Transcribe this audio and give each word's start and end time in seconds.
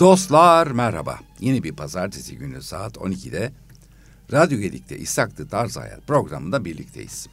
Dostlar 0.00 0.66
merhaba. 0.66 1.18
Yeni 1.40 1.62
bir 1.62 1.72
pazartesi 1.72 2.36
günü 2.38 2.62
saat 2.62 2.96
12'de 2.96 3.52
Radyo 4.32 4.58
Gedik'te 4.58 4.98
İshaklı 4.98 5.48
Tarz 5.48 5.76
Hayat 5.76 6.06
programında 6.06 6.64
birlikteyiz. 6.64 7.26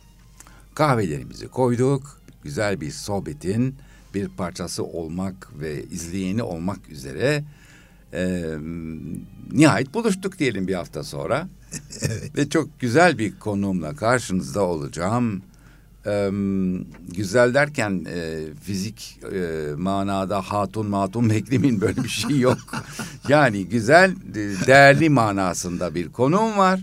Kahvelerimizi 0.76 1.48
koyduk. 1.48 2.22
Güzel 2.44 2.82
bir 2.82 2.92
sohbetin 2.92 3.76
bir 4.14 4.30
parçası 4.30 4.84
olmak 4.84 5.60
ve 5.60 5.84
izleyeni 5.84 6.44
olmak 6.44 6.90
üzere 6.90 7.44
e, 8.14 8.44
nihayet 9.52 9.94
buluştuk 9.94 10.40
diyelim 10.40 10.68
bir 10.68 10.76
hafta 10.76 11.04
sonra. 11.04 11.48
evet. 12.02 12.38
Ve 12.38 12.50
çok 12.50 12.80
güzel 12.80 13.18
bir 13.18 13.40
konumla 13.40 13.96
karşınızda 13.96 14.62
olacağım. 14.62 15.42
Ee, 16.06 16.30
güzel 17.16 17.54
derken 17.54 18.06
e, 18.10 18.40
fizik 18.64 19.20
e, 19.34 19.72
manada 19.78 20.42
hatun 20.42 20.88
matun 20.88 21.30
beklemeyin 21.30 21.82
böyle 21.82 22.04
bir 22.04 22.10
şey 22.10 22.40
yok. 22.40 22.58
yani 23.28 23.66
güzel 23.66 24.16
değerli 24.68 25.10
manasında 25.10 25.96
bir 25.96 26.10
konum 26.10 26.58
var. 26.58 26.80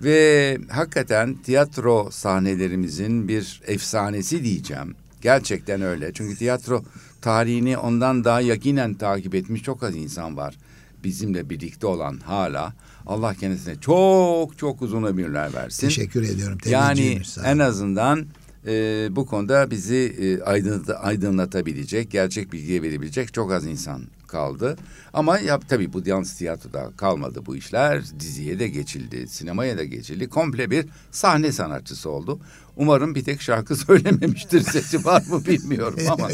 Ve 0.00 0.58
hakikaten 0.70 1.34
tiyatro 1.34 2.08
sahnelerimizin 2.10 3.28
bir 3.28 3.62
efsanesi 3.66 4.44
diyeceğim. 4.44 4.94
Gerçekten 5.20 5.82
öyle. 5.82 6.12
Çünkü 6.12 6.36
tiyatro 6.36 6.84
tarihini 7.20 7.78
ondan 7.78 8.24
daha 8.24 8.40
yakinen 8.40 8.94
takip 8.94 9.34
etmiş 9.34 9.62
çok 9.62 9.82
az 9.82 9.96
insan 9.96 10.36
var. 10.36 10.56
Bizimle 11.04 11.50
birlikte 11.50 11.86
olan 11.86 12.18
hala. 12.18 12.72
Allah 13.06 13.34
kendisine 13.34 13.80
çok 13.80 14.58
çok 14.58 14.82
uzun 14.82 15.02
ömürler 15.02 15.54
versin. 15.54 15.88
Teşekkür 15.88 16.22
ediyorum. 16.22 16.58
Yani 16.64 17.20
en 17.44 17.58
azından 17.58 18.26
e, 18.66 19.08
bu 19.10 19.26
konuda 19.26 19.70
bizi 19.70 20.16
e, 20.20 20.42
aydınlat, 20.42 20.90
aydınlatabilecek, 21.00 22.10
gerçek 22.10 22.52
bilgiye 22.52 22.82
verebilecek 22.82 23.34
çok 23.34 23.52
az 23.52 23.66
insan 23.66 24.02
kaldı. 24.26 24.76
Ama 25.12 25.38
ya, 25.38 25.60
tabii 25.60 25.92
bu 25.92 26.02
yalnız 26.06 26.34
tiyatroda 26.34 26.90
kalmadı 26.96 27.46
bu 27.46 27.56
işler. 27.56 28.02
Diziye 28.20 28.58
de 28.58 28.68
geçildi, 28.68 29.28
sinemaya 29.28 29.78
da 29.78 29.84
geçildi. 29.84 30.28
Komple 30.28 30.70
bir 30.70 30.86
sahne 31.10 31.52
sanatçısı 31.52 32.10
oldu. 32.10 32.40
Umarım 32.76 33.14
bir 33.14 33.24
tek 33.24 33.42
şarkı 33.42 33.76
söylememiştir. 33.86 34.60
Sesi 34.60 35.04
var 35.04 35.22
mı 35.28 35.46
bilmiyorum 35.46 35.98
ama. 36.10 36.28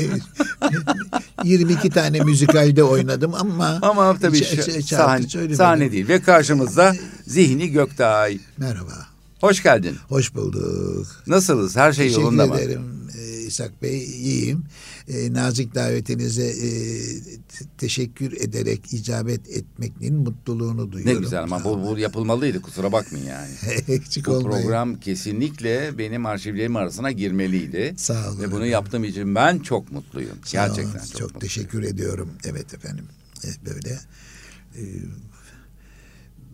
22 1.45 1.91
tane 1.99 2.21
müzikalde 2.21 2.83
oynadım 2.83 3.35
ama 3.35 3.79
ama 3.83 4.19
tabii 4.19 4.45
sahne, 4.83 5.55
sahne 5.55 5.93
değil 5.93 6.09
ve 6.09 6.23
karşımızda 6.23 6.95
Zihni 7.27 7.71
Göktay. 7.71 8.39
Merhaba. 8.59 9.10
Hoş 9.41 9.63
geldin. 9.63 9.97
Hoş 10.09 10.35
bulduk. 10.35 11.07
Nasılsınız? 11.27 11.77
Her 11.77 11.93
şey 11.93 12.05
Teşekkür 12.07 12.23
yolunda 12.23 12.47
mı? 12.47 12.53
Teşekkür 12.57 12.71
ederim 12.73 13.09
e, 13.19 13.47
İshak 13.47 13.83
Bey. 13.83 14.05
İyiyim. 14.05 14.65
E, 15.09 15.33
nazik 15.33 15.75
davetinize 15.75 16.47
e, 16.47 16.71
teşekkür 17.79 18.33
ederek 18.33 18.93
icabet 18.93 19.49
etmenin 19.49 20.15
mutluluğunu 20.15 20.93
duyuyorum. 20.93 21.17
Ne 21.17 21.25
güzel 21.25 21.43
ama 21.43 21.65
bu, 21.65 21.83
bu 21.87 21.99
yapılmalıydı 21.99 22.63
kusura 22.63 22.93
bakmayın 22.93 23.27
yani. 23.27 23.51
Eksik 23.89 24.27
bu 24.27 24.31
olmayın. 24.31 24.63
program 24.63 25.01
kesinlikle 25.01 25.99
benim 25.99 26.27
arşivlerim 26.27 26.77
arasına 26.77 27.11
girmeliydi. 27.13 27.95
Sağ 27.97 28.29
olun. 28.31 28.41
Ve 28.43 28.53
bunu 28.53 28.67
yaptığım 28.67 29.05
için 29.05 29.35
ben 29.35 29.59
çok 29.59 29.93
mutluyum. 29.93 30.39
Sağ 30.45 30.67
Gerçekten 30.67 30.91
olun. 30.91 30.99
çok, 30.99 31.07
çok 31.19 31.21
mutluyum. 31.21 31.41
teşekkür 31.41 31.83
ediyorum. 31.83 32.29
Evet 32.45 32.75
efendim. 32.75 33.05
Evet, 33.45 33.59
böyle. 33.67 33.99
Ee, 34.77 34.81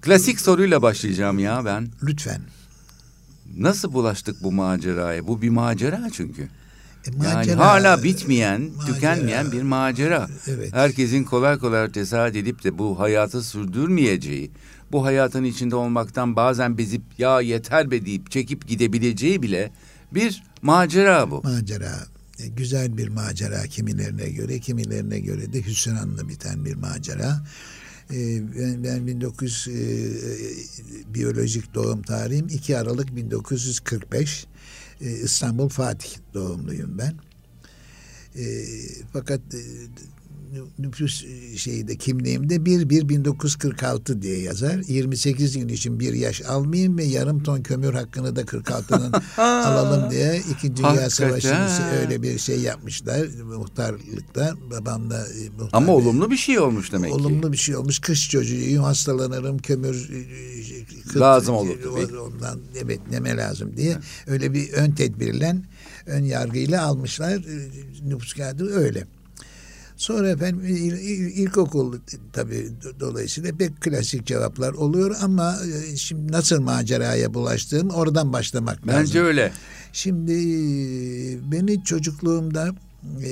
Klasik 0.03 0.41
soruyla 0.41 0.83
başlayacağım 0.83 1.39
ya 1.39 1.65
ben. 1.65 1.89
Lütfen. 2.03 2.41
Nasıl 3.57 3.93
bulaştık 3.93 4.43
bu 4.43 4.53
maceraya? 4.53 5.27
Bu 5.27 5.43
bir 5.43 5.49
macera 5.49 6.09
çünkü. 6.13 6.49
E, 7.07 7.11
macera, 7.11 7.31
yani 7.31 7.53
hala 7.53 8.03
bitmeyen, 8.03 8.61
macera, 8.61 8.95
tükenmeyen 8.95 9.53
bir 9.53 9.63
macera. 9.63 10.29
Evet. 10.47 10.73
Herkesin 10.75 11.25
kolay 11.25 11.59
kolay 11.59 11.93
tesadüf 11.93 12.37
edip 12.37 12.65
de 12.65 12.79
bu 12.79 13.01
hayatı 13.01 13.43
sürdürmeyeceği, 13.43 14.51
bu 14.93 15.05
hayatın 15.05 15.45
içinde 15.45 15.77
olmaktan 15.77 16.37
bazen 16.37 16.79
bezip 16.79 17.03
ya 17.19 17.41
yeter 17.41 17.91
be 17.91 18.07
deyip 18.07 18.31
çekip 18.31 18.69
gidebileceği 18.69 19.43
bile 19.43 19.73
bir 20.13 20.43
macera 20.63 21.31
bu. 21.31 21.43
Macera. 21.43 22.07
E, 22.39 22.47
güzel 22.49 22.97
bir 22.97 23.09
macera 23.09 23.63
kimilerine 23.63 24.31
göre, 24.31 24.61
kimilerine 24.61 25.21
göre 25.21 25.53
de 25.53 25.63
hüsranla 25.63 26.29
biten 26.29 26.65
bir 26.65 26.75
macera. 26.75 27.43
Ee, 28.11 28.43
ben, 28.59 28.85
ben 28.85 29.07
1900 29.07 29.69
e, 29.69 29.75
biyolojik 31.15 31.75
doğum 31.75 32.03
tarihim 32.03 32.49
2 32.49 32.79
Aralık 32.79 33.17
1945 33.17 34.47
e, 35.01 35.11
İstanbul 35.11 35.69
Fatih 35.69 36.11
doğumluyum 36.35 36.99
ben. 36.99 37.15
E, 38.37 38.45
fakat 39.13 39.41
nüfus 40.79 41.25
şeyde 41.57 41.97
kimliğimde 41.97 42.65
1 42.65 42.91
1 42.91 43.09
1946 43.09 44.23
diye 44.23 44.39
yazar. 44.39 44.83
28 44.89 45.59
gün 45.59 45.69
için 45.69 46.01
bir 46.01 46.13
yaş 46.13 46.43
almayayım 46.43 46.99
ve 46.99 47.05
yarım 47.05 47.43
ton 47.43 47.63
kömür 47.63 47.95
hakkını 47.95 48.37
da 48.37 48.43
46'nın 48.43 49.13
alalım 49.43 50.11
diye 50.11 50.43
2. 50.57 50.77
Dünya 50.77 51.11
Savaşı'nı 51.11 51.69
öyle 52.01 52.23
bir 52.23 52.39
şey 52.39 52.61
yapmışlar 52.61 53.27
muhtarlıkta. 53.45 54.55
Babam 54.71 55.11
da 55.11 55.27
muhtar 55.59 55.79
Ama 55.79 55.93
olumlu 55.93 56.31
bir 56.31 56.37
şey 56.37 56.59
olmuş 56.59 56.93
demek 56.93 57.13
olumlu 57.13 57.29
ki. 57.29 57.35
Olumlu 57.35 57.53
bir 57.53 57.57
şey 57.57 57.77
olmuş. 57.77 57.99
Kış 57.99 58.31
çocuğuyum 58.31 58.85
hastalanırım 58.85 59.59
kömür 59.59 60.11
kıt, 61.09 61.17
lazım 61.21 61.55
olur 61.55 61.77
tabii. 61.83 62.19
Ondan 62.19 62.61
evet 62.85 63.01
neme 63.11 63.37
lazım 63.37 63.77
diye. 63.77 63.97
Öyle 64.27 64.53
bir 64.53 64.73
ön 64.73 64.91
tedbirlen 64.91 65.65
ön 66.07 66.25
yargıyla 66.25 66.85
almışlar. 66.85 67.43
Nüfus 68.05 68.33
kağıdı 68.33 68.75
öyle. 68.75 69.07
Sonra 69.97 70.29
efendim 70.29 70.65
il, 70.65 70.93
il, 70.93 71.37
ilkokul 71.37 71.99
tabii 72.33 72.69
dolayısıyla 73.01 73.57
pek 73.57 73.81
klasik 73.81 74.27
cevaplar 74.27 74.73
oluyor 74.73 75.17
ama 75.23 75.57
e, 75.93 75.97
şimdi 75.97 76.33
nasıl 76.33 76.61
maceraya 76.61 77.35
bulaştığım 77.35 77.91
oradan 77.91 78.33
başlamak 78.33 78.79
Bence 78.87 78.93
lazım. 78.93 79.07
Bence 79.07 79.23
öyle. 79.23 79.53
Şimdi 79.93 80.33
beni 81.53 81.85
çocukluğumda 81.85 82.75
e, 83.25 83.31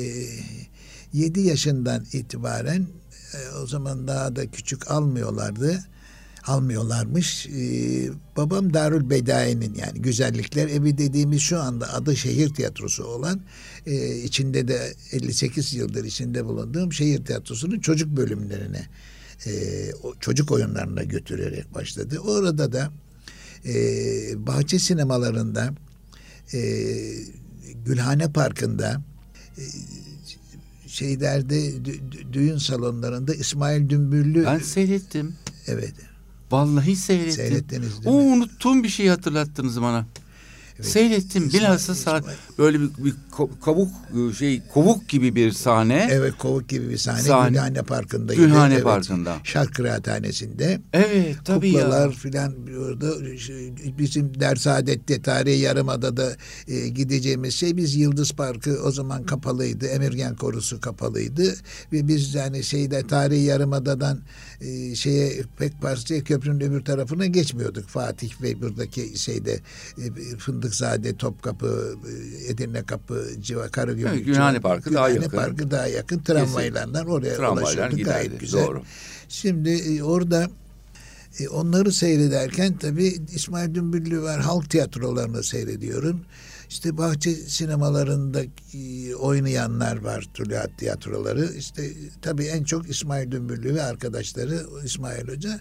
7 1.12 1.40
yaşından 1.40 2.04
itibaren 2.12 2.86
e, 3.34 3.58
o 3.62 3.66
zaman 3.66 4.08
daha 4.08 4.36
da 4.36 4.50
küçük 4.50 4.90
almıyorlardı 4.90 5.84
almıyorlarmış. 6.46 7.46
Ee, 7.46 8.10
babam 8.36 8.74
Darül 8.74 9.10
Bedai'nin 9.10 9.74
yani 9.74 10.02
güzellikler 10.02 10.68
evi 10.68 10.98
dediğimiz 10.98 11.40
şu 11.40 11.60
anda 11.60 11.92
adı 11.92 12.16
şehir 12.16 12.54
tiyatrosu 12.54 13.04
olan 13.04 13.40
e, 13.86 14.16
içinde 14.16 14.68
de 14.68 14.94
58 15.12 15.74
yıldır 15.74 16.04
içinde 16.04 16.44
bulunduğum 16.44 16.92
şehir 16.92 17.24
tiyatrosunun 17.24 17.80
çocuk 17.80 18.16
bölümlerine 18.16 18.86
e, 19.46 19.52
çocuk 20.20 20.52
oyunlarına 20.52 21.02
götürerek 21.02 21.74
başladı. 21.74 22.18
Orada 22.18 22.72
da 22.72 22.90
e, 23.66 23.74
bahçe 24.46 24.78
sinemalarında 24.78 25.74
e, 26.54 26.60
Gülhane 27.86 28.32
Parkı'nda 28.32 29.02
e, 29.58 29.62
şeylerde 30.88 31.84
düğün 32.32 32.58
salonlarında 32.58 33.34
İsmail 33.34 33.88
Dümbüllü 33.88 34.44
ben 34.44 34.58
seyrettim. 34.58 35.34
Evet. 35.66 35.94
Vallahi 36.50 36.96
seyrettim. 36.96 37.32
Seyrettiniz 37.32 37.90
değil 38.04 38.16
mi? 38.16 38.22
O 38.22 38.34
unuttuğum 38.34 38.82
bir 38.82 38.88
şey 38.88 39.08
hatırlattınız 39.08 39.82
bana. 39.82 40.06
Evet. 40.76 40.86
Seyrettim. 40.86 41.48
Bilhassa 41.52 41.94
saat 41.94 42.24
böyle 42.58 42.80
bir, 42.80 42.90
bir 42.98 43.14
kavuk 43.64 43.90
şey 44.38 44.62
kovuk 44.74 45.08
gibi 45.08 45.34
bir 45.34 45.52
sahne. 45.52 46.08
Evet 46.10 46.34
kovuk 46.38 46.68
gibi 46.68 46.90
bir 46.90 46.96
sahne. 46.96 47.22
sahne. 47.22 47.50
Gülhane 47.50 47.82
Parkı'nda. 47.82 48.34
Gülhane 48.34 48.74
evet. 48.74 48.84
Parkı'nda. 48.84 49.36
Şark 49.44 49.74
Kıraathanesi'nde. 49.74 50.80
Evet 50.92 51.36
tabii 51.44 51.72
Kuklalar 51.72 52.06
ya. 52.06 52.10
filan 52.10 52.54
orada 52.80 53.12
bizim 53.98 54.40
Dersaadet'te 54.40 55.22
tarihi 55.22 55.58
yarımadada 55.58 56.36
e, 56.68 56.88
gideceğimiz 56.88 57.54
şey 57.54 57.76
biz 57.76 57.96
Yıldız 57.96 58.32
Parkı 58.32 58.82
o 58.84 58.90
zaman 58.90 59.24
kapalıydı. 59.24 59.86
Emirgen 59.86 60.36
Korusu 60.36 60.80
kapalıydı. 60.80 61.54
Ve 61.92 62.08
biz 62.08 62.34
yani 62.34 62.64
şeyde 62.64 63.06
tarihi 63.06 63.42
yarımadadan 63.42 64.20
e, 64.60 64.94
şeye 64.94 65.42
pek 65.58 65.82
parçaya 65.82 66.24
köprünün 66.24 66.60
öbür 66.60 66.84
tarafına 66.84 67.26
geçmiyorduk. 67.26 67.88
Fatih 67.88 68.42
ve 68.42 68.62
buradaki 68.62 69.18
şeyde 69.18 69.60
e, 69.98 70.36
Fındıkzade, 70.64 71.16
Topkapı, 71.16 71.96
e, 72.08 72.52
Edirne 72.52 72.82
Kapı, 72.82 73.28
Civa, 73.40 73.68
Karagümrük. 73.68 74.14
Evet, 74.14 74.26
Gülhane 74.26 74.60
Parkı 74.60 74.90
Gülhane 74.90 75.14
daha 75.14 75.22
yakın. 75.22 75.36
Parkı 75.36 75.70
daha 75.70 75.86
yakın. 75.86 76.18
Tramvaylardan 76.18 77.06
oraya 77.06 77.36
Tramvaylar 77.36 77.62
ulaşıyorduk. 77.62 78.04
Gayet 78.04 78.40
güzel. 78.40 78.66
Doğru. 78.66 78.82
Şimdi 79.28 79.70
e, 79.70 80.02
orada 80.02 80.48
e, 81.38 81.48
onları 81.48 81.92
seyrederken 81.92 82.78
tabii 82.78 83.16
İsmail 83.34 83.74
Dümbüllü 83.74 84.22
var. 84.22 84.40
Halk 84.40 84.70
tiyatrolarını 84.70 85.42
seyrediyorum. 85.42 86.20
İşte 86.68 86.98
bahçe 86.98 87.34
sinemalarında 87.34 88.42
e, 88.74 89.14
oynayanlar 89.14 89.96
var 89.96 90.28
Tülhat 90.34 90.78
tiyatroları. 90.78 91.52
İşte 91.58 91.92
tabii 92.22 92.44
en 92.44 92.64
çok 92.64 92.90
İsmail 92.90 93.30
Dümbüllü 93.30 93.74
ve 93.74 93.82
arkadaşları 93.82 94.66
İsmail 94.84 95.28
Hoca. 95.28 95.60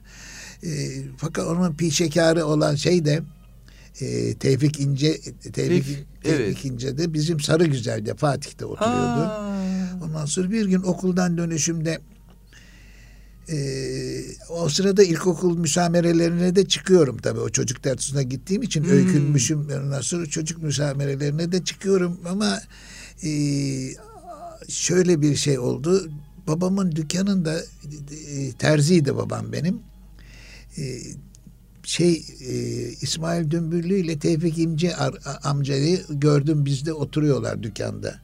E, 0.63 0.69
fakat 1.17 1.47
onun 1.47 1.75
pişekarı 1.75 2.45
olan 2.45 2.75
şey 2.75 3.05
de 3.05 3.23
e, 4.01 4.33
Tevfik 4.33 4.79
İnce 4.79 5.21
Tevfik, 5.21 5.53
Tevfik, 5.53 6.05
evet. 6.25 6.65
İnce 6.65 6.97
de 6.97 7.13
bizim 7.13 7.39
Sarı 7.39 7.65
Güzel'de 7.65 8.15
Fatih'te 8.15 8.65
oturuyordu. 8.65 9.21
Ha. 9.21 9.59
Ondan 10.03 10.25
sonra 10.25 10.51
bir 10.51 10.65
gün 10.65 10.81
okuldan 10.81 11.37
dönüşümde 11.37 11.99
Ee, 13.49 14.21
o 14.49 14.69
sırada 14.69 15.03
ilkokul 15.03 15.57
müsamerelerine 15.57 16.55
de 16.55 16.67
çıkıyorum 16.67 17.17
tabii. 17.17 17.39
O 17.39 17.49
çocuk 17.49 17.83
tiyatrosuna 17.83 18.21
gittiğim 18.21 18.61
için 18.61 18.83
hmm. 18.83 18.91
öykünmüşüm. 18.91 19.67
Nasıl 19.89 20.25
çocuk 20.25 20.63
müsamerelerine 20.63 21.51
de 21.51 21.63
çıkıyorum 21.63 22.19
ama 22.25 22.59
e, 23.23 23.29
şöyle 24.69 25.21
bir 25.21 25.35
şey 25.35 25.59
oldu. 25.59 26.11
Babamın 26.47 26.91
dükkanında 26.91 27.59
e, 28.27 28.51
terziydi 28.51 29.15
babam 29.15 29.51
benim. 29.51 29.79
E, 30.77 30.99
şey 31.83 32.25
e, 32.41 32.53
İsmail 33.01 33.51
Dümbüllü 33.51 33.95
ile 33.95 34.19
Tevfik 34.19 34.57
İmci 34.57 34.95
amcayı 35.43 36.01
gördüm 36.09 36.65
bizde 36.65 36.93
oturuyorlar 36.93 37.63
dükkanda. 37.63 38.19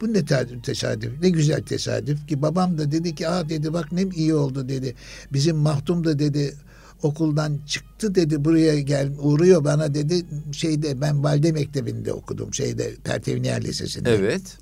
Bu 0.00 0.12
ne 0.12 0.24
tesadüf, 0.62 1.20
ne 1.20 1.30
güzel 1.30 1.62
tesadüf 1.62 2.28
ki 2.28 2.42
babam 2.42 2.78
da 2.78 2.92
dedi 2.92 3.14
ki 3.14 3.28
aa 3.28 3.48
dedi 3.48 3.72
bak 3.72 3.92
ne 3.92 4.02
iyi 4.02 4.34
oldu 4.34 4.68
dedi. 4.68 4.94
Bizim 5.32 5.56
Mahtum 5.56 6.04
da 6.04 6.18
dedi 6.18 6.54
okuldan 7.02 7.58
çıktı 7.66 8.14
dedi 8.14 8.44
buraya 8.44 8.80
gel 8.80 9.10
uğruyor 9.18 9.64
bana 9.64 9.94
dedi 9.94 10.26
şeyde 10.52 11.00
ben 11.00 11.24
Valide 11.24 11.52
Mektebi'nde 11.52 12.12
okudum 12.12 12.54
şeyde 12.54 12.94
Pertevniyar 13.04 13.62
Lisesi'nde. 13.62 14.14
Evet. 14.14 14.58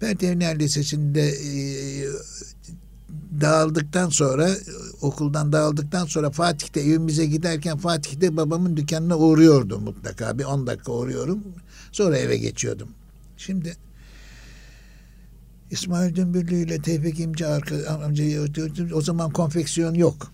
Pertevniyar 0.00 0.56
Lisesi'nde 0.56 1.28
e, 1.28 1.50
dağıldıktan 3.40 4.08
sonra 4.08 4.50
okuldan 5.00 5.52
dağıldıktan 5.52 6.06
sonra 6.06 6.30
Fatih'te 6.30 6.80
evimize 6.80 7.26
giderken 7.26 7.78
Fatih'te 7.78 8.36
babamın 8.36 8.76
dükkanına 8.76 9.18
uğruyordum 9.18 9.82
mutlaka 9.82 10.38
bir 10.38 10.44
on 10.44 10.66
dakika 10.66 10.92
uğruyorum 10.92 11.42
sonra 11.92 12.18
eve 12.18 12.36
geçiyordum. 12.36 12.88
Şimdi 13.36 13.76
İsmail 15.70 16.14
Dümbüllü 16.14 16.54
ile 16.54 16.82
Tevfik 16.82 17.20
İmci 17.20 17.46
amcayı 18.04 18.46
o 18.94 19.00
zaman 19.00 19.30
konfeksiyon 19.30 19.94
yok. 19.94 20.32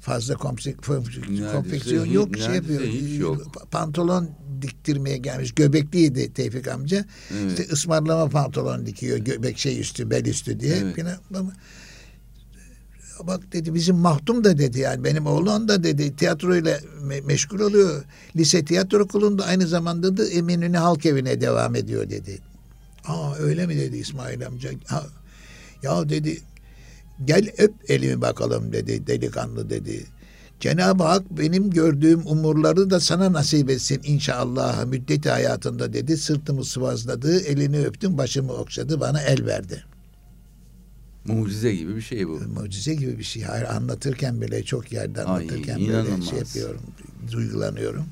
Fazla 0.00 0.34
konfeksiyon 0.34 2.04
yok. 2.04 2.36
Şey 2.38 2.54
yapıyor. 2.54 2.80
Yok. 3.18 3.70
Pantolon 3.70 4.30
diktirmeye 4.62 5.16
gelmiş. 5.16 5.54
Göbekliydi 5.54 6.32
Tevfik 6.32 6.68
amca. 6.68 7.04
Evet. 7.30 7.50
İşte 7.50 7.72
ısmarlama 7.72 8.28
pantolon 8.28 8.86
dikiyor. 8.86 9.18
Göbek 9.18 9.58
şey 9.58 9.80
üstü, 9.80 10.10
bel 10.10 10.24
üstü 10.24 10.60
diye. 10.60 10.76
Evet. 10.76 11.06
Ama, 11.34 11.52
bak 13.22 13.52
dedi 13.52 13.74
bizim 13.74 13.96
Mahtum 13.96 14.44
da 14.44 14.58
dedi 14.58 14.78
yani 14.78 15.04
benim 15.04 15.26
oğlan 15.26 15.68
da 15.68 15.84
dedi 15.84 16.16
tiyatroyla 16.16 16.78
me 17.02 17.20
meşgul 17.20 17.60
oluyor. 17.60 18.04
Lise 18.36 18.64
tiyatro 18.64 19.02
okulunda 19.02 19.44
aynı 19.44 19.66
zamanda 19.66 20.16
da 20.16 20.26
Eminönü 20.28 20.76
Halk 20.76 21.06
Evi'ne 21.06 21.40
devam 21.40 21.74
ediyor 21.74 22.10
dedi. 22.10 22.38
Aa 23.06 23.34
öyle 23.34 23.66
mi 23.66 23.76
dedi 23.76 23.96
İsmail 23.96 24.46
amca. 24.46 24.70
Ha, 24.86 25.06
ya 25.82 26.08
dedi 26.08 26.40
gel 27.24 27.50
öp 27.58 27.74
elimi 27.88 28.20
bakalım 28.20 28.72
dedi 28.72 29.06
delikanlı 29.06 29.70
dedi. 29.70 30.06
Cenab-ı 30.60 31.02
Hak 31.02 31.30
benim 31.30 31.70
gördüğüm 31.70 32.26
umurları 32.26 32.90
da 32.90 33.00
sana 33.00 33.32
nasip 33.32 33.70
etsin 33.70 34.00
inşallah 34.04 34.84
müddeti 34.84 35.30
hayatında 35.30 35.92
dedi. 35.92 36.16
Sırtımı 36.16 36.64
sıvazladı, 36.64 37.40
elini 37.40 37.86
öptüm, 37.86 38.18
başımı 38.18 38.52
okşadı, 38.52 39.00
bana 39.00 39.22
el 39.22 39.46
verdi. 39.46 39.84
Mucize 41.28 41.74
gibi 41.74 41.96
bir 41.96 42.00
şey 42.00 42.28
bu. 42.28 42.40
Mucize 42.40 42.94
gibi 42.94 43.18
bir 43.18 43.24
şey. 43.24 43.42
Hayır 43.42 43.64
anlatırken 43.64 44.40
bile 44.40 44.62
çok 44.62 44.92
yerde 44.92 45.24
anlatırken 45.24 45.76
Ay, 45.76 45.88
böyle 45.88 46.22
şey 46.22 46.38
yapıyorum, 46.38 46.80
duygulanıyorum. 47.32 48.06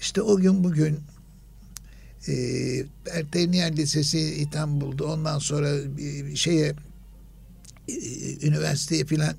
İşte 0.00 0.22
o 0.22 0.36
gün 0.36 0.64
bugün 0.64 1.00
e, 2.28 2.32
Erteniyer 3.10 3.76
Lisesi 3.76 4.20
İstanbul'da 4.20 5.04
ondan 5.04 5.38
sonra 5.38 5.96
bir 5.96 6.36
şeye 6.36 6.74
e, 7.88 8.46
üniversiteye 8.46 9.04
filan 9.04 9.34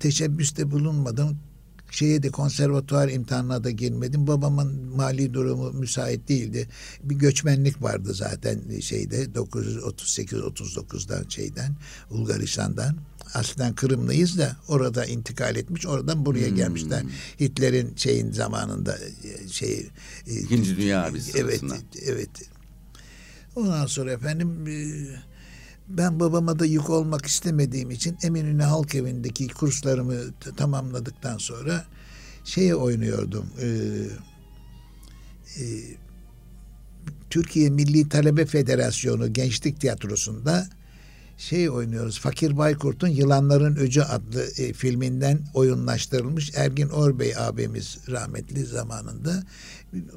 teşebbüste 0.00 0.70
bulunmadım. 0.70 1.38
Şeye 1.90 2.22
de 2.22 2.30
konservatuvar 2.30 3.08
imtihanına 3.08 3.64
da 3.64 3.70
girmedim. 3.70 4.26
Babamın 4.26 4.96
mali 4.96 5.34
durumu 5.34 5.72
müsait 5.72 6.28
değildi. 6.28 6.68
Bir 7.02 7.14
göçmenlik 7.14 7.82
vardı 7.82 8.14
zaten 8.14 8.60
şeyde 8.80 9.24
938-39'dan 9.24 11.28
şeyden 11.28 11.76
Bulgaristan'dan. 12.10 12.96
Aslen 13.34 13.74
Kırımlıyız 13.74 14.38
da 14.38 14.56
orada 14.68 15.04
intikal 15.04 15.56
etmiş. 15.56 15.86
Oradan 15.86 16.26
buraya 16.26 16.48
hmm. 16.48 16.56
gelmişler. 16.56 17.02
Hitler'in 17.40 17.96
şeyin 17.96 18.32
zamanında 18.32 18.98
e, 18.98 19.48
şey 19.48 19.88
e, 20.26 20.34
İkinci 20.34 20.76
Dünya 20.76 21.02
Harbi 21.02 21.18
Evet, 21.34 21.62
evet. 22.04 22.30
Ondan 23.56 23.86
sonra 23.86 24.12
efendim 24.12 24.66
e, 24.66 25.27
ben 25.88 26.20
babama 26.20 26.58
da 26.58 26.64
yük 26.64 26.90
olmak 26.90 27.26
istemediğim 27.26 27.90
için 27.90 28.18
Eminönü 28.22 28.62
Halk 28.62 28.94
Evi'ndeki 28.94 29.48
kurslarımı 29.48 30.14
tamamladıktan 30.56 31.38
sonra 31.38 31.84
şeye 32.44 32.74
oynuyordum. 32.74 33.46
E, 33.60 33.66
e, 35.60 35.64
Türkiye 37.30 37.70
Milli 37.70 38.08
Talebe 38.08 38.46
Federasyonu 38.46 39.32
Gençlik 39.32 39.80
Tiyatrosu'nda 39.80 40.66
şey 41.38 41.70
oynuyoruz. 41.70 42.20
Fakir 42.20 42.56
Baykurt'un 42.56 43.08
Yılanların 43.08 43.76
Öcü 43.76 44.00
adlı 44.00 44.44
e, 44.58 44.72
filminden 44.72 45.38
oyunlaştırılmış 45.54 46.52
Ergin 46.56 46.88
Orbey 46.88 47.36
abimiz 47.36 47.98
rahmetli 48.08 48.64
zamanında 48.64 49.42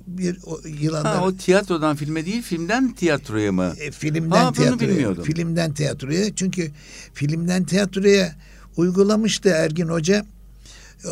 bir 0.07 0.37
o, 0.45 0.59
yılanlar... 0.67 1.15
Ha, 1.15 1.25
o 1.25 1.35
tiyatrodan 1.35 1.95
filme 1.95 2.25
değil 2.25 2.41
filmden 2.41 2.93
tiyatroya 2.93 3.51
mı? 3.51 3.73
E, 3.79 3.91
filmden 3.91 4.43
ha, 4.43 4.51
tiyatroya. 4.51 5.13
Filmden 5.13 5.73
tiyatroya 5.73 6.35
çünkü 6.35 6.71
filmden 7.13 7.63
tiyatroya 7.63 8.35
uygulamıştı 8.77 9.49
Ergin 9.49 9.87
Hoca. 9.87 10.25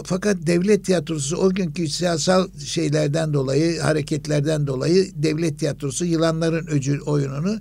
Fakat 0.06 0.38
devlet 0.48 0.86
tiyatrosu 0.86 1.38
o 1.38 1.50
günkü 1.50 1.88
siyasal 1.88 2.48
şeylerden 2.66 3.34
dolayı, 3.34 3.80
hareketlerden 3.80 4.68
dolayı 4.68 5.12
devlet 5.16 5.60
tiyatrosu 5.60 6.06
Yılanların 6.06 6.68
Öcü 6.68 7.00
oyununu 7.00 7.60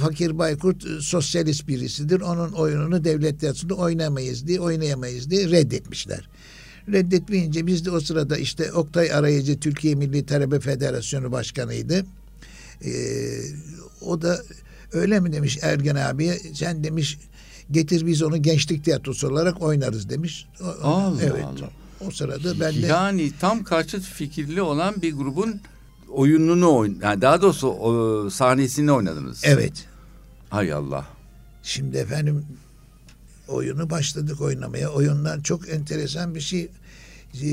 Fakir 0.00 0.38
Baykurt 0.38 0.86
e, 0.86 1.00
sosyalist 1.00 1.68
birisidir. 1.68 2.20
Onun 2.20 2.52
oyununu 2.52 3.04
devlet 3.04 3.40
tiyatrosunda 3.40 3.74
oynamayız 3.74 4.46
diye, 4.46 4.60
oynayamayız 4.60 5.30
diye 5.30 5.50
reddetmişler. 5.50 6.28
Reddetmeyince 6.92 7.66
biz 7.66 7.84
de 7.84 7.90
o 7.90 8.00
sırada 8.00 8.36
işte 8.36 8.72
Oktay 8.72 9.12
Arayıcı 9.12 9.60
Türkiye 9.60 9.94
Milli 9.94 10.26
Talebe 10.26 10.60
Federasyonu 10.60 11.32
Başkanı'ydı. 11.32 12.06
Ee, 12.84 12.90
o 14.00 14.22
da 14.22 14.42
öyle 14.92 15.20
mi 15.20 15.32
demiş 15.32 15.58
Ergen 15.62 15.96
abiye 15.96 16.38
sen 16.54 16.84
demiş 16.84 17.18
getir 17.70 18.06
biz 18.06 18.22
onu 18.22 18.42
gençlik 18.42 18.84
tiyatrosu 18.84 19.28
olarak 19.28 19.62
oynarız 19.62 20.08
demiş. 20.08 20.46
Allah 20.82 21.22
evet. 21.22 21.44
Allah. 21.44 21.70
O 22.06 22.10
sırada 22.10 22.60
ben 22.60 22.82
de 22.82 22.86
yani 22.86 23.32
tam 23.40 23.64
karşıt 23.64 24.02
fikirli 24.02 24.62
olan 24.62 25.02
bir 25.02 25.12
grubun 25.14 25.60
oyununu 26.08 26.76
oyn 26.76 26.98
yani 27.02 27.22
daha 27.22 27.42
doğrusu 27.42 27.68
o, 27.68 28.30
sahnesini 28.30 28.92
oynadınız. 28.92 29.42
Evet. 29.44 29.86
Hay 30.50 30.72
Allah. 30.72 31.06
Şimdi 31.62 31.96
efendim 31.96 32.46
oyunu 33.48 33.90
başladık 33.90 34.40
oynamaya. 34.40 34.88
Oyunlar 34.88 35.42
çok 35.42 35.68
enteresan 35.68 36.34
bir 36.34 36.40
şey. 36.40 36.70
Ee, 37.34 37.48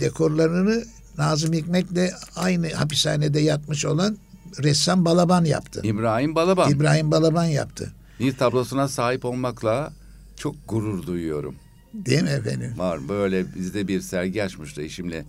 dekorlarını 0.00 0.84
Nazım 1.18 1.52
Hikmet'le 1.52 2.12
aynı 2.36 2.72
hapishanede 2.72 3.40
yatmış 3.40 3.84
olan 3.84 4.16
ressam 4.62 5.04
Balaban 5.04 5.44
yaptı. 5.44 5.80
İbrahim 5.84 6.34
Balaban. 6.34 6.70
İbrahim 6.70 7.10
Balaban 7.10 7.44
yaptı. 7.44 7.92
Bir 8.20 8.36
tablosuna 8.36 8.88
sahip 8.88 9.24
olmakla 9.24 9.92
çok 10.36 10.56
gurur 10.68 11.06
duyuyorum. 11.06 11.54
Değil 11.94 12.22
mi 12.22 12.28
efendim? 12.28 12.74
Var 12.76 13.08
böyle 13.08 13.54
bizde 13.54 13.88
bir 13.88 14.00
sergi 14.00 14.44
açmıştı 14.44 14.82
eşimle 14.82 15.24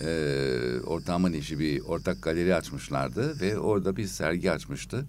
e, 0.00 0.80
ortağımın 0.86 1.32
eşi 1.32 1.58
bir 1.58 1.80
ortak 1.80 2.22
galeri 2.22 2.54
açmışlardı 2.54 3.40
ve 3.40 3.58
orada 3.58 3.96
bir 3.96 4.06
sergi 4.06 4.52
açmıştı. 4.52 5.06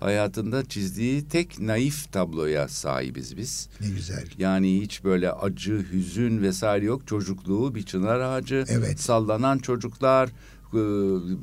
Hayatında 0.00 0.64
çizdiği 0.64 1.28
tek 1.28 1.60
naif 1.60 2.12
tabloya 2.12 2.68
sahibiz 2.68 3.36
biz. 3.36 3.68
Ne 3.80 3.88
güzel. 3.88 4.24
Yani 4.38 4.80
hiç 4.80 5.04
böyle 5.04 5.32
acı, 5.32 5.86
hüzün 5.92 6.42
vesaire 6.42 6.84
yok. 6.84 7.06
Çocukluğu 7.06 7.74
bir 7.74 7.82
çınar 7.82 8.20
ağacı, 8.20 8.64
evet. 8.68 9.00
sallanan 9.00 9.58
çocuklar, 9.58 10.30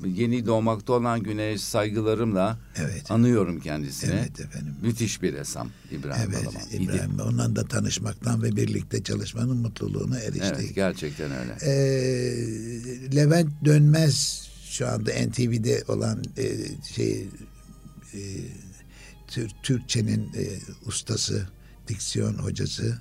yeni 0.05 0.45
doğmakta 0.45 0.93
olan 0.93 1.23
güneş 1.23 1.61
saygılarımla 1.61 2.59
evet. 2.75 3.11
anıyorum 3.11 3.59
kendisini. 3.59 4.11
Evet 4.13 4.39
efendim. 4.39 4.75
Müthiş 4.81 5.21
bir 5.21 5.33
ressam 5.33 5.69
İbrahim 5.91 6.31
evet, 6.33 6.45
Balaban. 6.45 6.61
İbrahim 6.71 7.13
İdi. 7.15 7.21
ondan 7.21 7.55
da 7.55 7.65
tanışmaktan 7.67 8.43
ve 8.43 8.55
birlikte 8.55 9.03
çalışmanın 9.03 9.57
mutluluğuna 9.57 10.19
eriştik. 10.19 10.43
Evet 10.43 10.75
gerçekten 10.75 11.31
öyle. 11.31 11.57
Ee, 11.61 13.15
Levent 13.15 13.65
Dönmez 13.65 14.49
şu 14.69 14.87
anda 14.87 15.11
NTV'de 15.11 15.83
olan 15.87 16.23
e, 16.37 16.47
şey 16.95 17.27
e, 18.13 18.21
Türkçenin 19.63 20.33
e, 20.33 20.43
ustası, 20.85 21.47
diksiyon 21.87 22.33
hocası, 22.33 22.97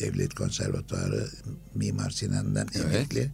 Devlet 0.00 0.34
Konservatuarı 0.34 1.28
Mimar 1.74 2.10
Sinan'dan 2.10 2.68
evet. 2.74 2.86
emekli 2.86 3.30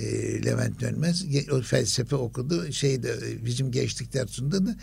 e, 0.00 0.44
Levent 0.44 0.80
Dönmez 0.80 1.24
o 1.52 1.62
felsefe 1.62 2.16
okudu. 2.16 2.72
Şeyde 2.72 3.16
bizim 3.44 3.70
gençlik 3.70 4.12
dersinde 4.12 4.66
de 4.66 4.76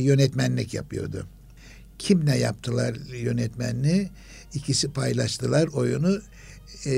yönetmenlik 0.00 0.74
yapıyordu. 0.74 1.26
Kimle 1.98 2.38
yaptılar 2.38 2.96
yönetmenliği? 3.12 4.10
İkisi 4.54 4.92
paylaştılar 4.92 5.66
oyunu 5.66 6.20
e, 6.86 6.92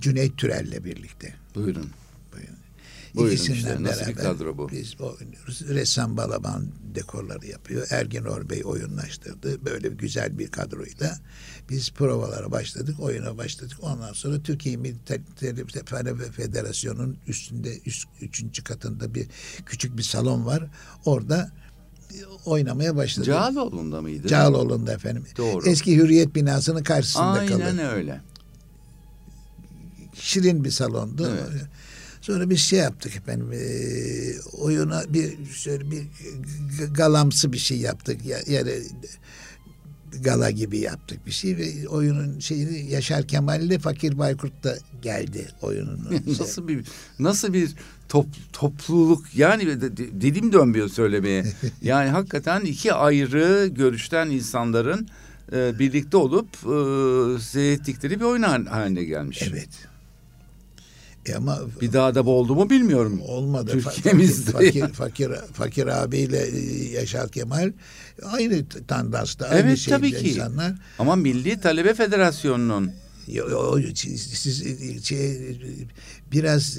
Cüneyt 0.00 0.38
Türel'le 0.38 0.84
birlikte. 0.84 1.34
Buyurun. 1.54 1.90
Buyurun. 2.32 2.56
Buyurun 3.14 3.36
İkisinden 3.36 3.56
işte, 3.56 3.82
nasıl 3.82 4.06
bir 4.06 4.14
kadro 4.14 4.58
bu? 4.58 4.70
Biz 4.70 5.00
oynuyoruz. 5.00 5.68
Ressam 5.68 6.16
Balaban 6.16 6.66
dekorları 6.94 7.46
yapıyor. 7.46 7.86
Ergin 7.90 8.24
Orbey 8.24 8.62
oyunlaştırdı. 8.64 9.64
Böyle 9.64 9.88
güzel 9.88 10.38
bir 10.38 10.48
kadroyla 10.48 11.18
biz 11.70 11.90
provalara 11.90 12.50
başladık, 12.50 13.00
oyuna 13.00 13.38
başladık. 13.38 13.76
Ondan 13.82 14.12
sonra 14.12 14.42
Türkiye 14.42 14.76
Milli 14.76 14.96
Talebe 15.86 16.24
Federasyonu'nun 16.30 17.16
üstünde, 17.26 17.78
üst, 17.86 18.08
üçüncü 18.20 18.64
katında 18.64 19.14
bir 19.14 19.26
küçük 19.66 19.96
bir 19.96 20.02
salon 20.02 20.46
var. 20.46 20.64
Orada 21.04 21.50
oynamaya 22.44 22.96
başladık. 22.96 23.26
Cağaloğlu'nda 23.26 24.02
mıydı? 24.02 24.28
Cağaloğlu'nda 24.28 24.92
efendim. 24.92 25.24
Doğru. 25.38 25.68
Eski 25.68 25.96
Hürriyet 25.96 26.34
binasının 26.34 26.82
karşısında 26.82 27.24
Aynen 27.24 27.48
kalır. 27.76 27.92
öyle. 27.92 28.20
Şirin 30.14 30.64
bir 30.64 30.70
salondu. 30.70 31.28
Evet. 31.50 31.62
Sonra 32.20 32.50
biz 32.50 32.60
şey 32.60 32.78
yaptık 32.78 33.16
efendim. 33.16 33.52
E, 33.52 33.60
oyuna 34.52 35.02
bir 35.14 35.46
şöyle 35.46 35.90
bir 35.90 36.06
galamsı 36.94 37.52
bir 37.52 37.58
şey 37.58 37.78
yaptık. 37.78 38.26
Ya- 38.26 38.42
Yani 38.46 38.72
gala 40.20 40.50
gibi 40.50 40.78
yaptık 40.78 41.26
bir 41.26 41.30
şey 41.30 41.56
ve 41.56 41.88
oyunun 41.88 42.38
şeyini 42.38 42.90
Yaşar 42.90 43.26
Kemal 43.26 43.62
ile 43.62 43.78
Fakir 43.78 44.18
Baykurt 44.18 44.64
da 44.64 44.78
geldi 45.02 45.48
oyunun. 45.62 46.00
nasıl 46.26 46.68
bir 46.68 46.84
nasıl 47.18 47.52
bir 47.52 47.70
top, 48.08 48.26
topluluk 48.52 49.24
yani 49.34 49.66
de- 49.80 49.96
de- 49.96 50.20
dilim 50.20 50.52
dönmüyor 50.52 50.88
söylemeye. 50.88 51.44
Yani 51.82 52.10
hakikaten 52.10 52.60
iki 52.60 52.92
ayrı 52.92 53.66
görüşten 53.66 54.30
insanların 54.30 55.08
e, 55.52 55.78
birlikte 55.78 56.16
olup 56.16 56.48
e, 56.56 57.40
seyrettikleri 57.42 58.20
bir 58.20 58.24
oyun 58.24 58.42
hal- 58.42 58.66
haline 58.66 59.04
gelmiş. 59.04 59.42
evet. 59.50 59.68
E 61.26 61.34
ama 61.34 61.58
Bir 61.80 61.92
daha 61.92 62.14
da 62.14 62.26
bu 62.26 62.30
oldu 62.30 62.54
mu 62.54 62.70
bilmiyorum. 62.70 63.20
olmadı. 63.20 63.70
Türkiye'mizde 63.72 64.50
Fakir, 64.52 64.74
yani. 64.74 64.92
fakir, 64.92 65.30
fakir 65.52 65.86
abiyle 65.86 66.46
e, 66.46 66.84
Yaşar 66.92 67.28
Kemal 67.28 67.72
aynı 68.24 68.68
tandansta, 68.88 69.46
aynı 69.46 69.60
Evet, 69.68 69.78
şeyde 69.78 69.96
tabii 69.96 70.10
ki. 70.12 70.30
insanlar. 70.30 70.72
Ama 70.98 71.16
Milli 71.16 71.60
Talebe 71.60 71.94
Federasyonu'nun 71.94 72.90
Yo- 73.28 73.50
yo- 73.50 73.94
siz, 73.94 74.20
siz 74.22 74.64
şey, 75.04 75.38
biraz 76.32 76.78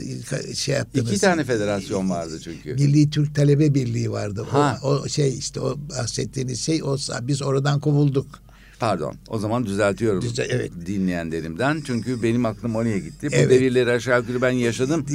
şey 0.56 0.76
yaptınız. 0.76 1.12
iki 1.12 1.20
tane 1.22 1.44
federasyon 1.44 2.10
vardı 2.10 2.40
çünkü. 2.44 2.74
Milli 2.74 3.10
Türk 3.10 3.36
Talebe 3.36 3.74
Birliği 3.74 4.12
vardı. 4.12 4.46
Ha. 4.50 4.80
O, 4.84 4.88
o 4.90 5.08
şey 5.08 5.38
işte 5.38 5.60
o 5.60 5.78
bahsettiğiniz 5.90 6.62
şey 6.62 6.84
o 6.84 6.98
biz 7.22 7.42
oradan 7.42 7.80
kovulduk. 7.80 8.43
Pardon. 8.84 9.16
O 9.28 9.40
zaman 9.40 9.66
düzeltiyorum. 9.66 10.22
Düzel- 10.22 10.48
evet. 10.50 10.72
Dinleyenlerimden. 10.86 11.82
Çünkü 11.88 12.24
benim 12.24 12.46
aklım 12.46 12.76
oraya 12.76 12.98
gitti. 13.00 13.28
Bu 13.32 13.36
Evet. 13.36 13.50
devirleri 13.50 13.92
aşağı 13.92 14.20
yukarı 14.20 14.42
ben 14.42 14.50
yaşadım. 14.52 15.06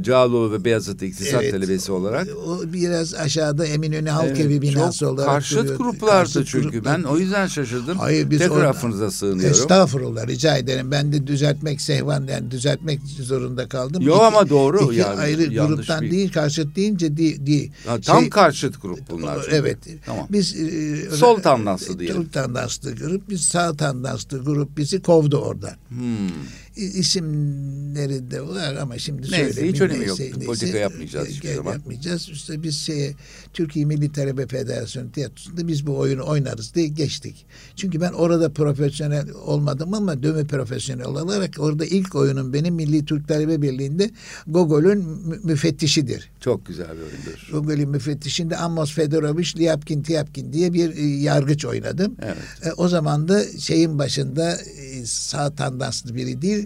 Cağaloğlu 0.00 0.52
ve 0.52 0.64
Beyazıt 0.64 1.02
İktisat 1.02 1.42
Evet. 1.42 1.52
Talebesi 1.52 1.92
olarak. 1.92 2.28
O 2.46 2.72
biraz 2.72 3.14
aşağıda 3.14 3.66
Eminönü 3.66 4.08
Halk 4.08 4.26
Evet, 4.28 4.40
Evi 4.40 4.62
binası 4.62 4.98
çok 4.98 5.08
olarak 5.12 5.28
karşıt 5.30 5.58
duruyordu. 5.58 5.82
gruplardı 5.82 6.10
Karşıt 6.34 6.46
çünkü. 6.48 6.70
gruplar. 6.70 6.98
Ben 6.98 7.02
o 7.02 7.18
yüzden 7.18 7.46
şaşırdım. 7.46 7.98
Hayır, 7.98 8.30
biz 8.30 8.38
Tekrar 8.38 8.64
affınıza 8.64 9.10
sığınıyorum. 9.10 9.50
Estağfurullah 9.60 10.26
rica 10.26 10.56
ederim. 10.56 10.90
Ben 10.90 11.12
de 11.12 11.26
düzeltmek 11.26 11.80
sehvan 11.80 12.26
yani 12.26 12.50
düzeltmek 12.50 13.00
zorunda 13.20 13.68
kaldım. 13.68 14.02
Yo 14.02 14.14
İki- 14.14 14.24
ama 14.24 14.48
doğru. 14.48 14.84
İki 14.92 15.00
Yani 15.00 15.20
ayrı 15.20 15.66
gruptan 15.66 16.00
bir- 16.02 16.10
değil 16.10 16.32
karşıt 16.32 16.76
deyince 16.76 17.16
değil. 17.16 17.46
değil. 17.46 17.70
Ha, 17.86 18.00
tam 18.00 18.20
Şey- 18.20 18.30
karşıt 18.30 18.82
grup 18.82 18.98
bunlar. 19.10 19.38
çünkü. 19.44 19.56
Evet. 19.56 19.78
Tamam. 20.06 20.26
Biz 20.30 20.56
e, 20.60 21.10
Sol 21.10 21.40
tandanslı 21.40 21.98
diyelim. 21.98 22.16
Sol 22.22 22.30
tandanslı 22.32 22.94
grup, 22.96 23.15
biz 23.30 23.42
sağ 23.42 23.76
tandanslı 23.76 24.44
grup 24.44 24.76
bizi 24.76 25.02
kovdu 25.02 25.38
oradan. 25.38 25.76
Hmm. 25.88 26.28
İsimleri 26.76 28.30
de 28.30 28.42
var 28.48 28.76
ama 28.76 28.98
şimdi 28.98 29.22
Neyse, 29.22 29.36
söyleyeyim. 29.52 29.74
hiç 29.74 29.80
önemi 29.80 30.06
yok. 30.06 30.18
Politika 30.46 30.78
yapmayacağız 30.78 31.28
hiçbir 31.28 31.54
zaman. 31.54 31.72
Yapmayacağız. 31.72 32.28
İşte 32.28 32.62
biz 32.62 32.76
şeye, 32.76 33.14
Türkiye 33.52 33.84
Milli 33.84 34.12
Talebe 34.12 34.46
Federasyonu 34.46 35.12
tiyatrosunda 35.12 35.68
biz 35.68 35.86
bu 35.86 35.98
oyunu 35.98 36.26
oynarız 36.26 36.74
diye 36.74 36.86
geçtik. 36.88 37.46
Çünkü 37.76 38.00
ben 38.00 38.12
orada 38.12 38.52
profesyonel 38.52 39.30
olmadım 39.30 39.94
ama 39.94 40.22
dövme 40.22 40.44
profesyonel 40.44 41.06
olarak 41.06 41.54
orada 41.58 41.84
ilk 41.84 42.14
oyunum 42.14 42.52
benim 42.52 42.74
Milli 42.74 43.04
Türk 43.04 43.28
Talebe 43.28 43.62
Birliği'nde 43.62 44.10
Gogol'ün 44.46 44.98
mü- 44.98 45.40
müfettişidir. 45.44 46.30
Çok 46.40 46.66
güzel 46.66 46.86
bir 46.86 47.02
oyundur. 47.02 47.48
Gogol'ün 47.52 47.88
müfettişinde 47.88 48.56
Amos 48.56 48.92
Fedorovich 48.94 49.56
Lyapkin 49.58 50.02
Tiyapkin 50.02 50.52
diye 50.52 50.72
bir 50.72 50.96
e, 50.96 51.02
yargıç 51.06 51.64
oynadım. 51.64 52.14
Evet. 52.22 52.36
E, 52.64 52.72
o 52.72 52.88
zaman 52.88 53.28
da 53.28 53.44
şeyin 53.58 53.98
başında 53.98 54.56
e, 54.56 55.06
sağ 55.06 55.54
tandanslı 55.54 56.14
biri 56.14 56.42
değil 56.42 56.65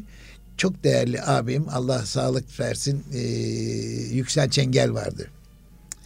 çok 0.61 0.85
değerli 0.85 1.23
abim 1.23 1.67
Allah 1.71 2.07
sağlık 2.07 2.61
versin 2.61 3.05
e, 3.13 3.19
Yüksel 4.15 4.51
Çengel 4.51 4.95
vardı. 4.95 5.27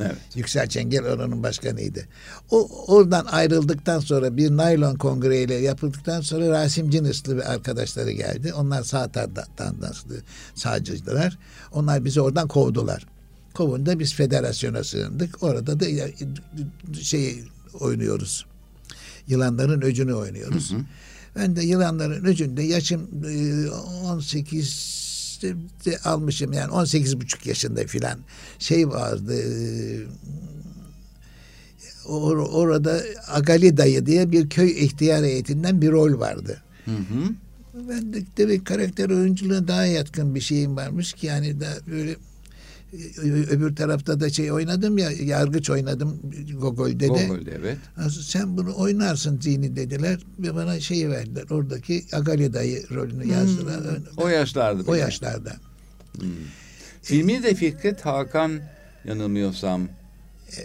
Evet. 0.01 0.17
Yüksel 0.35 0.69
Çengel 0.69 1.05
oranın 1.05 1.43
başkanıydı. 1.43 2.05
O 2.51 2.69
oradan 2.95 3.25
ayrıldıktan 3.27 3.99
sonra 4.01 4.37
bir 4.37 4.51
naylon 4.51 4.95
kongreyle 4.97 5.55
yapıldıktan 5.55 6.21
sonra 6.21 6.49
Rasim 6.49 6.91
Cinıslı 6.91 7.37
ve 7.37 7.45
arkadaşları 7.45 8.11
geldi. 8.11 8.53
Onlar 8.55 8.83
sağ 8.83 9.09
tanda- 9.09 9.47
tandanslı 9.57 10.17
sağcılar. 10.55 11.39
Onlar 11.73 12.05
bizi 12.05 12.21
oradan 12.21 12.49
kovdular. 12.49 13.07
Kovunda 13.55 13.99
biz 13.99 14.15
federasyona 14.15 14.85
sığındık. 14.85 15.43
Orada 15.43 15.81
da 15.81 15.87
şey 17.01 17.45
oynuyoruz. 17.81 18.47
Yılanların 19.29 19.83
öcünü 19.83 20.15
oynuyoruz. 20.15 20.73
Ben 21.37 21.57
de 21.57 21.63
yılanların 21.65 22.25
öcünde 22.25 22.63
yaşım 22.63 23.09
e, 23.25 23.71
18 23.71 25.05
de 25.85 25.99
almışım 26.05 26.53
yani 26.53 26.73
18 26.73 27.21
buçuk 27.21 27.47
yaşında 27.47 27.87
filan 27.87 28.19
şey 28.59 28.89
vardı 28.89 29.35
e, 29.35 29.55
or- 32.05 32.49
orada 32.49 33.03
Agali 33.29 33.77
Dayı 33.77 34.07
diye 34.07 34.33
bir 34.33 34.49
köy 34.49 34.85
ihtiyar 34.85 35.25
heyetinden 35.25 35.83
bir 35.83 35.91
rol 35.91 36.21
vardı. 36.21 36.63
Hı 36.85 36.91
hı. 36.91 37.35
Ben 37.89 38.13
de 38.13 38.23
demek 38.37 38.67
karakter 38.67 39.11
oyunculuğuna 39.11 39.69
daha 39.69 39.87
yatkın 39.87 40.35
bir 40.35 40.41
şeyim 40.41 40.77
varmış 40.77 41.13
ki 41.13 41.27
yani 41.27 41.61
da 41.61 41.67
böyle 41.91 42.17
öbür 43.51 43.77
tarafta 43.77 44.21
da 44.21 44.31
şey 44.31 44.53
oynadım 44.53 44.99
ya 44.99 45.11
yargıç 45.11 45.71
oynadım 45.71 46.21
Gogol'de 46.59 47.01
de. 47.01 47.07
Gogol'de 47.07 47.59
evet. 47.61 47.79
Sen 48.21 48.57
bunu 48.57 48.75
oynarsın 48.77 49.41
Zihni 49.41 49.77
dediler 49.77 50.21
ve 50.39 50.55
bana 50.55 50.81
şeyi 50.81 51.11
verdiler. 51.11 51.45
Oradaki 51.51 52.05
Agali 52.13 52.53
dayı 52.53 52.85
rolünü 52.91 53.29
yazdılar. 53.33 53.81
O 54.17 54.29
yaşlarda. 54.29 54.83
o 54.87 54.95
yaşlarda. 54.95 55.57
Filmi 57.03 57.43
de 57.43 57.55
Fikret 57.55 58.07
Hakan 58.07 58.61
yanılmıyorsam 59.05 59.89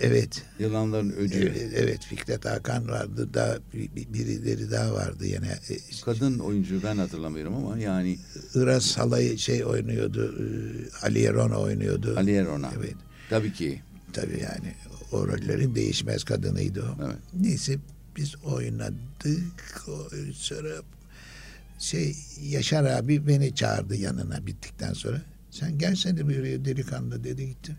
Evet. 0.01 0.43
Yılanların 0.59 1.09
Öcü. 1.11 1.39
Evet, 1.39 1.71
evet 1.75 2.03
Fikret 2.05 2.45
Hakan 2.45 2.87
vardı. 2.87 3.29
Bir- 3.73 4.13
birileri 4.13 4.71
daha 4.71 4.93
vardı 4.93 5.25
yine. 5.25 5.47
E, 5.69 5.77
Kadın 6.05 6.39
oyuncu 6.39 6.83
ben 6.83 6.97
hatırlamıyorum 6.97 7.53
ama 7.55 7.77
yani 7.79 8.19
Iras 8.55 8.97
Halay 8.97 9.37
şey 9.37 9.65
oynuyordu. 9.65 10.35
e, 10.39 10.45
Ali 11.05 11.23
Erona 11.23 11.57
oynuyordu. 11.59 12.13
Ali 12.17 12.31
Erona. 12.35 12.71
Evet. 12.79 12.95
Tabii 13.29 13.53
ki. 13.53 13.81
Tabii 14.13 14.39
yani 14.41 14.73
o 15.11 15.27
rollerin 15.27 15.75
değişmez 15.75 16.23
kadınıydı 16.23 16.81
o. 16.83 17.03
Evet. 17.05 17.15
Neyse 17.41 17.77
biz 18.17 18.35
oynadık. 18.45 19.85
Sonra 20.33 20.69
şey 21.79 22.15
Yaşar 22.49 22.83
abi 22.85 23.27
beni 23.27 23.55
çağırdı 23.55 23.95
yanına 23.95 24.47
bittikten 24.47 24.93
sonra. 24.93 25.21
Sen 25.51 25.77
gelsene 25.77 26.25
buraya 26.25 26.65
delikanlı 26.65 27.23
dedi 27.23 27.47
gitti. 27.47 27.75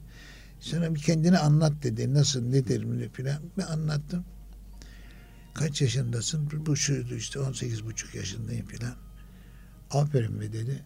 Sana 0.60 0.94
bir 0.94 1.00
kendini 1.00 1.38
anlat 1.38 1.72
dedi. 1.82 2.14
Nasıl 2.14 2.42
nedir 2.42 2.84
mi 2.84 3.08
filan. 3.12 3.42
Ben 3.58 3.66
anlattım. 3.66 4.24
Kaç 5.54 5.82
yaşındasın? 5.82 6.66
Bu 6.66 6.76
şuydu 6.76 7.14
işte 7.14 7.40
18 7.40 7.84
buçuk 7.86 8.14
yaşındayım 8.14 8.66
filan. 8.66 8.94
Aferin 9.90 10.32
mi 10.32 10.52
dedi. 10.52 10.84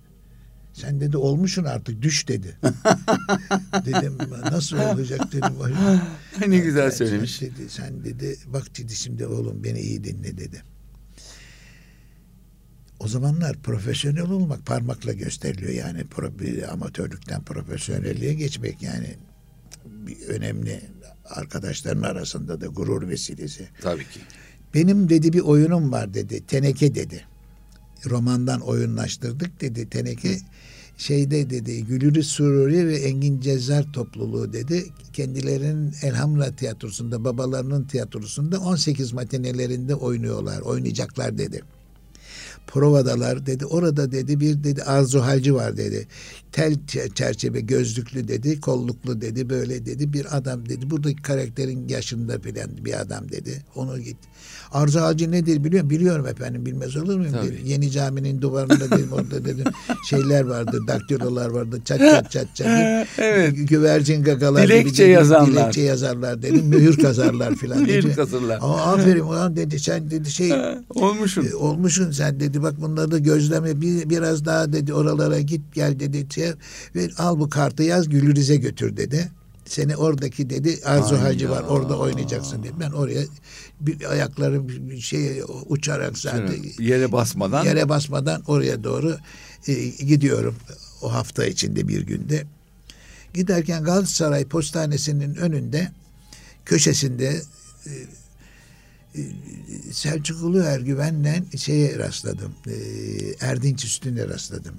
Sen 0.73 1.01
dedi 1.01 1.17
olmuşsun 1.17 1.65
artık 1.65 2.03
düş 2.03 2.29
dedi. 2.29 2.59
dedim 3.85 4.19
nasıl 4.51 4.77
olacak 4.77 5.33
dedim. 5.33 5.55
ne 6.49 6.59
güzel 6.59 6.91
söylemiş. 6.91 7.37
Sen 7.37 7.51
dedi, 7.51 7.71
sen 7.71 8.05
dedi 8.05 8.37
bak 8.47 8.79
dedi 8.79 8.95
şimdi 8.97 9.27
oğlum 9.27 9.65
beni 9.65 9.81
iyi 9.81 10.05
dinle 10.05 10.39
dedi. 10.39 10.63
O 13.01 13.09
zamanlar 13.09 13.63
profesyonel 13.63 14.31
olmak 14.31 14.67
parmakla 14.67 15.13
gösteriliyor 15.13 15.73
yani 15.73 16.05
pro, 16.05 16.33
amatörlükten 16.73 17.43
profesyonelliğe 17.45 18.35
geçmek 18.35 18.83
yani 18.83 19.17
bir 19.85 20.21
önemli 20.29 20.81
arkadaşların 21.25 22.03
arasında 22.03 22.61
da 22.61 22.67
gurur 22.67 23.09
vesilesi. 23.09 23.69
Tabii 23.81 24.05
ki. 24.05 24.21
Benim 24.75 25.09
dedi 25.09 25.33
bir 25.33 25.41
oyunum 25.41 25.93
var 25.93 26.15
dedi. 26.15 26.47
Teneke 26.47 26.95
dedi. 26.95 27.25
Romandan 28.07 28.61
oyunlaştırdık 28.61 29.61
dedi. 29.61 29.91
Teneke 29.91 30.39
şeyde 30.97 31.51
dedi 31.51 31.85
Gülürü 31.85 32.23
Sururi 32.23 32.89
ve 32.89 32.97
Engin 32.97 33.41
Cezzar 33.41 33.93
topluluğu 33.93 34.53
dedi 34.53 34.85
kendilerinin 35.13 35.95
Elhamra 36.03 36.57
tiyatrosunda 36.57 37.25
babalarının 37.25 37.85
tiyatrosunda 37.85 38.61
18 38.61 39.13
matinelerinde 39.13 39.95
oynuyorlar 39.95 40.61
oynayacaklar 40.61 41.39
dedi 41.39 41.63
provadalar 42.67 43.47
dedi. 43.47 43.67
Orada 43.67 44.13
dedi 44.13 44.41
bir 44.41 44.65
dedi 44.65 44.83
Arzu 44.83 45.21
Halci 45.21 45.55
var 45.55 45.77
dedi. 45.77 46.07
Tel 46.53 46.75
çerçeve 47.15 47.61
gözlüklü 47.61 48.29
dedi, 48.29 48.61
kolluklu 48.61 49.21
dedi, 49.21 49.51
böyle 49.51 49.87
dedi 49.87 50.13
bir 50.13 50.37
adam 50.37 50.69
dedi. 50.69 50.91
Buradaki 50.91 51.23
karakterin 51.23 51.89
yaşında 51.89 52.39
filan 52.39 52.71
bir 52.85 53.01
adam 53.01 53.29
dedi. 53.33 53.63
Onu 53.75 54.01
git. 54.01 54.17
Arzu 54.73 55.01
Halci 55.01 55.31
nedir 55.31 55.65
biliyor 55.65 55.85
musun? 55.85 55.99
Biliyorum 55.99 56.27
efendim 56.27 56.67
bilmez 56.67 56.97
olur 56.97 57.17
muyum? 57.17 57.35
Dedi. 57.43 57.61
Yeni 57.65 57.91
caminin 57.91 58.41
duvarında 58.41 58.91
dedim 58.91 59.13
orada 59.13 59.45
dedim 59.45 59.65
şeyler 60.11 60.45
vardı, 60.45 60.79
daktilolar 60.89 61.51
vardı. 61.51 61.81
Çat 61.85 61.99
çat 61.99 62.31
çat 62.31 62.57
çat. 62.57 62.67
evet. 63.19 63.55
Güvercin 63.69 64.23
gagalar 64.23 64.63
dilekçe 64.63 65.05
gibi, 65.05 65.13
yazarlar. 65.13 65.47
Dilekçe 65.47 65.81
yazarlar 65.81 66.43
dedim. 66.43 66.67
Mühür 66.67 66.97
kazarlar 66.97 67.55
filan 67.55 67.83
Mühür 67.83 68.15
kazarlar. 68.15 68.59
Aa, 68.63 68.93
aferin 68.93 69.21
ulan 69.21 69.57
dedi 69.57 69.79
sen 69.79 70.11
dedi 70.11 70.31
şey 70.31 70.53
olmuşsun. 70.95 71.47
E, 71.47 71.55
olmuşsun 71.55 72.11
sen 72.11 72.41
dedi 72.41 72.54
bak 72.63 72.81
bunları 72.81 73.19
gözleme 73.19 73.81
bir, 73.81 74.11
biraz 74.11 74.45
daha 74.45 74.73
dedi 74.73 74.95
oralara 74.95 75.41
git 75.41 75.61
gel 75.75 76.01
dedi 76.01 76.27
şey, 76.35 76.51
ve 76.95 77.09
al 77.19 77.39
bu 77.39 77.49
kartı 77.49 77.83
yaz 77.83 78.09
Gülriz'e 78.09 78.57
götür 78.57 78.97
dedi. 78.97 79.31
Seni 79.65 79.97
oradaki 79.97 80.51
dedi 80.51 80.81
Arzu 80.85 81.15
Ay 81.15 81.21
Hacı 81.21 81.45
ya. 81.45 81.51
var 81.51 81.63
orada 81.63 81.99
oynayacaksın 81.99 82.63
dedi. 82.63 82.73
Ben 82.81 82.91
oraya 82.91 83.23
bir 83.81 84.11
ayaklarım 84.11 84.69
bir 84.69 85.01
şey 85.01 85.43
uçarak 85.69 86.19
zaten 86.19 86.57
Yere 86.79 87.13
basmadan. 87.13 87.65
yere 87.65 87.89
basmadan 87.89 88.43
oraya 88.47 88.85
doğru 88.85 89.17
e, 89.67 89.75
gidiyorum 89.89 90.55
o 91.03 91.13
hafta 91.13 91.47
içinde 91.47 91.89
bir 91.89 92.03
günde. 92.03 92.45
Giderken 93.35 93.85
Galatasaray 93.85 94.45
Postanesi'nin 94.45 95.35
önünde 95.35 95.93
köşesinde 96.65 97.43
e, 97.87 97.93
Selçuklu 99.93 100.59
Ergüven'le 100.59 101.57
şeye 101.57 101.99
rastladım. 101.99 102.55
E, 102.67 102.75
Erdinç 103.41 103.85
Üstün'e 103.85 104.29
rastladım. 104.29 104.75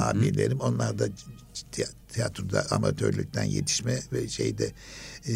Abilerim 0.00 0.60
onlar 0.60 0.98
da 0.98 1.06
tiy- 1.72 1.88
tiyatroda 2.12 2.66
amatörlükten 2.70 3.44
yetişme 3.44 4.00
ve 4.12 4.28
şeyde 4.28 4.72
e, 5.26 5.32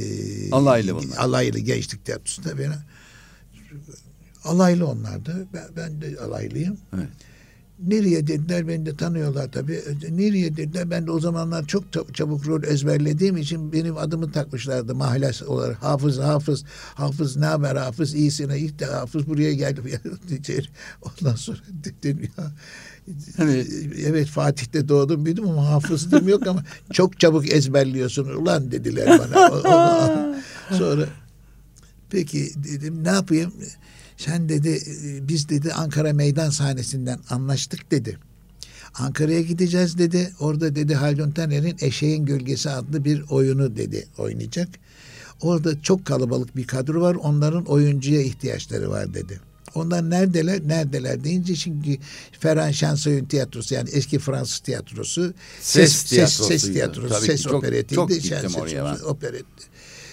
Alaylı 0.50 0.94
bunlar. 0.94 1.16
Alaylı 1.16 1.58
gençlik 1.58 2.04
tiyatrosunda 2.04 2.58
beni 2.58 2.74
alaylı 4.44 4.86
onlardı. 4.86 5.46
Ben, 5.52 5.68
ben 5.76 6.00
de 6.00 6.20
alaylıyım. 6.20 6.78
Evet. 6.96 7.08
Nereye 7.86 8.26
dediler 8.26 8.68
beni 8.68 8.86
de 8.86 8.96
tanıyorlar 8.96 9.52
tabii. 9.52 9.80
Nereye 10.10 10.56
dediler 10.56 10.90
ben 10.90 11.06
de 11.06 11.10
o 11.10 11.20
zamanlar 11.20 11.66
çok 11.66 11.84
çab- 11.84 12.12
çabuk 12.12 12.46
rol 12.46 12.62
ezberlediğim 12.62 13.36
için 13.36 13.72
benim 13.72 13.96
adımı 13.96 14.32
takmışlardı 14.32 14.94
mahlas 14.94 15.42
olarak. 15.42 15.82
Hafız 15.82 16.18
hafız 16.18 16.64
hafız 16.94 17.36
ne 17.36 17.46
haber 17.46 17.76
hafız 17.76 18.14
iyisin 18.14 18.50
iyi 18.50 18.78
de 18.78 18.84
hafız 18.86 19.26
buraya 19.26 19.52
geldi. 19.52 19.80
Ondan 21.02 21.34
sonra 21.36 21.58
dedim 21.84 22.20
ya 22.38 22.52
Hani- 23.36 23.66
evet 24.06 24.26
Fatih'te 24.28 24.88
doğdum 24.88 25.24
büyüdüm 25.24 25.48
ama 25.48 25.66
hafızlığım 25.70 26.28
yok 26.28 26.46
ama 26.46 26.64
çok 26.92 27.20
çabuk 27.20 27.52
ezberliyorsun 27.52 28.24
ulan 28.28 28.70
dediler 28.70 29.18
bana. 29.20 29.50
Sonra 30.78 31.06
peki 32.10 32.50
dedim 32.64 33.04
ne 33.04 33.08
yapayım? 33.08 33.52
Sen 34.18 34.48
dedi 34.48 34.80
biz 35.28 35.48
dedi 35.48 35.72
Ankara 35.72 36.12
meydan 36.12 36.50
sahnesinden 36.50 37.18
anlaştık 37.30 37.90
dedi. 37.90 38.18
Ankara'ya 38.94 39.40
gideceğiz 39.40 39.98
dedi. 39.98 40.32
Orada 40.40 40.74
dedi 40.74 40.94
Haldun 40.94 41.30
Taner'in 41.30 41.76
Eşeğin 41.80 42.24
Gölgesi 42.26 42.70
adlı 42.70 43.04
bir 43.04 43.22
oyunu 43.30 43.76
dedi 43.76 44.06
oynayacak. 44.18 44.68
Orada 45.40 45.82
çok 45.82 46.04
kalabalık 46.04 46.56
bir 46.56 46.66
kadro 46.66 47.00
var. 47.00 47.14
Onların 47.14 47.64
oyuncuya 47.64 48.20
ihtiyaçları 48.22 48.90
var 48.90 49.14
dedi. 49.14 49.40
Onlar 49.74 50.10
neredeler? 50.10 50.60
Neredeler 50.68 51.24
deyince 51.24 51.54
çünkü 51.54 51.96
Ferhan 52.40 52.70
Şansoy'un 52.70 53.24
tiyatrosu 53.24 53.74
yani 53.74 53.90
eski 53.90 54.18
Fransız 54.18 54.58
tiyatrosu 54.58 55.34
Ses 55.60 55.92
ses, 55.92 56.04
tiyatrosuydu. 56.04 56.48
ses 56.60 56.72
tiyatrosu, 56.72 57.08
Tabii 57.14 57.26
ses 57.26 57.42
çok- 57.42 57.54
operetiydi. 57.54 57.94
çok 57.94 58.10
Şen- 58.10 58.14
gittim 58.22 58.50
ses- 58.50 58.56
oraya 58.62 58.84
ben. 58.84 58.96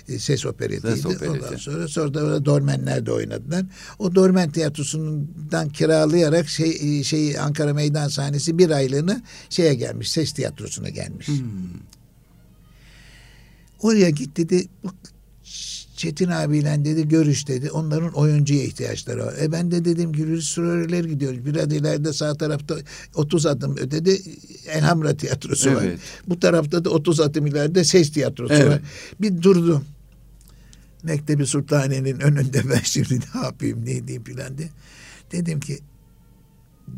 Ses 0.08 0.46
operetiydi. 0.46 0.96
Ses 0.96 1.06
opereti. 1.06 1.30
Ondan 1.30 1.56
sonra 1.58 1.88
sonra 1.88 2.14
da 2.14 2.46
Dormenler 2.46 3.06
de 3.06 3.12
oynadılar. 3.12 3.66
O 4.00 4.16
Dormen 4.16 4.52
tiyatrosundan 4.52 5.70
kiralayarak 5.70 6.50
şey 6.50 7.04
şey 7.04 7.40
Ankara 7.40 7.74
Meydan 7.74 8.08
sahnesi 8.08 8.58
bir 8.58 8.70
aylığına 8.70 9.22
şeye 9.50 9.74
gelmiş. 9.74 10.12
Ses 10.12 10.34
tiyatrosuna 10.34 10.90
gelmiş. 10.90 11.28
Hmm. 11.28 11.36
Oraya 13.82 14.10
git 14.10 14.38
dedi. 14.38 14.68
Çetin 15.96 16.30
abiyle 16.30 16.86
dedi 16.86 17.08
görüş 17.08 17.48
dedi. 17.48 17.72
Onların 17.72 18.14
oyuncuya 18.14 18.64
ihtiyaçları 18.64 19.26
var. 19.26 19.34
E 19.42 19.52
ben 19.52 19.72
de 19.72 19.86
dedim 19.86 20.12
Gülür 20.12 20.42
Sürerler 20.42 21.04
gidiyoruz. 21.04 21.46
Biraz 21.46 21.74
ileride 21.74 22.14
sağ 22.14 22.36
tarafta 22.36 22.76
30 23.16 23.46
adım 23.46 23.78
ötede 23.78 24.18
Elhamra 24.68 25.18
tiyatrosu 25.18 25.74
var. 25.76 25.84
Evet. 25.86 26.00
Bu 26.28 26.40
tarafta 26.40 26.86
da 26.86 26.90
30 26.90 27.20
adım 27.20 27.48
ileride 27.48 27.84
ses 27.84 28.12
tiyatrosu 28.12 28.54
Evet. 28.54 28.68
var. 28.68 28.82
Bir 29.22 29.42
durdum. 29.42 29.86
Mektebi 31.06 31.46
Sultaniye'nin 31.46 32.20
önünde 32.20 32.70
ben 32.70 32.82
şimdi 32.84 33.20
ne 33.36 33.42
yapayım 33.42 33.86
ne 33.86 33.92
edeyim 33.92 34.24
filan 34.24 34.58
diye. 34.58 34.70
Dedim 35.32 35.60
ki 35.60 35.80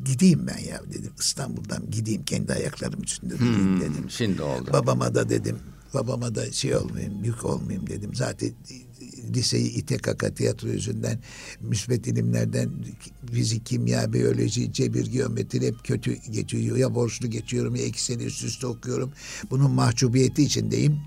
gideyim 0.06 0.48
ben 0.48 0.58
ya 0.58 0.82
dedim. 0.94 1.12
İstanbul'dan 1.20 1.92
gideyim 1.92 2.24
kendi 2.24 2.54
ayaklarım 2.54 3.04
üstünde 3.04 3.40
durayım 3.40 3.56
Hmm, 3.56 3.82
dedim. 3.82 4.10
Şimdi 4.10 4.42
oldu. 4.42 4.70
Babama 4.74 5.16
da 5.16 5.30
dedim 5.30 5.58
babama 5.94 6.36
da 6.36 6.52
şey 6.52 6.76
olmayayım 6.76 7.24
yük 7.24 7.46
olmayayım 7.46 7.88
dedim. 7.88 8.16
Zaten 8.16 8.52
liseyi 9.36 9.72
İTKK 9.72 10.36
tiyatro 10.36 10.68
yüzünden 10.68 11.20
müsbet 11.62 12.08
ilimlerden 12.08 12.70
fizik, 13.32 13.66
kimya, 13.66 14.14
biyoloji, 14.14 14.74
cebir, 14.74 15.08
geometri 15.08 15.68
hep 15.68 15.76
kötü 15.84 16.14
geçiyor. 16.14 16.78
Ya 16.78 16.96
borçlu 16.96 17.28
geçiyorum 17.28 17.76
ya 17.76 17.86
iki 17.86 18.04
sene 18.04 18.24
üst 18.24 18.44
üste 18.44 18.68
okuyorum. 18.68 19.12
Bunun 19.52 19.72
mahcubiyeti 19.72 20.44
içindeyim. 20.44 21.00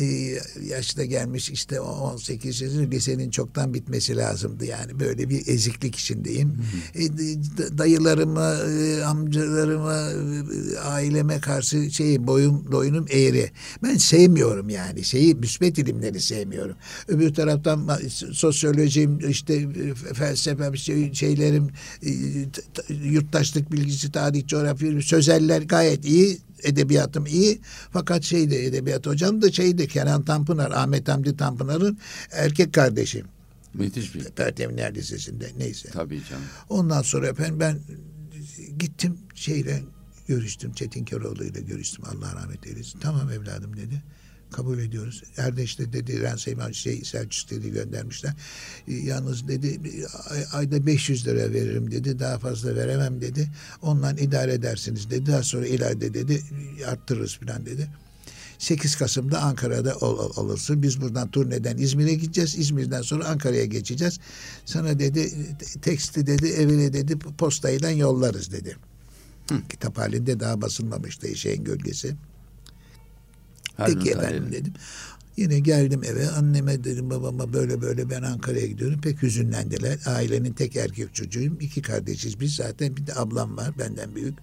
Ee, 0.00 0.38
yaşta 0.68 1.04
gelmiş 1.04 1.50
işte 1.50 1.80
18 1.80 2.60
yaşında 2.60 2.82
lisenin 2.82 3.30
çoktan 3.30 3.74
bitmesi 3.74 4.16
lazımdı 4.16 4.64
yani 4.64 5.00
böyle 5.00 5.28
bir 5.28 5.46
eziklik 5.48 5.96
içindeyim. 5.96 6.58
E, 6.94 7.18
d- 7.18 7.78
dayılarıma, 7.78 8.54
e, 8.54 9.02
amcalarıma, 9.04 10.10
e, 10.10 10.78
aileme 10.78 11.40
karşı 11.40 11.90
şey 11.90 12.26
boyum 12.26 12.72
boynum 12.72 13.06
eğri. 13.10 13.50
Ben 13.82 13.96
sevmiyorum 13.96 14.68
yani 14.68 15.04
şeyi 15.04 15.34
müsbet 15.34 15.78
ilimleri 15.78 16.20
sevmiyorum. 16.20 16.76
Öbür 17.08 17.34
taraftan 17.34 17.90
sosyolojim 18.32 19.30
işte 19.30 19.54
e, 19.54 19.94
felsefem 20.14 20.76
şey, 20.76 21.12
şeylerim 21.14 21.68
e, 22.02 22.10
yurttaşlık 22.94 23.72
bilgisi, 23.72 24.12
tarih, 24.12 24.46
coğrafya, 24.46 25.02
sözeller 25.02 25.62
gayet 25.62 26.04
iyi 26.04 26.38
edebiyatım 26.62 27.26
iyi. 27.26 27.60
Fakat 27.92 28.22
şeydi 28.22 28.54
edebiyat 28.54 29.06
hocam 29.06 29.42
da 29.42 29.52
şeydi 29.52 29.88
Kenan 29.88 30.24
Tanpınar, 30.24 30.70
Ahmet 30.70 31.08
Hamdi 31.08 31.36
Tanpınar'ın 31.36 31.98
erkek 32.30 32.72
kardeşi. 32.72 33.24
Müthiş 33.74 34.14
bir. 34.14 34.24
Perteminler 34.24 34.94
Lisesi'nde 34.94 35.50
neyse. 35.58 35.88
Tabii 35.92 36.22
canım. 36.30 36.44
Ondan 36.68 37.02
sonra 37.02 37.26
efendim 37.26 37.60
ben 37.60 37.78
gittim 38.78 39.18
şeyle 39.34 39.82
görüştüm. 40.28 40.72
Çetin 40.72 41.04
Keroğlu 41.04 41.44
ile 41.44 41.60
görüştüm. 41.60 42.04
Allah 42.04 42.34
rahmet 42.34 42.66
eylesin. 42.66 42.98
Tamam 43.00 43.30
evladım 43.30 43.76
dedi. 43.76 44.02
Kabul 44.52 44.78
ediyoruz. 44.78 45.22
Erdeş 45.36 45.78
de 45.78 45.92
dedi 45.92 46.20
Renseyman 46.20 46.72
şey 46.72 47.04
Selçuk 47.04 47.50
dedi 47.50 47.70
göndermişler. 47.72 48.32
E, 48.88 48.94
Yalnız 48.94 49.48
dedi 49.48 49.80
ay- 50.30 50.44
ayda 50.52 50.86
500 50.86 51.26
lira 51.26 51.52
veririm 51.52 51.90
dedi. 51.90 52.18
Daha 52.18 52.38
fazla 52.38 52.74
veremem 52.76 53.20
dedi. 53.20 53.50
Ondan 53.82 54.16
idare 54.16 54.52
edersiniz 54.52 55.10
dedi. 55.10 55.26
Daha 55.26 55.42
sonra 55.42 55.66
ileride 55.66 56.14
dedi 56.14 56.42
arttırırız 56.86 57.36
falan 57.36 57.66
dedi. 57.66 57.88
8 58.58 58.96
Kasım'da 58.96 59.40
Ankara'da 59.40 59.96
ol, 59.96 60.18
ol- 60.18 60.32
olursun. 60.36 60.82
Biz 60.82 61.00
buradan 61.00 61.30
turneden 61.30 61.76
İzmir'e 61.76 62.14
gideceğiz. 62.14 62.58
İzmir'den 62.58 63.02
sonra 63.02 63.24
Ankara'ya 63.24 63.64
geçeceğiz. 63.64 64.18
Sana 64.64 64.98
dedi 64.98 65.30
te- 65.58 65.80
teksti 65.80 66.26
dedi 66.26 66.46
evine 66.46 66.92
dedi 66.92 67.18
postayla 67.18 67.90
yollarız 67.90 68.52
dedi. 68.52 68.76
Kitap 69.68 69.98
halinde 69.98 70.40
daha 70.40 70.60
basılmamıştı 70.62 71.36
şeyin 71.36 71.64
gölgesi. 71.64 72.14
Peki 73.76 74.10
Taner'in. 74.10 74.18
efendim 74.18 74.52
dedim. 74.52 74.72
Yine 75.36 75.60
geldim 75.60 76.04
eve 76.04 76.28
anneme 76.28 76.84
dedim 76.84 77.10
babama 77.10 77.52
böyle 77.52 77.80
böyle 77.80 78.10
ben 78.10 78.22
Ankara'ya 78.22 78.66
gidiyorum. 78.66 79.00
Pek 79.00 79.22
hüzünlendiler. 79.22 79.98
Ailenin 80.06 80.52
tek 80.52 80.76
erkek 80.76 81.14
çocuğuyum. 81.14 81.60
İki 81.60 81.82
kardeşiz 81.82 82.40
biz 82.40 82.54
zaten 82.54 82.96
bir 82.96 83.06
de 83.06 83.14
ablam 83.14 83.56
var 83.56 83.78
benden 83.78 84.14
büyük. 84.14 84.38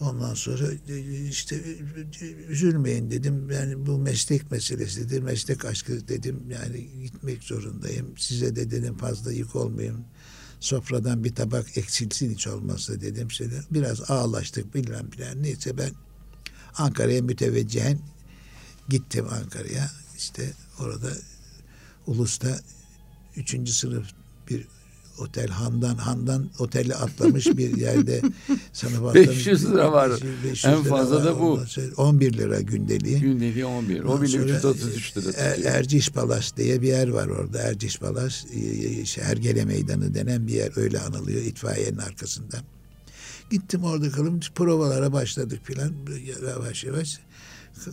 Ondan 0.00 0.34
sonra 0.34 0.64
e, 0.88 1.26
işte 1.28 1.56
e, 1.56 2.24
üzülmeyin 2.48 3.10
dedim. 3.10 3.50
Yani 3.50 3.86
bu 3.86 3.98
meslek 3.98 4.50
meselesidir. 4.50 5.22
Meslek 5.22 5.64
aşkı 5.64 6.08
dedim. 6.08 6.42
Yani 6.50 6.88
gitmek 7.02 7.42
zorundayım. 7.42 8.14
Size 8.18 8.56
de 8.56 8.70
dedim 8.70 8.96
fazla 8.96 9.32
yük 9.32 9.56
olmayayım. 9.56 10.04
Sofradan 10.60 11.24
bir 11.24 11.34
tabak 11.34 11.78
eksilsin 11.78 12.34
hiç 12.34 12.46
olmazsa 12.46 13.00
dedim. 13.00 13.30
Şöyle 13.30 13.54
biraz 13.70 14.10
ağlaştık 14.10 14.74
bilmem 14.74 15.12
bilmem. 15.12 15.42
Neyse 15.42 15.78
ben 15.78 15.90
Ankara'ya 16.80 17.22
müteveccihen 17.22 17.98
gittim 18.88 19.26
Ankara'ya. 19.30 19.90
İşte 20.16 20.52
orada 20.80 21.08
Ulus'ta 22.06 22.60
üçüncü 23.36 23.72
sınıf 23.72 24.06
bir 24.50 24.66
otel 25.18 25.48
Handan 25.48 25.94
Handan 25.96 26.50
oteli 26.58 26.94
atlamış 26.94 27.46
bir 27.46 27.76
yerde 27.86 28.22
sınıf 28.72 29.02
atlamış. 29.02 29.28
500 29.28 29.70
lira 29.70 29.92
var. 29.92 30.12
500 30.44 30.64
en 30.64 30.82
fazla 30.82 31.16
var. 31.16 31.24
da 31.24 31.40
bu. 31.40 31.60
11 31.96 32.32
lira 32.32 32.60
gündeliği. 32.60 33.20
Gündeliği 33.20 33.64
11. 33.66 34.04
O 34.04 34.22
bile 34.22 34.36
333 34.36 35.16
lira 35.16 35.32
er. 35.36 35.58
Erciş 35.64 36.10
Palas 36.10 36.56
diye 36.56 36.82
bir 36.82 36.88
yer 36.88 37.08
var 37.08 37.26
orada. 37.26 37.58
Erciş 37.58 37.98
Palas, 37.98 38.44
işte 39.02 39.20
Ergele 39.20 39.64
Meydanı 39.64 40.14
denen 40.14 40.46
bir 40.46 40.52
yer 40.52 40.72
öyle 40.76 41.00
anılıyor 41.00 41.42
itfaiyenin 41.42 41.98
arkasında. 41.98 42.56
Gittim 43.50 43.84
orada 43.84 44.10
kalıp 44.10 44.54
provalara 44.54 45.12
başladık 45.12 45.60
filan 45.64 45.92
yavaş 46.48 46.84
yavaş. 46.84 47.20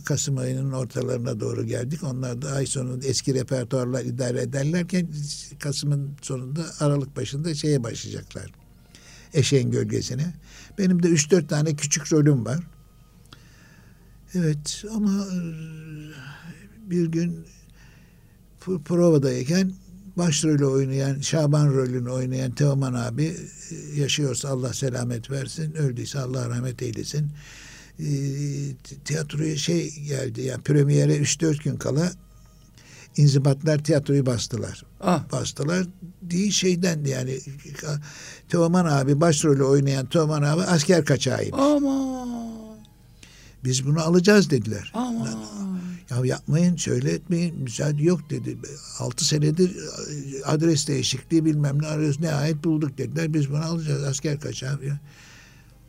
Kasım 0.04 0.38
ayının 0.38 0.72
ortalarına 0.72 1.40
doğru 1.40 1.66
geldik. 1.66 2.04
Onlar 2.04 2.42
da 2.42 2.52
ay 2.52 2.66
sonunda 2.66 3.06
eski 3.06 3.34
repertuarlar 3.34 4.04
idare 4.04 4.40
ederlerken 4.40 5.08
Kasım'ın 5.58 6.10
sonunda 6.22 6.64
Aralık 6.80 7.16
başında 7.16 7.54
şeye 7.54 7.84
başlayacaklar. 7.84 8.50
Eşeğin 9.34 9.70
gölgesine. 9.70 10.34
Benim 10.78 11.02
de 11.02 11.08
üç 11.08 11.30
dört 11.30 11.48
tane 11.48 11.76
küçük 11.76 12.12
rolüm 12.12 12.46
var. 12.46 12.58
Evet 14.34 14.84
ama 14.94 15.26
e, 15.26 15.40
bir 16.90 17.06
gün 17.06 17.46
provadayken 18.84 19.72
başrolü 20.18 20.66
oynayan, 20.66 21.20
Şaban 21.20 21.68
rolünü 21.74 22.10
oynayan 22.10 22.50
Teoman 22.50 22.94
abi 22.94 23.24
e, 23.24 24.00
yaşıyorsa 24.00 24.48
Allah 24.48 24.72
selamet 24.72 25.30
versin, 25.30 25.74
öldüyse 25.74 26.18
Allah 26.18 26.48
rahmet 26.48 26.82
eylesin 26.82 27.30
e, 27.98 28.08
tiyatroya 29.04 29.56
şey 29.56 29.94
geldi 29.94 30.42
yani 30.42 30.62
premiere 30.62 31.16
3-4 31.16 31.62
gün 31.62 31.76
kala 31.76 32.12
inzibatlar 33.16 33.84
tiyatroyu 33.84 34.26
bastılar. 34.26 34.84
Ah. 35.00 35.32
Bastılar 35.32 35.86
değil 36.22 36.52
şeyden 36.52 37.04
yani 37.04 37.38
Teoman 38.48 38.84
abi 38.84 39.20
başrolü 39.20 39.62
oynayan 39.64 40.06
Teoman 40.06 40.42
abi 40.42 40.62
asker 40.62 41.04
kaçağıymış. 41.04 41.60
Ama. 41.60 42.28
Biz 43.64 43.86
bunu 43.86 44.00
alacağız 44.00 44.50
dediler. 44.50 44.92
Ama. 44.94 45.28
Ya 46.10 46.24
yapmayın 46.24 46.76
şöyle 46.76 47.12
etmeyin 47.12 47.62
müsaade 47.62 48.02
yok 48.02 48.30
dedi. 48.30 48.58
Altı 48.98 49.24
senedir 49.24 49.76
e, 49.76 50.44
adres 50.44 50.88
değişikliği 50.88 51.44
bilmem 51.44 51.82
ne 51.82 51.86
arıyoruz 51.86 52.20
nihayet 52.20 52.64
bulduk 52.64 52.98
dediler. 52.98 53.34
Biz 53.34 53.50
bunu 53.50 53.64
alacağız 53.64 54.02
asker 54.02 54.40
kaçağı. 54.40 54.80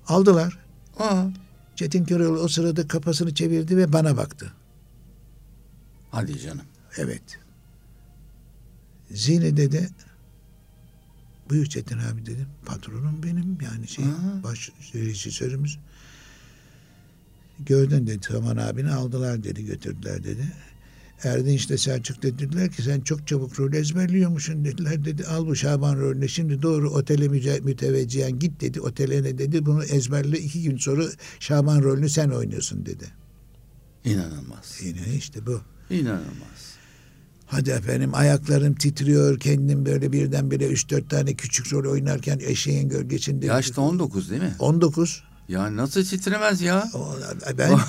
Aldılar. 0.07 0.57
Aa. 0.99 1.25
Çetin 1.75 2.05
Köroğlu 2.05 2.39
o 2.39 2.47
sırada 2.47 2.87
kafasını 2.87 3.33
çevirdi 3.33 3.77
ve 3.77 3.93
bana 3.93 4.17
baktı. 4.17 4.53
Hadi 6.11 6.39
canım. 6.39 6.65
Evet. 6.97 7.39
Zine 9.11 9.57
dedi 9.57 9.89
buyur 11.49 11.65
Çetin 11.65 11.97
abi 11.97 12.25
dedim. 12.25 12.47
Patronum 12.65 13.23
benim 13.23 13.57
yani 13.61 13.87
şey 13.87 14.05
Aha. 14.05 14.43
baş 14.43 14.71
rejisörümüz. 14.93 15.79
Gördün 17.65 18.07
dedi 18.07 18.19
Teoman 18.19 18.57
abini 18.57 18.91
aldılar 18.91 19.43
dedi 19.43 19.65
götürdüler 19.65 20.23
dedi. 20.23 20.53
Erdinç 21.23 21.69
de 21.69 21.77
Selçuk 21.77 22.23
dediler 22.23 22.71
ki 22.71 22.81
sen 22.81 23.01
çok 23.01 23.27
çabuk 23.27 23.59
rol 23.59 23.73
ezberliyormuşsun 23.73 24.65
dediler 24.65 25.05
dedi. 25.05 25.25
Al 25.25 25.47
bu 25.47 25.55
Şaban 25.55 25.99
rolünü 25.99 26.29
şimdi 26.29 26.61
doğru 26.61 26.89
otele 26.89 27.27
müteveccihen 27.59 28.39
git 28.39 28.61
dedi. 28.61 28.81
Otele 28.81 29.23
ne 29.23 29.37
dedi 29.37 29.65
bunu 29.65 29.83
ezberle 29.83 30.39
iki 30.39 30.63
gün 30.63 30.77
sonra 30.77 31.03
Şaban 31.39 31.81
rolünü 31.81 32.09
sen 32.09 32.29
oynuyorsun 32.29 32.85
dedi. 32.85 33.05
İnanılmaz. 34.05 34.79
Yine 34.83 35.15
işte 35.17 35.45
bu. 35.45 35.61
İnanılmaz. 35.89 36.79
Hadi 37.45 37.69
efendim 37.69 38.09
ayaklarım 38.13 38.75
titriyor 38.75 39.39
kendim 39.39 39.85
böyle 39.85 40.11
birdenbire 40.11 40.67
üç 40.67 40.89
dört 40.89 41.09
tane 41.09 41.33
küçük 41.33 41.73
rol 41.73 41.91
oynarken 41.91 42.39
eşeğin 42.39 42.89
gölgesinde. 42.89 43.45
Yaşta 43.45 43.81
19 43.81 44.29
değil 44.29 44.41
mi? 44.41 44.55
19. 44.59 45.23
Ya 45.49 45.75
nasıl 45.75 46.03
titremez 46.03 46.61
ya? 46.61 46.89
Ben 47.57 47.79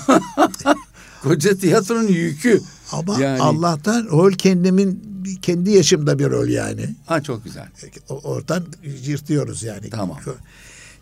Koca 1.23 1.57
tiyatronun 1.57 2.07
yükü. 2.07 2.61
Ama 2.91 3.19
yani... 3.19 3.41
Allah'tan 3.41 4.05
rol 4.05 4.31
kendimin 4.31 5.11
kendi 5.41 5.71
yaşımda 5.71 6.19
bir 6.19 6.29
rol 6.29 6.47
yani. 6.47 6.95
Ha 7.05 7.23
çok 7.23 7.43
güzel. 7.43 7.67
Oradan 8.09 8.65
yırtıyoruz 9.03 9.63
yani. 9.63 9.89
Tamam. 9.89 10.19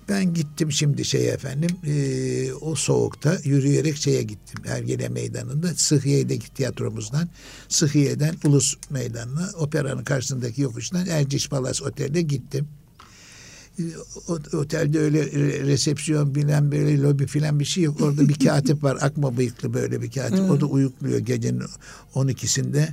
Ben 0.09 0.33
gittim 0.33 0.71
şimdi 0.71 1.05
şey 1.05 1.29
efendim 1.29 1.69
e, 1.87 2.53
o 2.53 2.75
soğukta 2.75 3.37
yürüyerek 3.43 3.97
şeye 3.97 4.23
gittim. 4.23 4.63
Ergene 4.67 5.09
Meydanı'nda 5.09 5.67
Sıhhiye'deki 5.75 6.53
tiyatromuzdan 6.53 7.29
Sıhhiye'den 7.69 8.35
Ulus 8.45 8.75
Meydanı'na 8.89 9.49
operanın 9.57 10.03
karşısındaki 10.03 10.61
yokuştan 10.61 11.07
Erciş 11.07 11.49
Palas 11.49 11.81
Otel'e 11.81 12.21
gittim 12.21 12.67
otelde 14.53 14.99
öyle 14.99 15.25
resepsiyon 15.65 16.35
bilen 16.35 16.71
böyle 16.71 17.01
lobi 17.01 17.27
filan 17.27 17.59
bir 17.59 17.65
şey 17.65 17.83
yok. 17.83 18.01
Orada 18.01 18.29
bir 18.29 18.45
katip 18.45 18.83
var. 18.83 18.97
Akma 19.01 19.37
bıyıklı 19.37 19.73
böyle 19.73 20.01
bir 20.01 20.11
katip. 20.11 20.51
O 20.51 20.61
da 20.61 20.65
uyukluyor 20.65 21.19
gecenin 21.19 21.63
12'sinde. 22.15 22.87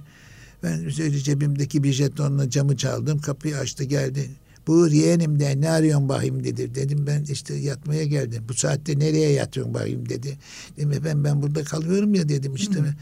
Ben 0.63 0.79
üzeri 0.79 1.23
cebimdeki 1.23 1.83
bir 1.83 1.93
jetonla 1.93 2.51
camı 2.51 2.77
çaldım. 2.77 3.19
Kapıyı 3.19 3.59
açtı 3.59 3.85
geldi. 3.85 4.31
Buyur 4.67 4.91
yeğenim 4.91 5.41
de 5.41 5.61
ne 5.61 5.71
arıyorsun 5.71 6.09
bakayım 6.09 6.45
dedi. 6.45 6.75
Dedim 6.75 7.07
ben 7.07 7.25
işte 7.25 7.55
yatmaya 7.55 8.05
geldim. 8.05 8.45
Bu 8.49 8.55
saatte 8.55 8.99
nereye 8.99 9.33
yatıyorsun 9.33 9.75
bakayım 9.75 10.09
dedi. 10.09 10.39
Dedim 10.77 11.03
ben 11.05 11.25
ben 11.25 11.43
burada 11.43 11.65
kalıyorum 11.65 12.15
ya 12.15 12.29
dedim 12.29 12.55
işte. 12.55 12.75
Hı. 12.75 12.95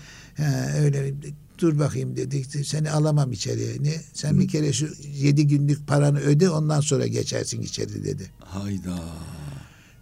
Ha, 0.42 0.70
öyle 0.82 1.14
dur 1.58 1.78
bakayım 1.78 2.16
dedi. 2.16 2.64
Seni 2.64 2.90
alamam 2.90 3.32
içeriye. 3.32 3.82
Ne? 3.82 4.00
Sen 4.12 4.34
Hı. 4.34 4.40
bir 4.40 4.48
kere 4.48 4.72
şu 4.72 4.88
yedi 5.14 5.46
günlük 5.46 5.86
paranı 5.86 6.20
öde 6.20 6.50
ondan 6.50 6.80
sonra 6.80 7.06
geçersin 7.06 7.62
içeri 7.62 8.04
dedi. 8.04 8.30
Hayda. 8.40 8.98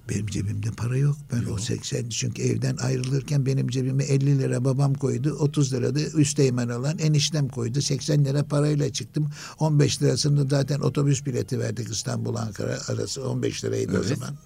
Benim 0.09 0.27
cebimde 0.27 0.71
para 0.71 0.97
yok. 0.97 1.17
Ben 1.33 1.43
yok. 1.43 1.51
o 1.51 1.59
80 1.59 2.09
çünkü 2.09 2.43
evden 2.43 2.77
ayrılırken 2.77 3.47
benim 3.47 3.69
cebime 3.69 4.05
50 4.05 4.38
lira 4.38 4.65
babam 4.65 4.95
koydu. 4.95 5.37
30 5.41 5.73
lira 5.73 5.95
da 5.95 6.01
üsteğmen 6.01 6.69
olan 6.69 6.99
eniştem 6.99 7.49
koydu. 7.49 7.83
80 7.83 8.25
lira 8.25 8.45
parayla 8.45 8.93
çıktım. 8.93 9.31
15 9.59 10.03
lirasını 10.03 10.49
zaten 10.49 10.81
otobüs 10.81 11.27
bileti 11.27 11.59
verdik 11.59 11.88
İstanbul 11.88 12.35
Ankara 12.35 12.79
arası 12.88 13.29
15 13.29 13.65
liraydı 13.65 13.93
evet. 13.93 14.12
o 14.12 14.15
zaman. 14.15 14.37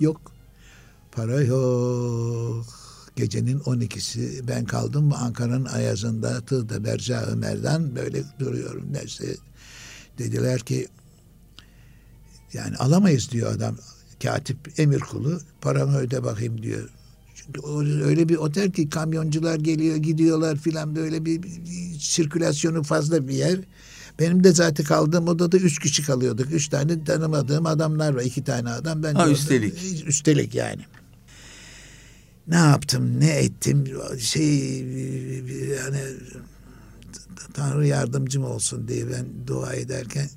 Yok. 0.00 0.32
Para 1.12 1.40
yok. 1.40 2.81
Gecenin 3.16 3.58
12'si 3.58 4.48
ben 4.48 4.64
kaldım 4.64 5.04
mı 5.04 5.16
Ankara'nın 5.18 5.64
ayazında 5.64 6.40
Tığda 6.40 6.84
Berca 6.84 7.22
Ömer'den 7.22 7.96
böyle 7.96 8.22
duruyorum. 8.38 8.86
Neyse 8.92 9.36
dediler 10.18 10.60
ki 10.60 10.86
yani 12.52 12.76
alamayız 12.76 13.30
diyor 13.30 13.52
adam. 13.52 13.76
Katip 14.22 14.80
emir 14.80 15.00
kulu 15.00 15.40
paramı 15.60 15.98
öde 15.98 16.24
bakayım 16.24 16.62
diyor. 16.62 16.88
Çünkü 17.34 17.60
öyle 18.04 18.28
bir 18.28 18.36
otel 18.36 18.70
ki 18.70 18.90
kamyoncular 18.90 19.56
geliyor 19.56 19.96
gidiyorlar 19.96 20.56
filan 20.56 20.96
böyle 20.96 21.24
bir, 21.24 21.42
bir, 21.42 21.50
sirkülasyonu 22.00 22.82
fazla 22.82 23.28
bir 23.28 23.34
yer. 23.34 23.58
Benim 24.18 24.44
de 24.44 24.52
zaten 24.52 24.86
kaldığım 24.86 25.28
odada 25.28 25.56
üç 25.56 25.78
kişi 25.78 26.02
kalıyorduk. 26.02 26.52
Üç 26.52 26.68
tane 26.68 27.04
tanımadığım 27.04 27.66
adamlar 27.66 28.14
var. 28.14 28.22
iki 28.22 28.44
tane 28.44 28.70
adam. 28.70 29.02
Ben 29.02 29.14
ha, 29.14 29.30
üstelik. 29.30 29.74
Üstelik 30.06 30.54
yani 30.54 30.82
ne 32.48 32.56
yaptım 32.56 33.20
ne 33.20 33.30
ettim 33.30 33.84
şey 34.18 34.78
yani 35.76 36.00
Tanrı 37.54 37.86
yardımcım 37.86 38.44
olsun 38.44 38.88
diye 38.88 39.10
ben 39.10 39.26
dua 39.46 39.72
ederken 39.72 40.28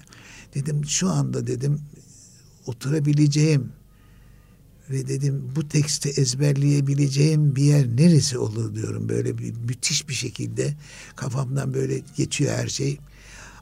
dedim 0.55 0.85
şu 0.85 1.09
anda 1.09 1.47
dedim 1.47 1.79
oturabileceğim 2.65 3.71
ve 4.89 5.07
dedim 5.07 5.51
bu 5.55 5.67
teksti 5.67 6.09
ezberleyebileceğim 6.09 7.55
bir 7.55 7.63
yer 7.63 7.87
neresi 7.87 8.37
olur 8.37 8.75
diyorum 8.75 9.09
böyle 9.09 9.37
bir 9.37 9.53
müthiş 9.55 10.09
bir 10.09 10.13
şekilde 10.13 10.73
kafamdan 11.15 11.73
böyle 11.73 12.01
geçiyor 12.17 12.53
her 12.57 12.67
şey. 12.67 12.99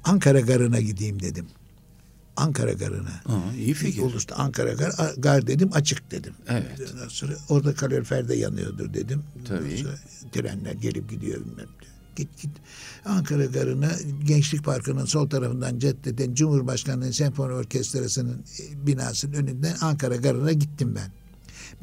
Ankara 0.03 0.39
Garı'na 0.39 0.79
gideyim 0.79 1.21
dedim. 1.21 1.47
Ankara 2.36 2.74
Garı'na. 2.74 3.22
Aa, 3.26 3.54
iyi 3.58 3.74
fikir. 3.74 4.02
Ulus'ta 4.02 4.36
Ankara 4.36 4.74
Gar, 4.74 4.93
gar 5.17 5.48
dedim 5.48 5.69
açık 5.74 6.12
dedim. 6.12 6.34
Evet. 6.48 6.91
Ondan 6.93 7.08
sonra 7.08 7.34
orada 7.50 7.76
kalorifer 7.76 8.30
de 8.30 8.36
yanıyordur 8.36 8.93
dedim. 8.93 9.24
Tabii. 9.48 9.78
Sonra 9.78 9.96
trenler 10.32 10.74
gelip 10.74 11.10
gidiyor 11.10 11.41
bilmem 11.46 11.67
Git 12.15 12.41
git. 12.41 12.52
Ankara 13.06 13.46
Garı'na 13.46 13.91
Gençlik 14.24 14.63
Parkı'nın 14.63 15.06
sol 15.06 15.30
tarafından 15.30 15.80
caddeden 15.80 16.34
Cumhurbaşkanlığı 16.34 17.13
Senfoni 17.13 17.54
Orkestrası'nın 17.54 18.43
e, 18.60 18.88
binasının 18.88 19.34
önünden 19.34 19.76
Ankara 19.82 20.15
Garı'na 20.15 20.52
gittim 20.52 20.96
ben. 20.96 21.12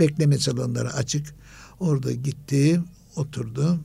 Bekleme 0.01 0.39
salonları 0.39 0.93
açık. 0.93 1.35
Orada 1.81 2.13
gittim, 2.13 2.85
oturdum. 3.17 3.83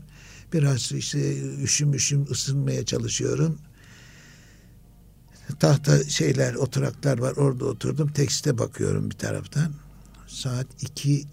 Biraz 0.54 0.92
işte 0.92 1.42
üşüm 1.64 1.94
üşüm 1.94 2.32
ısınmaya 2.32 2.86
çalışıyorum 2.86 3.58
tahta 5.60 6.04
şeyler, 6.04 6.54
oturaklar 6.54 7.20
var. 7.20 7.32
Orada 7.32 7.66
oturdum. 7.66 8.12
Tekste 8.12 8.58
bakıyorum 8.58 9.10
bir 9.10 9.16
taraftan. 9.16 9.72
Saat 10.28 10.68
iki 10.82 11.26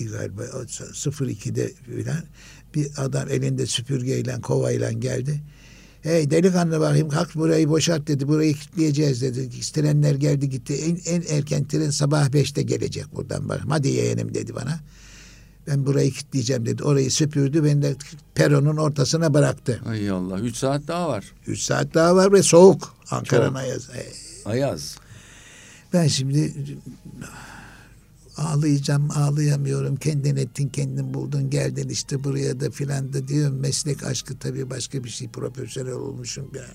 galiba 0.00 0.42
02'de 0.42 1.72
filan 1.86 2.22
bir 2.74 2.88
adam 2.96 3.28
elinde 3.28 3.66
süpürgeyle 3.66 4.40
kovayla 4.40 4.92
geldi. 4.92 5.40
Hey 6.02 6.30
delikanlı 6.30 6.80
bakayım 6.80 7.08
kalk 7.08 7.34
burayı 7.34 7.68
boşalt 7.68 8.06
dedi. 8.06 8.28
Burayı 8.28 8.54
kilitleyeceğiz 8.54 9.22
dedi. 9.22 9.50
Trenler 9.72 10.14
geldi 10.14 10.48
gitti. 10.48 10.74
En, 10.74 11.14
en 11.14 11.36
erken 11.36 11.64
tren 11.64 11.90
sabah 11.90 12.32
beşte 12.32 12.62
gelecek 12.62 13.16
buradan 13.16 13.48
bak. 13.48 13.60
Hadi 13.68 13.88
yeğenim 13.88 14.34
dedi 14.34 14.54
bana. 14.54 14.80
Ben 15.66 15.86
burayı 15.86 16.10
kilitleyeceğim 16.10 16.66
dedi. 16.66 16.84
Orayı 16.84 17.10
süpürdü. 17.10 17.64
Beni 17.64 17.82
de 17.82 17.96
peronun 18.34 18.76
ortasına 18.76 19.34
bıraktı. 19.34 19.80
Ay 19.86 20.10
Allah. 20.10 20.40
Üç 20.40 20.56
saat 20.56 20.88
daha 20.88 21.08
var. 21.08 21.24
Üç 21.46 21.60
saat 21.60 21.94
daha 21.94 22.16
var 22.16 22.32
ve 22.32 22.42
soğuk. 22.42 22.94
Ankara'nın 23.10 23.54
ayazı. 23.54 23.92
Ayaz. 24.44 24.98
Ben 25.92 26.06
şimdi 26.06 26.52
ağlayacağım 28.36 29.10
ağlayamıyorum. 29.10 29.96
Kendin 29.96 30.36
ettin 30.36 30.68
kendin 30.68 31.14
buldun. 31.14 31.50
Geldin 31.50 31.88
işte 31.88 32.24
buraya 32.24 32.60
da 32.60 32.70
filan 32.70 33.12
da 33.12 33.28
diyorum. 33.28 33.60
Meslek 33.60 34.04
aşkı 34.04 34.38
tabii 34.38 34.70
başka 34.70 35.04
bir 35.04 35.08
şey. 35.08 35.28
Profesyonel 35.28 35.92
olmuşum 35.92 36.50
ben. 36.54 36.74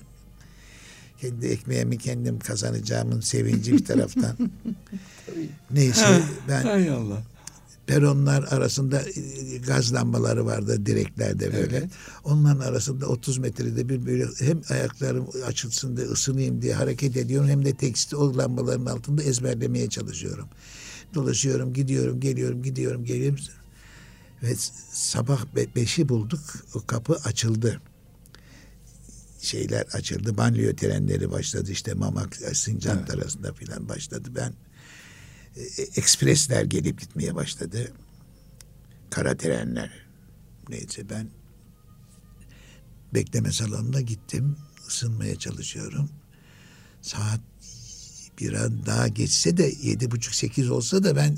Kendi 1.20 1.46
ekmeğimi 1.46 1.98
kendim 1.98 2.38
kazanacağımın 2.38 3.20
sevinci 3.20 3.72
bir 3.72 3.84
taraftan. 3.84 4.36
Neyse 5.70 6.22
ben 6.48 6.62
Hay 6.62 6.90
Allah. 6.90 7.22
Peronlar 7.86 8.42
arasında 8.42 9.02
e, 9.02 9.58
gaz 9.66 9.94
lambaları 9.94 10.46
vardı 10.46 10.86
direklerde 10.86 11.52
böyle. 11.52 11.76
Evet. 11.76 11.90
Onların 12.24 12.60
arasında 12.60 13.06
30 13.06 13.38
metrede 13.38 13.88
bir 13.88 14.06
böyle 14.06 14.26
hem 14.38 14.62
ayaklarım 14.70 15.26
açılsın 15.46 15.96
da 15.96 16.00
ısınayım 16.02 16.62
diye 16.62 16.74
hareket 16.74 17.16
ediyorum 17.16 17.48
hem 17.48 17.64
de 17.64 17.74
teksti 17.74 18.16
o 18.16 18.36
lambaların 18.36 18.86
altında 18.86 19.22
ezberlemeye 19.22 19.88
çalışıyorum. 19.88 20.48
Dolaşıyorum, 21.14 21.72
gidiyorum, 21.72 22.20
geliyorum, 22.20 22.62
gidiyorum, 22.62 23.04
geliyorum. 23.04 23.38
Ve 24.42 24.54
sabah 24.92 25.46
be- 25.56 25.74
beşi 25.76 26.08
bulduk. 26.08 26.40
O 26.74 26.86
kapı 26.86 27.14
açıldı. 27.14 27.80
Şeyler 29.40 29.82
açıldı. 29.92 30.36
Banliyö 30.36 30.76
trenleri 30.76 31.30
başladı. 31.30 31.70
işte 31.72 31.94
Mamak, 31.94 32.36
Sincan 32.52 32.98
Evet. 32.98 33.10
arasında 33.14 33.52
filan 33.52 33.88
başladı. 33.88 34.28
Ben 34.36 34.48
e, 34.48 34.54
ekspresler 35.96 36.64
gelip 36.64 37.00
gitmeye 37.00 37.34
başladı. 37.34 37.92
Kara 39.10 39.36
trenler. 39.36 39.90
Neyse 40.68 41.10
ben 41.10 41.28
bekleme 43.14 43.52
salonuna 43.52 44.00
gittim. 44.00 44.56
Isınmaya 44.88 45.38
çalışıyorum. 45.38 46.10
Saat 47.02 47.40
bir 48.40 48.52
an 48.52 48.86
daha 48.86 49.08
geçse 49.08 49.56
de 49.56 49.72
yedi 49.82 50.10
buçuk 50.10 50.34
sekiz 50.34 50.70
olsa 50.70 51.04
da 51.04 51.16
ben 51.16 51.36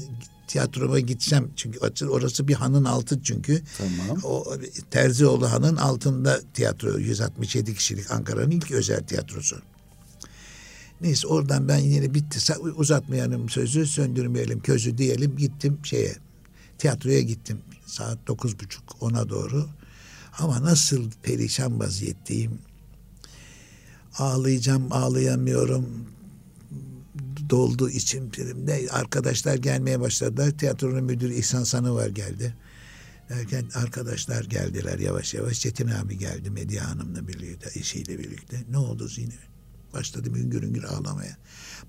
tiyatroma 0.49 1.01
gitsem. 1.01 1.51
Çünkü 1.57 1.79
orası 2.09 2.49
bir 2.49 2.55
hanın 2.55 2.85
altı 2.85 3.23
çünkü. 3.23 3.63
Tamam. 3.79 4.21
O 4.25 4.57
Terzioğlu 4.91 5.53
Han'ın 5.53 5.77
altında 5.77 6.41
tiyatro 6.55 6.99
167 6.99 7.75
kişilik 7.75 8.11
Ankara'nın 8.11 8.51
ilk 8.51 8.71
özel 8.71 9.07
tiyatrosu. 9.07 9.63
Neyse 11.01 11.27
oradan 11.27 11.69
ben 11.69 11.79
yine 11.79 12.15
bitti. 12.15 12.53
Uzatmayalım 12.77 13.49
sözü 13.49 13.87
söndürmeyelim 13.87 14.61
közü 14.61 14.99
diyelim. 14.99 15.37
Gittim 15.37 15.79
şeye 15.83 16.17
tiyatroya 16.79 17.21
gittim. 17.21 17.59
Saat 17.87 18.19
dokuz 18.27 18.61
buçuk 18.61 18.85
ona 19.01 19.29
doğru. 19.29 19.69
Ama 20.39 20.63
nasıl 20.63 21.11
perişan 21.23 21.81
vaziyetteyim. 21.81 22.59
Ağlayacağım 24.19 24.93
ağlayamıyorum. 24.93 25.87
Doldu 27.51 27.91
içim 27.91 28.31
primde 28.31 28.87
arkadaşlar 28.91 29.55
gelmeye 29.55 30.01
başladılar 30.01 30.51
tiyatronun 30.51 31.05
müdürü 31.05 31.35
İhsan 31.35 31.65
Sanı 31.65 31.95
var 31.95 32.07
geldi. 32.09 32.55
Derken 33.29 33.65
arkadaşlar 33.75 34.45
geldiler 34.45 34.99
yavaş 34.99 35.35
yavaş. 35.35 35.61
Çetin 35.61 35.89
abi 35.89 36.19
geldi 36.19 36.51
Medya 36.51 36.91
Hanım'la 36.91 37.29
birlikte 37.29 37.81
eşiyle 37.81 38.19
birlikte. 38.19 38.65
Ne 38.71 38.79
oldu 38.79 39.09
Zine 39.09 39.35
başladım 39.93 40.35
hüngür 40.35 40.63
hüngür 40.63 40.85
ağlamaya. 40.85 41.37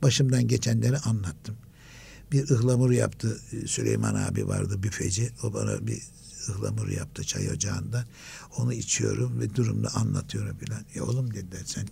Başımdan 0.01 0.47
geçenleri 0.47 0.97
anlattım. 0.97 1.55
Bir 2.31 2.49
ıhlamur 2.49 2.91
yaptı 2.91 3.39
Süleyman 3.65 4.15
abi 4.15 4.47
vardı 4.47 4.83
büfeci. 4.83 5.29
O 5.43 5.53
bana 5.53 5.87
bir 5.87 6.01
ıhlamur 6.49 6.87
yaptı 6.87 7.23
çay 7.23 7.49
ocağında. 7.49 8.05
Onu 8.57 8.73
içiyorum 8.73 9.39
ve 9.39 9.55
durumda 9.55 9.89
anlatıyorum 9.95 10.57
filan. 10.57 10.81
Ya 10.95 11.03
oğlum 11.03 11.33
dediler 11.33 11.61
sen 11.65 11.87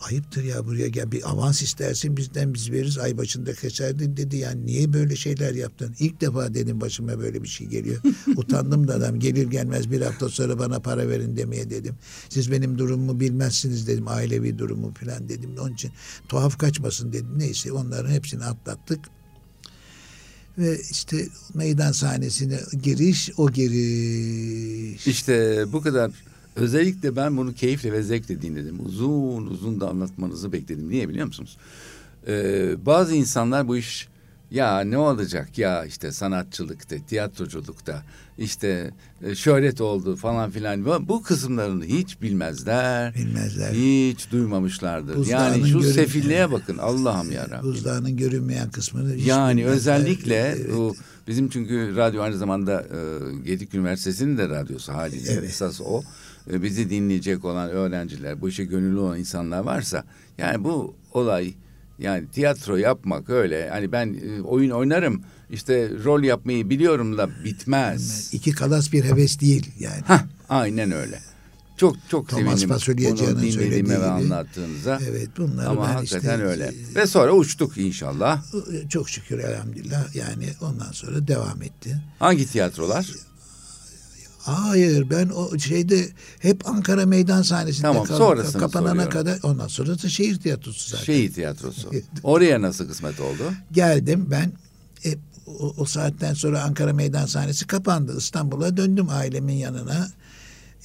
ayıptır 0.00 0.44
ya 0.44 0.66
buraya 0.66 0.88
gel 0.88 1.12
bir 1.12 1.30
avans 1.30 1.62
istersin 1.62 2.16
bizden 2.16 2.54
biz 2.54 2.70
veririz 2.70 2.98
ay 2.98 3.18
başında 3.18 3.54
keserdin 3.54 4.16
dedi. 4.16 4.36
Yani 4.36 4.66
niye 4.66 4.92
böyle 4.92 5.16
şeyler 5.16 5.54
yaptın? 5.54 5.94
İlk 5.98 6.20
defa 6.20 6.54
dedim 6.54 6.80
başıma 6.80 7.18
böyle 7.18 7.42
bir 7.42 7.48
şey 7.48 7.66
geliyor. 7.66 8.00
Utandım 8.36 8.88
da 8.88 8.94
adam 8.94 9.20
gelir 9.20 9.50
gelmez 9.50 9.90
bir 9.90 10.00
hafta 10.00 10.28
sonra 10.28 10.58
bana 10.58 10.80
para 10.80 11.08
verin 11.08 11.36
demeye 11.36 11.70
dedim. 11.70 11.94
Siz 12.28 12.50
benim 12.50 12.78
durumumu 12.78 13.20
bilmezsiniz 13.20 13.86
dedim 13.86 14.08
ailevi 14.08 14.58
durumu 14.58 14.94
falan 14.94 15.28
dedim. 15.28 15.50
Onun 15.60 15.74
için 15.74 15.92
tuhaf 16.28 16.58
kaçmasın 16.58 17.12
dedim. 17.12 17.38
Neyse 17.38 17.72
onların 17.72 18.10
hepsini 18.10 18.44
atlattık. 18.44 19.00
Ve 20.58 20.80
işte 20.90 21.28
meydan 21.54 21.92
sahnesine 21.92 22.60
giriş 22.82 23.30
o 23.36 23.50
giriş. 23.50 25.06
İşte 25.06 25.64
bu 25.72 25.82
kadar 25.82 26.10
özellikle 26.56 27.16
ben 27.16 27.36
bunu 27.36 27.54
keyifle 27.54 27.92
ve 27.92 28.02
zevkle 28.02 28.42
dinledim. 28.42 28.86
Uzun 28.86 29.46
uzun 29.46 29.80
da 29.80 29.88
anlatmanızı 29.90 30.52
bekledim. 30.52 30.88
Niye 30.90 31.08
biliyor 31.08 31.26
musunuz? 31.26 31.56
Ee, 32.28 32.86
bazı 32.86 33.14
insanlar 33.14 33.68
bu 33.68 33.76
iş 33.76 34.08
ya 34.50 34.80
ne 34.80 34.98
olacak 34.98 35.58
ya 35.58 35.84
işte 35.84 36.12
sanatçılıkta, 36.12 36.96
tiyatroculukta 37.08 38.02
işte 38.38 38.90
e, 39.22 39.34
şöhret 39.34 39.80
oldu 39.80 40.16
falan 40.16 40.50
filan. 40.50 40.84
Bu- 40.84 41.08
Bu 41.08 41.22
kısımlarını 41.22 41.84
hiç 41.84 42.22
bilmezler. 42.22 43.14
bilmezler. 43.14 43.72
Hiç 43.72 44.30
duymamışlardır. 44.32 45.16
Buzdağının 45.16 45.58
yani 45.58 45.68
şu 45.68 45.80
görün- 45.80 45.92
sefilliğe 45.92 46.52
bakın 46.52 46.78
Allah'ım 46.78 47.32
ya 47.32 47.60
Buzdağının 47.62 48.16
görünmeyen 48.16 48.70
kısmını 48.70 49.14
hiç 49.14 49.26
Yani 49.26 49.56
bilmezler. 49.60 49.76
özellikle 49.76 50.34
Evet. 50.36 50.70
bu 50.76 50.96
bizim 51.28 51.48
çünkü 51.48 51.96
radyo 51.96 52.22
aynı 52.22 52.36
zamanda 52.36 52.82
e, 52.82 52.98
Gedik 53.44 53.74
Üniversitesi'nin 53.74 54.38
de 54.38 54.48
radyosu 54.48 54.92
haliyle 54.92 55.32
Evet. 55.32 55.44
esas 55.44 55.80
o. 55.80 56.02
E, 56.52 56.62
bizi 56.62 56.90
dinleyecek 56.90 57.44
olan 57.44 57.70
öğrenciler, 57.70 58.40
bu 58.40 58.48
işe 58.48 58.64
gönüllü 58.64 58.98
olan 58.98 59.18
insanlar 59.18 59.60
varsa 59.60 60.04
yani 60.38 60.64
bu 60.64 60.94
olay 61.12 61.54
yani 61.98 62.26
tiyatro 62.32 62.76
yapmak 62.76 63.30
öyle 63.30 63.68
hani 63.70 63.92
ben 63.92 64.16
e, 64.38 64.42
oyun 64.42 64.70
oynarım 64.70 65.22
işte 65.50 65.90
rol 66.04 66.22
yapmayı 66.22 66.70
biliyorum 66.70 67.18
da 67.18 67.28
bitmez. 67.44 68.34
İki 68.34 68.52
kalas 68.52 68.92
bir 68.92 69.04
heves 69.04 69.40
değil 69.40 69.70
yani. 69.78 70.00
Hah, 70.06 70.24
aynen 70.48 70.92
öyle. 70.92 71.18
Çok 71.76 71.96
çok 72.08 72.28
Thomas 72.28 72.60
sevindim 72.60 72.70
bunu 72.70 72.96
dinlediğime 72.98 73.52
söylediği 73.52 73.88
ve 73.88 74.06
anlattığınıza. 74.06 75.00
Evet 75.10 75.28
bunları 75.38 75.68
Ama 75.68 75.88
ben 75.88 75.92
hakikaten 75.92 76.34
işte 76.38 76.46
öyle. 76.46 76.72
Ve 76.94 77.06
sonra 77.06 77.32
uçtuk 77.32 77.78
inşallah. 77.78 78.42
e, 78.84 78.88
çok 78.88 79.10
şükür 79.10 79.38
elhamdülillah 79.38 80.14
yani 80.14 80.48
ondan 80.60 80.92
sonra 80.92 81.28
devam 81.28 81.62
etti. 81.62 82.02
Hangi 82.18 82.46
tiyatrolar? 82.46 83.06
Hayır 84.38 85.10
ben 85.10 85.28
o 85.28 85.58
şeyde 85.58 86.08
hep 86.38 86.68
Ankara 86.68 87.06
meydan 87.06 87.42
sahnesinde 87.42 87.82
Tamam, 87.82 88.04
kaldım. 88.04 88.52
kapanana 88.60 88.88
soruyorum. 88.88 89.10
kadar 89.10 89.38
ondan 89.42 89.68
sonra 89.68 90.02
da 90.02 90.08
şehir 90.08 90.40
tiyatrosu 90.40 90.90
zaten. 90.90 91.04
Şehit 91.04 91.34
tiyatrosu. 91.34 91.90
Oraya 92.22 92.62
nasıl 92.62 92.88
kısmet 92.88 93.20
oldu? 93.20 93.52
Geldim 93.72 94.26
ben 94.30 94.52
e, 95.04 95.14
o, 95.46 95.74
o 95.76 95.84
saatten 95.84 96.34
sonra 96.34 96.62
Ankara 96.62 96.92
meydan 96.92 97.26
sahnesi 97.26 97.66
kapandı. 97.66 98.18
İstanbul'a 98.18 98.76
döndüm 98.76 99.06
ailemin 99.10 99.54
yanına. 99.54 100.08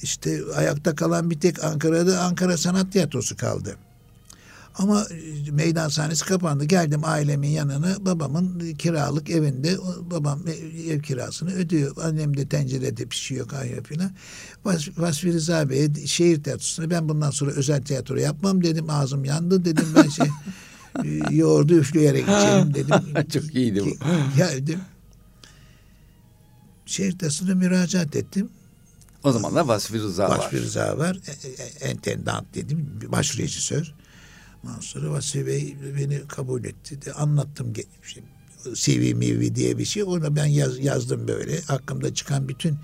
İşte 0.02 0.40
ayakta 0.56 0.94
kalan 0.94 1.30
bir 1.30 1.40
tek 1.40 1.64
Ankara'da 1.64 2.20
Ankara 2.20 2.56
Sanat 2.56 2.92
Tiyatrosu 2.92 3.36
kaldı. 3.36 3.76
Ama 4.74 5.06
e, 5.46 5.50
meydan 5.50 5.88
sahnesi 5.88 6.24
kapandı. 6.24 6.64
Geldim 6.64 7.00
ailemin 7.04 7.48
yanına 7.48 7.96
babamın 8.06 8.74
kiralık 8.74 9.30
evinde 9.30 9.76
babam 10.10 10.40
e- 10.48 10.92
ev 10.92 11.02
kirasını 11.02 11.52
ödüyor. 11.52 11.96
Annem 12.02 12.36
de 12.36 12.48
tencerede 12.48 13.06
pişiyor 13.06 13.48
kaynıyor 13.48 13.84
filan. 13.84 14.10
Vas, 14.64 14.88
Vasfi 14.98 15.32
Rıza 15.32 15.70
Bey'e 15.70 16.06
şehir 16.06 16.42
tiyatrosuna 16.42 16.90
ben 16.90 17.08
bundan 17.08 17.30
sonra 17.30 17.50
özel 17.50 17.82
tiyatro 17.82 18.16
yapmam 18.16 18.64
dedim. 18.64 18.90
Ağzım 18.90 19.24
yandı 19.24 19.64
dedim 19.64 19.86
ben 19.96 20.08
şey 20.08 20.26
e, 21.04 21.34
yoğurdu 21.34 21.74
üfleyerek 21.74 22.24
içelim 22.24 22.74
dedim. 22.74 23.28
Çok 23.32 23.54
iyiydi 23.54 23.84
bu. 23.84 23.90
Geldim. 24.36 24.80
Şehir 26.86 27.18
tiyatrosuna 27.18 27.54
müracaat 27.54 28.16
ettim. 28.16 28.50
O 29.24 29.32
zaman 29.32 29.54
da 29.54 29.68
Vasfi 29.68 29.94
Rıza 29.98 30.28
var. 30.28 30.38
Vasfi 30.38 30.60
Rıza 30.60 30.98
var. 30.98 31.18
E- 31.26 31.62
e- 31.62 31.90
Entendant 31.90 32.54
dedim. 32.54 33.00
Baş 33.08 33.38
rejisör. 33.38 33.94
Ondan 34.64 34.80
sonra 34.80 35.10
Vasfi 35.10 35.46
Bey 35.46 35.76
beni 35.98 36.20
kabul 36.28 36.64
etti. 36.64 37.02
De, 37.02 37.12
anlattım. 37.12 37.72
Şey, 38.02 38.22
CV 38.74 39.14
mivi 39.14 39.54
diye 39.54 39.78
bir 39.78 39.84
şey. 39.84 40.02
Onu 40.02 40.36
ben 40.36 40.46
yaz, 40.46 40.78
yazdım 40.78 41.28
böyle. 41.28 41.60
Hakkımda 41.60 42.14
çıkan 42.14 42.48
bütün 42.48 42.78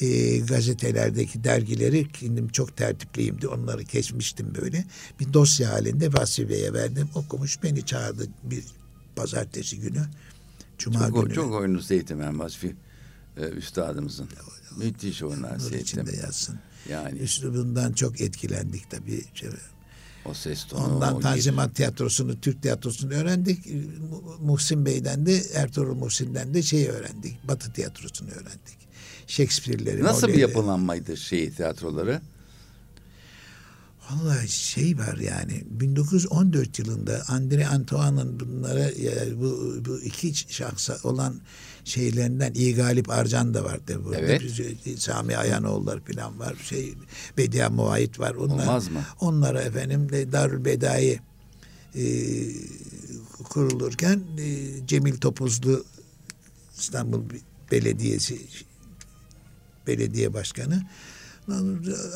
e, 0.00 0.38
gazetelerdeki 0.38 1.44
dergileri 1.44 2.08
kendim 2.12 2.48
çok 2.48 2.76
tertipliyimdi. 2.76 3.48
Onları 3.48 3.84
kesmiştim 3.84 4.54
böyle. 4.62 4.84
Bir 5.20 5.32
dosya 5.32 5.72
halinde 5.72 6.12
Vasfi 6.12 6.48
Bey'e 6.48 6.72
verdim. 6.72 7.08
Okumuş 7.14 7.62
beni 7.62 7.86
çağırdı 7.86 8.28
bir 8.42 8.64
pazartesi 9.16 9.80
günü. 9.80 10.02
Cuma 10.78 11.08
çok, 11.08 11.24
günü. 11.24 11.34
Çok 11.34 11.54
oyunu 11.54 11.82
Seyitmen 11.82 12.38
Vasfi 12.38 12.76
e, 13.36 13.48
üstadımızın. 13.48 14.28
Müthiş 14.76 15.22
seyrettim. 15.58 15.80
içinde 15.80 16.16
yazsın. 16.16 16.58
Yani 16.88 17.18
Üslubundan 17.18 17.92
çok 17.92 18.20
etkilendik 18.20 18.90
tabii. 18.90 19.24
o 20.24 20.34
ses 20.34 20.64
tonu. 20.64 20.84
Ondan 20.84 21.14
o 21.14 21.20
Tanzimat 21.20 21.74
Tiyatrosu'nu, 21.76 22.40
Türk 22.40 22.62
Tiyatrosu'nu 22.62 23.12
öğrendik. 23.14 23.66
Mu- 24.10 24.36
Muhsin 24.40 24.86
Bey'den 24.86 25.26
de, 25.26 25.42
Ertuğrul 25.54 25.94
Muhsin'den 25.94 26.54
de 26.54 26.62
şeyi 26.62 26.88
öğrendik. 26.88 27.48
Batı 27.48 27.72
Tiyatrosu'nu 27.72 28.30
öğrendik. 28.30 28.82
Shakespeare'leri. 29.26 30.02
Nasıl 30.02 30.28
bir 30.28 30.32
Molière'leri. 30.32 30.40
yapılanmaydı 30.40 31.16
şey 31.16 31.50
tiyatroları? 31.50 32.20
Vallahi 34.10 34.48
şey 34.48 34.98
var 34.98 35.16
yani 35.16 35.64
1914 35.70 36.78
yılında 36.78 37.22
Andre 37.28 37.66
Antoine'ın 37.66 38.40
bunlara 38.40 38.80
ya 38.80 39.40
bu, 39.40 39.76
bu 39.84 40.00
iki 40.00 40.54
şahsa 40.54 40.96
olan 41.04 41.40
şeylerinden 41.84 42.54
İyi 42.54 42.74
Galip 42.74 43.10
Arcan 43.10 43.54
da 43.54 43.64
vardı 43.64 44.00
burada. 44.04 44.18
Evet. 44.18 44.42
Biz- 44.86 45.02
Sami 45.02 45.36
Ayanoğulları 45.36 46.00
falan 46.00 46.38
var. 46.38 46.54
Şey 46.68 46.94
Bedia 47.38 47.70
Muayit 47.70 48.20
var. 48.20 48.34
Onlar, 48.34 48.62
Olmaz 48.62 48.88
mı? 48.88 49.00
Onlara 49.20 49.62
efendim 49.62 50.08
Darül 50.32 50.64
Bedai 50.64 51.20
e, 51.94 52.04
kurulurken 53.44 54.22
e, 54.38 54.46
Cemil 54.86 55.16
Topuzlu 55.16 55.84
İstanbul 56.78 57.22
Belediyesi 57.72 58.38
belediye 59.86 60.34
başkanı 60.34 60.82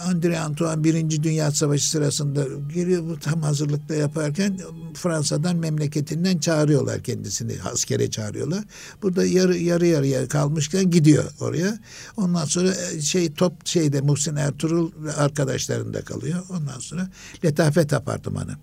Andre 0.02 0.38
Antoine 0.38 0.84
Birinci 0.84 1.22
Dünya 1.22 1.50
Savaşı 1.50 1.90
sırasında 1.90 2.44
geliyor 2.74 3.02
bu 3.02 3.18
tam 3.18 3.42
hazırlıkta 3.42 3.94
yaparken 3.94 4.58
Fransa'dan 4.94 5.56
memleketinden 5.56 6.38
çağırıyorlar 6.38 7.02
kendisini 7.02 7.52
askere 7.72 8.10
çağırıyorlar. 8.10 8.64
Burada 9.02 9.24
yarı 9.24 9.56
yarı 9.56 9.86
yarıya 9.86 10.28
kalmışken 10.28 10.90
gidiyor 10.90 11.24
oraya. 11.40 11.78
Ondan 12.16 12.44
sonra 12.44 12.74
e, 12.74 13.00
şey 13.00 13.32
top 13.32 13.66
şeyde 13.66 14.00
Muhsin 14.00 14.36
Ertuğrul 14.36 14.90
arkadaşlarında 15.16 16.02
kalıyor. 16.02 16.42
Ondan 16.50 16.78
sonra 16.78 17.10
Letafet 17.44 17.92
Apartmanı. 17.92 18.56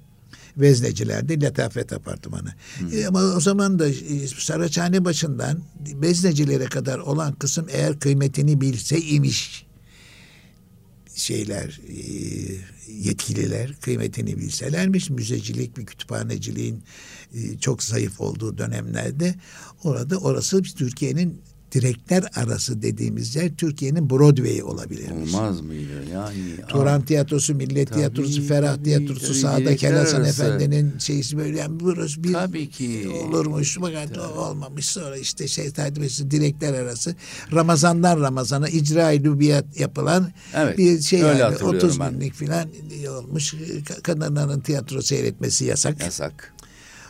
Veznecilerde 0.58 1.42
Letafet 1.42 1.94
Apartmanı. 1.94 2.54
E, 2.94 3.08
ama 3.08 3.20
o 3.20 3.40
zaman 3.40 3.80
da 3.80 3.88
e, 3.88 4.28
Saraçhane 4.28 5.06
başından 5.06 5.60
Veznecilere 6.02 6.66
kadar 6.66 7.00
olan 7.00 7.34
kısım 7.34 7.68
eğer 7.70 8.00
kıymetini 8.00 8.62
bilse 8.62 9.02
imiş 9.02 9.66
şeyler 11.16 11.82
e, 11.88 11.98
yetkililer 12.88 13.74
kıymetini 13.82 14.38
bilselermiş. 14.38 15.10
Müzecilik 15.10 15.78
ve 15.78 15.86
kütüphaneciliğin 15.86 16.84
e, 17.34 17.58
çok 17.58 17.84
zayıf 17.84 18.22
olduğu 18.22 18.58
dönemlerde 18.58 19.36
orada 19.84 20.18
orası 20.18 20.64
Türkiye'nin 20.64 21.42
direkler 21.74 22.24
arası 22.36 22.82
dediğimiz 22.82 23.36
yer 23.36 23.56
Türkiye'nin 23.56 24.10
Broadway'i 24.10 24.64
olabilirmiş. 24.64 25.34
Olmaz 25.34 25.62
mıydı? 25.62 25.90
Yani 26.14 26.38
Turan 26.68 27.02
Tiyatrosu, 27.02 27.56
Millet 27.56 27.88
Tabii, 27.90 27.98
Tiyatrosu, 28.00 28.42
Ferah 28.48 28.76
tabii, 28.76 28.84
Tiyatrosu, 28.84 29.42
tabii, 29.42 29.78
Hasan 29.98 30.22
arası. 30.22 30.44
Efendi'nin 30.44 30.98
şeysi 31.00 31.38
böyle 31.38 31.58
yani 31.60 31.80
burası 31.80 32.24
bir 32.24 32.34
Tabii 32.34 32.70
ki. 32.70 33.10
olurmuş 33.24 33.78
fakat 33.82 34.18
olmamış 34.18 34.86
sonra 34.86 35.18
işte 35.18 35.48
şey 35.48 35.72
tertibesi 35.72 36.32
direkler 36.32 36.74
arası 36.74 37.16
Ramazandan 37.54 38.22
Ramazana 38.22 38.70
icra 38.70 39.06
lübiyat 39.08 39.80
yapılan 39.80 40.32
Evet, 40.56 40.78
bir 40.78 41.02
şey 41.02 41.20
yani 41.20 41.42
hatırlıyorum 41.42 41.78
30 41.90 42.00
ben. 42.00 42.12
günlük 42.14 42.34
falan 42.34 42.68
olmuş 43.18 43.54
Ka- 43.54 44.02
kadınların 44.02 44.60
tiyatro 44.60 45.02
seyretmesi 45.02 45.66
yasak. 45.66 46.02
yasak. 46.04 46.54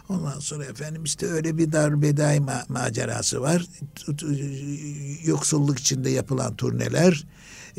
Ondan 0.10 0.40
sonra 0.40 0.66
efendim 0.66 1.04
işte 1.04 1.26
öyle 1.28 1.58
bir 1.58 1.72
darbedai 1.72 2.38
ma- 2.38 2.72
macerası 2.72 3.42
var. 3.42 3.66
Yoksulluk 5.26 5.80
içinde 5.80 6.10
yapılan 6.10 6.56
turneler. 6.56 7.26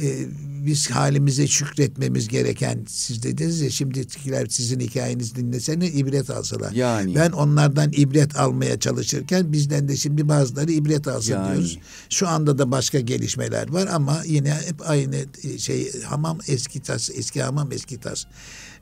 Ee, 0.03 0.27
biz 0.67 0.91
halimize 0.91 1.47
şükretmemiz 1.47 2.29
gereken 2.29 2.85
siz 2.89 3.23
dediniz 3.23 3.61
ya 3.61 3.71
şimdikiler 3.71 4.47
sizin 4.47 4.81
hikayenizi 4.81 5.37
dinlesene 5.37 5.89
ibret 5.89 6.31
alsalar. 6.31 6.73
Yani. 6.73 7.15
Ben 7.15 7.31
onlardan 7.31 7.93
ibret 7.93 8.37
almaya 8.37 8.81
çalışırken 8.81 9.53
bizden 9.53 9.89
de 9.89 9.97
şimdi 9.97 10.29
bazıları 10.29 10.73
ibret 10.73 11.09
alsın 11.09 11.33
Yani. 11.33 11.53
diyoruz. 11.53 11.79
Şu 12.11 12.29
anda 12.29 12.59
da 12.59 12.71
başka 12.71 13.01
gelişmeler 13.01 13.69
var 13.69 13.89
ama 13.93 14.23
yine 14.27 14.55
hep 14.55 14.91
aynı 14.91 15.17
e, 15.45 15.59
şey 15.59 16.03
hamam 16.03 16.39
eski 16.49 16.81
tas 16.81 17.11
eski 17.15 17.43
hamam 17.43 17.73
eski 17.73 18.01
tas. 18.01 18.25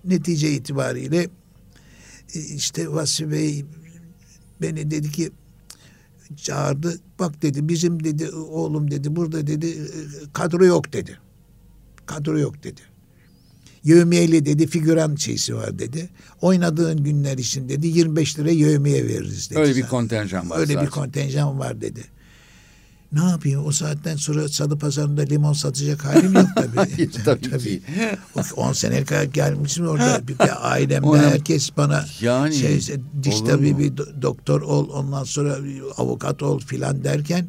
Netice 0.05 0.51
itibariyle 0.51 1.29
işte 2.35 2.92
Vasfi 2.92 3.31
Bey 3.31 3.64
beni 4.62 4.90
dedi 4.90 5.12
ki 5.12 5.31
çağırdı. 6.37 7.01
Bak 7.18 7.42
dedi 7.42 7.68
bizim 7.68 8.05
dedi 8.05 8.31
oğlum 8.31 8.90
dedi 8.90 9.16
burada 9.16 9.47
dedi 9.47 9.66
e, 9.66 9.79
kadro 10.33 10.64
yok 10.64 10.92
dedi. 10.92 11.18
Kadro 12.07 12.38
yok 12.38 12.64
dedi. 12.64 12.81
Yevmiyeli 13.85 14.47
dedi 14.47 14.66
figüran 14.66 15.14
şeysi 15.14 15.55
var 15.57 15.79
dedi. 15.79 16.09
Oynadığın 16.40 17.05
günler 17.05 17.38
için 17.38 17.68
dedi 17.68 17.87
25 17.87 18.38
lira 18.38 18.51
yevmiye 18.51 19.05
veririz 19.07 19.51
dedi. 19.51 19.59
Öyle 19.59 19.77
bir 19.77 19.81
sana. 19.81 19.90
kontenjan 19.90 20.51
var 20.51 20.59
Öyle 20.59 20.68
bir 20.71 20.75
zaten. 20.75 20.90
kontenjan 20.90 21.59
var 21.59 21.81
dedi. 21.81 22.01
Ne 23.12 23.25
yapayım 23.25 23.66
o 23.66 23.72
saatten 23.72 24.16
sonra 24.16 24.48
salı 24.48 24.79
pazarında 24.79 25.22
limon 25.22 25.53
satacak 25.53 26.05
halim 26.05 26.35
yok 26.35 26.46
tabii. 26.57 26.77
Hayır, 26.77 27.11
tabii 27.25 27.59
ki. 27.59 27.83
10 28.57 28.72
sene 28.72 29.05
kadar 29.05 29.22
gelmişim 29.25 29.87
orada. 29.87 30.29
Bir 30.29 30.38
de 30.38 30.53
ailemde 30.55 31.07
Ona- 31.07 31.22
herkes 31.31 31.77
bana 31.77 32.05
Yani, 32.20 32.55
şey, 32.55 32.81
diş 33.22 33.40
tabii 33.40 33.70
do- 33.70 34.22
doktor 34.22 34.61
ol 34.62 34.88
ondan 34.88 35.25
sonra 35.25 35.59
avukat 35.96 36.42
ol 36.42 36.61
filan 36.61 37.05
derken 37.05 37.48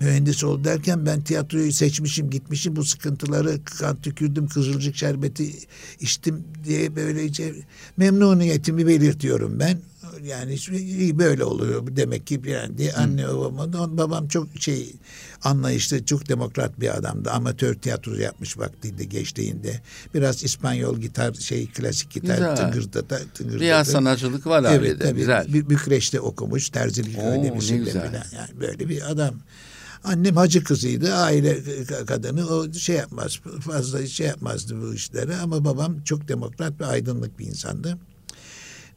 mühendis 0.00 0.44
ol 0.44 0.64
derken 0.64 1.06
ben 1.06 1.20
tiyatroyu 1.20 1.72
seçmişim 1.72 2.30
gitmişim 2.30 2.76
bu 2.76 2.84
sıkıntıları 2.84 3.64
kan 3.64 3.96
tükürdüm 4.02 4.48
kızılcık 4.48 4.96
şerbeti 4.96 5.54
içtim 6.00 6.44
diye 6.64 6.96
böylece 6.96 7.54
memnuniyetimi 7.96 8.86
belirtiyorum 8.86 9.58
ben. 9.60 9.78
Yani 10.24 10.56
böyle 11.18 11.44
oluyor 11.44 11.96
demek 11.96 12.26
ki 12.26 12.40
yani 12.46 12.78
diye 12.78 12.92
anne 12.92 13.28
babama 13.28 13.72
da 13.72 13.96
babam 13.98 14.28
çok 14.28 14.48
şey 14.60 14.92
anlayışlı 15.44 16.04
çok 16.04 16.28
demokrat 16.28 16.80
bir 16.80 16.96
adamdı. 16.98 17.30
Amatör 17.30 17.74
tiyatro 17.74 18.14
yapmış 18.14 18.58
vaktinde 18.58 19.04
gençliğinde. 19.04 19.80
Biraz 20.14 20.44
İspanyol 20.44 20.98
gitar 21.00 21.34
şey 21.34 21.66
klasik 21.66 22.10
gitar 22.10 22.34
Güzel. 22.34 22.56
tıngırdadı. 22.56 23.20
Riyaz 23.58 23.88
sanatçılık 23.88 24.46
var 24.46 24.64
Evet 24.68 24.80
ailede. 24.82 25.04
tabii. 25.04 25.18
Güzel. 25.18 25.46
Bü- 25.46 25.70
Bükreş'te 25.70 26.20
okumuş. 26.20 26.68
Terzilik 26.70 27.16
falan. 27.16 27.34
Yani 28.36 28.60
böyle 28.60 28.88
bir 28.88 29.10
adam. 29.10 29.34
Annem 30.04 30.36
hacı 30.36 30.64
kızıydı. 30.64 31.14
Aile 31.14 31.58
ka- 31.58 32.06
kadını. 32.06 32.46
O 32.48 32.72
şey 32.72 32.96
yapmaz. 32.96 33.36
Fazla 33.60 34.06
şey 34.06 34.26
yapmazdı 34.26 34.82
bu 34.82 34.94
işlere. 34.94 35.36
Ama 35.36 35.64
babam 35.64 36.02
çok 36.04 36.28
demokrat 36.28 36.80
ve 36.80 36.86
aydınlık 36.86 37.38
bir 37.38 37.46
insandı. 37.46 37.98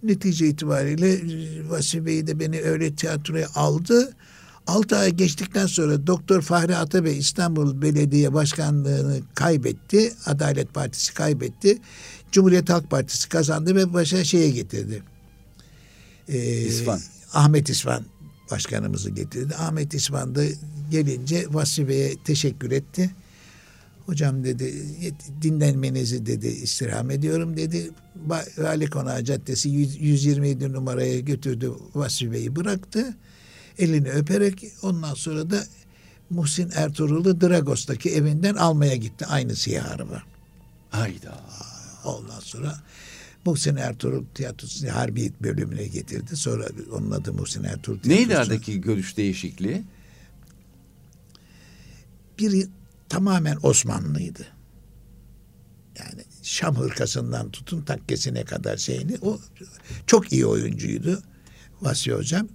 Netice 0.04 0.48
itibariyle 0.48 1.14
e, 1.14 1.70
Vasfi 1.70 2.06
Bey 2.06 2.28
de 2.28 2.40
beni 2.40 2.62
öyle 2.62 2.96
tiyatroya 2.96 3.48
aldı. 3.56 4.14
Altı 4.68 4.98
ay 4.98 5.12
geçtikten 5.12 5.66
sonra 5.66 6.08
Doktor 6.08 6.42
Fahri 6.42 6.76
Atabey 6.76 7.18
İstanbul 7.18 7.82
Belediye 7.82 8.34
Başkanlığı'nı 8.34 9.20
kaybetti. 9.36 10.14
Adalet 10.26 10.74
Partisi 10.74 11.14
kaybetti. 11.14 11.78
Cumhuriyet 12.32 12.70
Halk 12.70 12.90
Partisi 12.90 13.30
kazandı 13.30 13.76
ve 13.76 13.94
başa 13.94 14.24
şeye 14.24 14.50
getirdi. 14.50 15.04
Ee, 16.28 16.62
İsvan. 16.62 17.00
Ahmet 17.34 17.70
İsvan 17.70 18.06
başkanımızı 18.52 19.10
getirdi. 19.10 19.56
Ahmet 19.56 19.94
İsvan 19.94 20.36
da 20.36 20.44
gelince 20.92 21.46
Vasfi 21.50 21.88
Bey'e 21.88 22.16
teşekkür 22.24 22.72
etti. 22.72 23.12
Hocam 24.08 24.44
dedi 24.44 24.64
"yet- 25.02 25.42
dinlenmenizi 25.42 26.26
dedi 26.26 26.48
istirham 26.48 27.12
ediyorum 27.12 27.58
dedi. 27.58 27.92
Vali 28.58 28.90
Konağı 28.90 29.24
Caddesi 29.24 29.70
100 29.70 30.02
127 30.02 30.74
numaraya 30.74 31.20
götürdü 31.20 31.72
Vasfi 31.96 32.32
Bey'i 32.32 32.56
bıraktı. 32.56 33.16
Elini 33.80 34.10
öperek 34.10 34.64
ondan 34.82 35.14
sonra 35.14 35.50
da 35.50 35.64
Muhsin 36.30 36.72
Ertuğrul'u 36.76 37.42
Dragos'taki 37.42 38.10
evinden 38.10 38.56
almaya 38.56 38.96
gitti. 38.96 39.26
Aynı 39.26 39.56
siyah 39.56 39.92
araba. 39.92 40.24
Hayda. 40.90 41.40
Ondan 42.06 42.40
sonra 42.40 42.80
Muhsin 43.46 43.76
Ertuğrul 43.76 44.26
tiyatrosu 44.36 44.88
harbi 44.90 45.32
bölümüne 45.42 45.88
getirdi. 45.88 46.36
Sonra 46.36 46.68
onun 46.92 47.12
adı 47.12 47.34
Muhsin 47.34 47.64
Ertuğrul 47.64 48.00
tiyatrosu. 48.00 48.22
Neydi 48.22 48.38
aradaki 48.38 48.82
görüş 48.82 49.18
değişikliği? 49.18 49.84
Biri 52.40 52.68
tamamen 53.10 53.58
Osmanlıydı. 53.64 54.46
Yani 56.00 56.24
Şam 56.44 56.76
hırkasından 56.76 57.52
tutun 57.52 57.82
takkesine 57.82 58.44
kadar 58.44 58.78
şeyini. 58.78 59.18
O 59.22 59.40
çok 60.08 60.34
iyi 60.34 60.46
oyuncuydu 60.46 61.22
Vasfi 61.82 62.14
Hocam. 62.14 62.48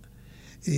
e, 0.66 0.74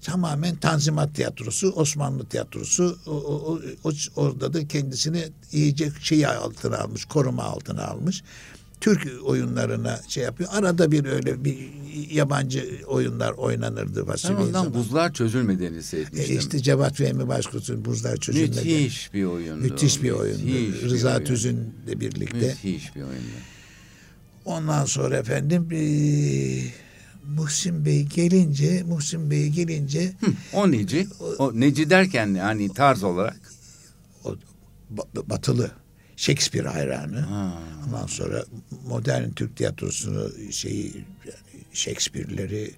tamamen 0.00 0.56
Tanzimat 0.56 1.14
Tiyatrosu, 1.14 1.70
Osmanlı 1.70 2.28
Tiyatrosu 2.28 2.98
o, 3.06 3.10
o, 3.10 3.60
o, 3.84 3.92
orada 4.16 4.52
da 4.52 4.68
kendisini 4.68 5.28
iyice 5.52 5.90
şey 6.00 6.26
altına 6.26 6.78
almış, 6.78 7.04
koruma 7.04 7.42
altına 7.42 7.86
almış. 7.86 8.22
Türk 8.80 9.08
oyunlarına 9.24 10.00
şey 10.08 10.24
yapıyor. 10.24 10.50
Arada 10.52 10.92
bir 10.92 11.04
öyle 11.04 11.44
bir 11.44 11.56
yabancı 12.10 12.80
oyunlar 12.86 13.32
oynanırdı 13.32 14.06
Ben 14.08 14.34
ondan 14.34 14.74
buzlar 14.74 15.12
çözülmediğini 15.12 15.82
seyretmiştim. 15.82 16.36
E 16.36 16.38
işte 16.38 16.62
Cevat 16.62 16.96
Fehmi 16.96 17.28
Başkutu'nun 17.28 17.84
buzlar 17.84 18.16
çözülmedi. 18.16 18.56
Müthiş 18.56 19.14
bir 19.14 19.24
oyundu. 19.24 19.62
Müthiş 19.62 20.02
bir 20.02 20.10
oyundu. 20.10 20.44
Müthiş 20.44 20.82
bir 20.82 20.90
Rıza 20.90 21.14
oyun. 21.14 21.24
Tüzün'le 21.24 21.70
birlikte. 21.86 22.36
Müthiş 22.36 22.96
bir 22.96 23.02
oyundu. 23.02 23.34
Ondan 24.44 24.84
sonra 24.84 25.16
efendim 25.16 25.68
e, 25.72 25.82
Muhsin 27.36 27.84
Bey 27.84 28.02
gelince 28.02 28.82
Muhsin 28.82 29.30
Bey 29.30 29.48
gelince 29.48 30.12
Hı, 30.20 30.26
o 30.52 30.70
neci? 30.70 31.06
O 31.38 31.52
neci 31.54 31.90
derken 31.90 32.34
yani 32.34 32.74
tarz 32.74 33.02
olarak. 33.02 33.52
o 34.24 34.34
ba- 34.96 35.30
batılı 35.30 35.70
Shakespeare 36.16 36.68
hayranı. 36.68 37.20
Ha. 37.20 37.58
Ondan 37.86 38.06
sonra 38.06 38.44
modern 38.86 39.30
Türk 39.30 39.56
tiyatrosunu 39.56 40.30
şeyi 40.52 40.94
yani 41.24 41.64
Shakespeare'leri 41.72 42.70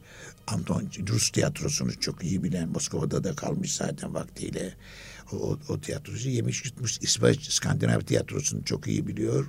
Anton 0.47 0.89
Rus 1.09 1.31
tiyatrosunu 1.31 2.01
çok 2.01 2.25
iyi 2.25 2.43
bilen 2.43 2.69
Moskova'da 2.69 3.25
da 3.25 3.35
kalmış 3.35 3.75
zaten 3.75 4.15
vaktiyle. 4.15 4.75
O, 5.33 5.37
o, 5.37 5.59
o 5.69 5.81
tiyatrosu 5.81 6.29
yemiş 6.29 6.65
yutmuş. 6.65 6.99
İsveç 7.01 7.53
Skandinav 7.53 8.01
tiyatrosunu 8.01 8.65
çok 8.65 8.87
iyi 8.87 9.07
biliyor. 9.07 9.47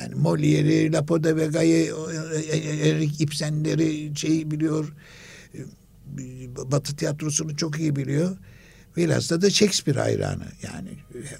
Yani 0.00 0.14
Molière'i, 0.14 0.92
Lope 0.92 1.24
de 1.24 1.36
Vega'yı, 1.36 1.94
o, 1.94 2.12
e, 2.12 2.16
e, 2.38 2.88
Eric 2.88 3.24
Ibsen'leri 3.24 4.16
şeyi 4.16 4.50
biliyor. 4.50 4.92
Batı 6.72 6.96
tiyatrosunu 6.96 7.56
çok 7.56 7.78
iyi 7.78 7.96
biliyor. 7.96 8.36
Bilhassa 8.96 9.42
da 9.42 9.50
Shakespeare 9.50 10.00
hayranı 10.00 10.44
yani. 10.62 10.88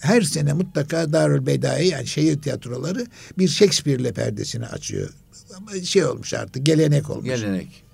Her 0.00 0.22
sene 0.22 0.52
mutlaka 0.52 1.12
Darül 1.12 1.46
Bedai 1.46 1.86
yani 1.88 2.06
şehir 2.06 2.42
tiyatroları 2.42 3.06
bir 3.38 3.48
Shakespeare'le 3.48 4.12
perdesini 4.12 4.66
açıyor. 4.66 5.10
Ama 5.56 5.80
şey 5.82 6.04
olmuş 6.04 6.34
artık 6.34 6.66
gelenek 6.66 7.10
olmuş. 7.10 7.24
Gelenek. 7.24 7.84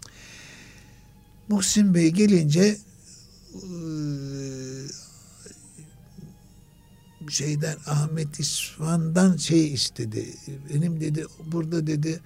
Muhsin 1.49 1.95
Bey 1.95 2.11
gelince 2.11 2.77
eee, 3.55 3.61
şeyden 7.31 7.77
Ahmet 7.87 8.41
İsfan'dan 8.41 9.37
şey 9.37 9.73
istedi. 9.75 10.27
Benim 10.75 11.01
dedi 11.01 11.25
burada 11.53 11.87
dedi 11.87 12.21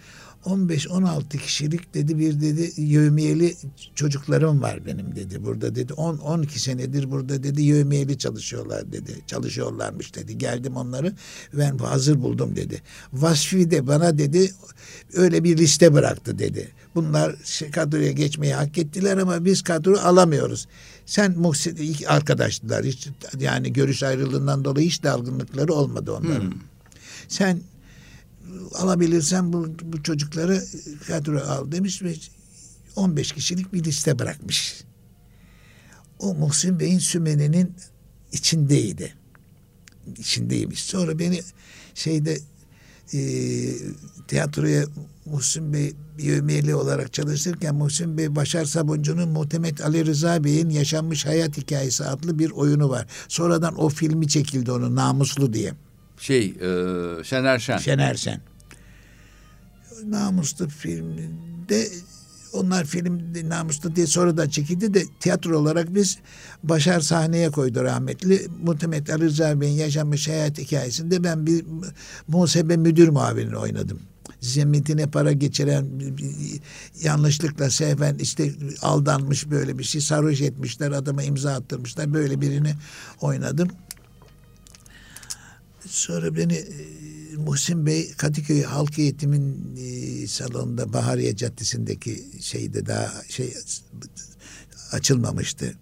15-16 0.45 1.39
kişilik 1.39 1.95
dedi 1.95 2.19
bir 2.19 2.41
dedi 2.41 2.73
yövmiyeli 2.77 3.57
çocuklarım 3.95 4.63
var 4.63 4.87
benim 4.87 5.17
dedi. 5.17 5.45
Burada 5.45 5.75
dedi 5.75 5.93
10 5.93 6.19
12 6.19 6.61
senedir 6.61 7.11
burada 7.11 7.43
dedi 7.43 7.63
yövmiyeli 7.63 8.19
çalışıyorlar 8.19 8.93
dedi. 8.93 9.21
Çalışıyorlarmış 9.27 10.15
dedi. 10.15 10.39
Geldim 10.39 10.77
onları 10.77 11.15
ben 11.53 11.79
hazır 11.79 12.23
buldum 12.23 12.57
dedi. 12.57 12.83
Vasfi 13.13 13.71
de 13.71 13.87
bana 13.87 14.19
dedi 14.19 14.51
öyle 15.15 15.45
bir 15.45 15.59
liste 15.59 15.93
bıraktı 15.93 16.39
dedi. 16.39 16.69
Bunlar 16.95 17.37
şey, 17.45 17.71
kadroya 17.71 18.13
geçmeyi 18.13 18.55
hak 18.55 18.79
ettiler 18.79 19.19
ama 19.19 19.45
biz 19.45 19.63
kadro 19.63 19.99
alamıyoruz. 19.99 20.69
Sen 21.07 21.39
Muhsin 21.39 21.77
ilk 21.77 22.11
arkadaştılar. 22.11 22.85
Hiç, 22.85 23.09
yani 23.41 23.73
görüş 23.73 24.03
ayrılığından 24.03 24.65
dolayı 24.65 24.87
hiç 24.87 25.03
dalgınlıkları 25.03 25.73
olmadı 25.73 26.13
onların. 26.13 26.55
Sen 27.29 27.61
alabilirsen 28.75 29.53
bu, 29.53 29.75
bu 29.83 30.03
çocukları 30.03 30.65
kadro 31.07 31.41
al 31.41 31.73
demiş 31.73 32.03
ve 32.03 32.15
15 32.97 33.33
kişilik 33.33 33.73
bir 33.73 33.85
liste 33.85 34.19
bırakmış. 34.19 34.85
O 36.19 36.35
Muhsin 36.35 36.81
Bey'in 36.81 36.99
sümeninin 36.99 37.75
içindeydi. 38.33 39.15
İçindeymiş. 40.19 40.85
Sonra 40.85 41.19
beni 41.19 41.41
şeyde 41.95 42.39
e, 43.15 43.19
tiyatroya 44.29 44.85
Muhsin 45.27 45.73
Bey 45.73 45.93
yövmiyeli 46.19 46.75
olarak 46.75 47.13
çalışırken 47.13 47.75
Muhsin 47.75 48.19
Bey 48.19 48.37
Başar 48.37 48.65
Sabuncu'nun 48.65 49.29
Muhtemet 49.29 49.81
Ali 49.81 50.07
Rıza 50.07 50.45
Bey'in 50.45 50.71
Yaşanmış 50.71 51.27
Hayat 51.27 51.57
Hikayesi 51.57 52.05
adlı 52.05 52.39
bir 52.39 52.51
oyunu 52.51 52.89
var. 52.89 53.07
Sonradan 53.29 53.81
o 53.81 53.89
filmi 53.89 54.29
çekildi 54.29 54.73
onun 54.73 54.97
Namuslu 54.97 55.53
diye. 55.53 55.75
Şey, 56.19 56.45
e, 56.45 57.25
Şener 57.25 57.59
Şen. 57.59 57.79
Şener 57.79 58.15
Şen. 58.15 58.41
Namuslu 60.05 60.69
filmde 60.69 61.89
onlar 62.55 62.85
film 62.85 63.21
namuslu 63.49 63.97
diye 63.97 64.07
sonradan 64.07 64.49
çekildi 64.49 64.95
de 64.95 65.05
tiyatro 65.21 65.59
olarak 65.59 65.95
biz 65.95 66.19
Başar 66.63 67.01
sahneye 67.01 67.51
koydu 67.51 67.85
rahmetli. 67.85 68.47
Muhtemet 68.63 69.11
Ali 69.11 69.25
Rıza 69.25 69.61
Bey'in 69.61 69.77
yaşanmış 69.79 70.29
hayat 70.29 70.59
hikayesinde 70.59 71.25
ben 71.25 71.47
bir 71.47 71.65
muhasebe 72.29 72.77
müdür 72.77 73.09
muavinini 73.09 73.57
oynadım. 73.57 74.01
Zemitine 74.41 75.07
para 75.07 75.33
geçiren 75.33 75.87
yanlışlıkla 77.03 77.71
sehven 77.71 78.15
işte 78.15 78.53
aldanmış 78.83 79.51
böyle 79.51 79.79
bir 79.79 79.85
şey 79.85 80.01
sarhoş 80.01 80.41
etmişler 80.41 80.91
adama 80.91 81.23
imza 81.23 81.53
attırmışlar 81.53 82.15
böyle 82.15 82.41
birini 82.41 82.75
oynadım. 83.21 83.69
Sonra 85.95 86.37
beni 86.37 86.55
e, 86.55 87.37
Muhsin 87.37 87.87
Bey 87.87 88.13
Kadıköy 88.13 88.63
Halk 88.63 88.99
Eğitim'in 88.99 89.77
e, 89.77 90.27
salonunda 90.27 90.93
Bahariye 90.93 91.37
Caddesi'ndeki 91.37 92.25
şeyde 92.41 92.87
daha 92.87 93.13
şey 93.29 93.55
açılmamıştı. 94.93 95.75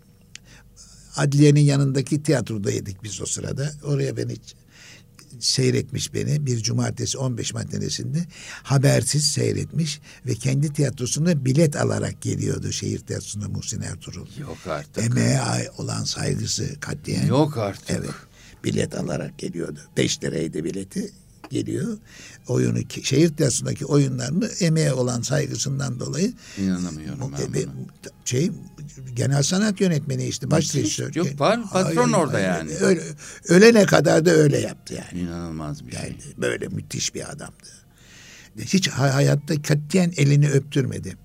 Adliyenin 1.17 1.61
yanındaki 1.61 2.23
tiyatrodaydık 2.23 3.05
biz 3.05 3.21
o 3.21 3.27
sırada. 3.27 3.73
Oraya 3.85 4.17
beni 4.17 4.37
seyretmiş 5.41 6.15
beni 6.15 6.47
bir 6.47 6.63
cumartesi 6.63 7.19
15 7.19 7.55
matinesinde 7.55 8.27
habersiz 8.63 9.25
seyretmiş 9.25 10.01
ve 10.27 10.35
kendi 10.35 10.73
tiyatrosuna 10.73 11.45
bilet 11.45 11.77
alarak 11.77 12.23
geliyordu 12.23 12.73
şehir 12.73 12.99
tiyatrosuna 12.99 13.49
Muhsin 13.49 13.83
Ertuğrul. 13.83 14.27
Yok 14.39 14.59
artık. 14.67 15.05
Emeğe 15.05 15.71
olan 15.79 16.05
saygısı 16.05 16.81
katliyen. 16.81 17.27
Yok 17.27 17.59
artık. 17.59 17.91
Evet. 17.91 18.11
Bilet 18.65 18.95
alarak 18.95 19.39
geliyordu. 19.39 19.81
Beş 19.97 20.25
liraydı 20.25 20.65
bileti 20.65 21.13
geliyor. 21.51 21.99
Oyunu 22.49 22.79
şehir 23.03 23.29
tiyatrosundaki 23.29 23.87
oyunlarını 23.87 24.47
emeğe 24.61 24.93
olan 24.93 25.23
saygısından 25.23 26.01
dolayı 26.01 26.33
İnanamıyorum 26.59 27.33
ben 27.39 27.55
buna. 27.55 27.73
şey 28.25 28.51
genel 29.15 29.43
sanat 29.43 29.81
yönetmeni 29.81 30.25
işte 30.27 30.51
baş 30.51 30.75
rejisör. 30.75 31.15
Yok, 31.15 31.41
var, 31.41 31.61
patron 31.73 32.13
orada 32.13 32.41
yani. 32.41 32.73
Öyle, 32.81 33.03
ölene 33.49 33.87
kadar 33.87 34.25
da 34.25 34.31
öyle 34.31 34.59
yaptı 34.59 34.95
yani. 34.95 35.23
İnanılmaz 35.25 35.87
bir 35.87 35.93
şey. 35.93 36.01
Yani 36.03 36.17
böyle 36.39 36.69
müthiş 36.69 37.15
bir 37.15 37.31
adamdı. 37.33 37.69
Hiç 38.59 38.89
hay- 38.89 39.11
hayatta 39.11 39.63
katiyen 39.63 40.13
elini 40.17 40.51
öptürmedi. 40.51 41.17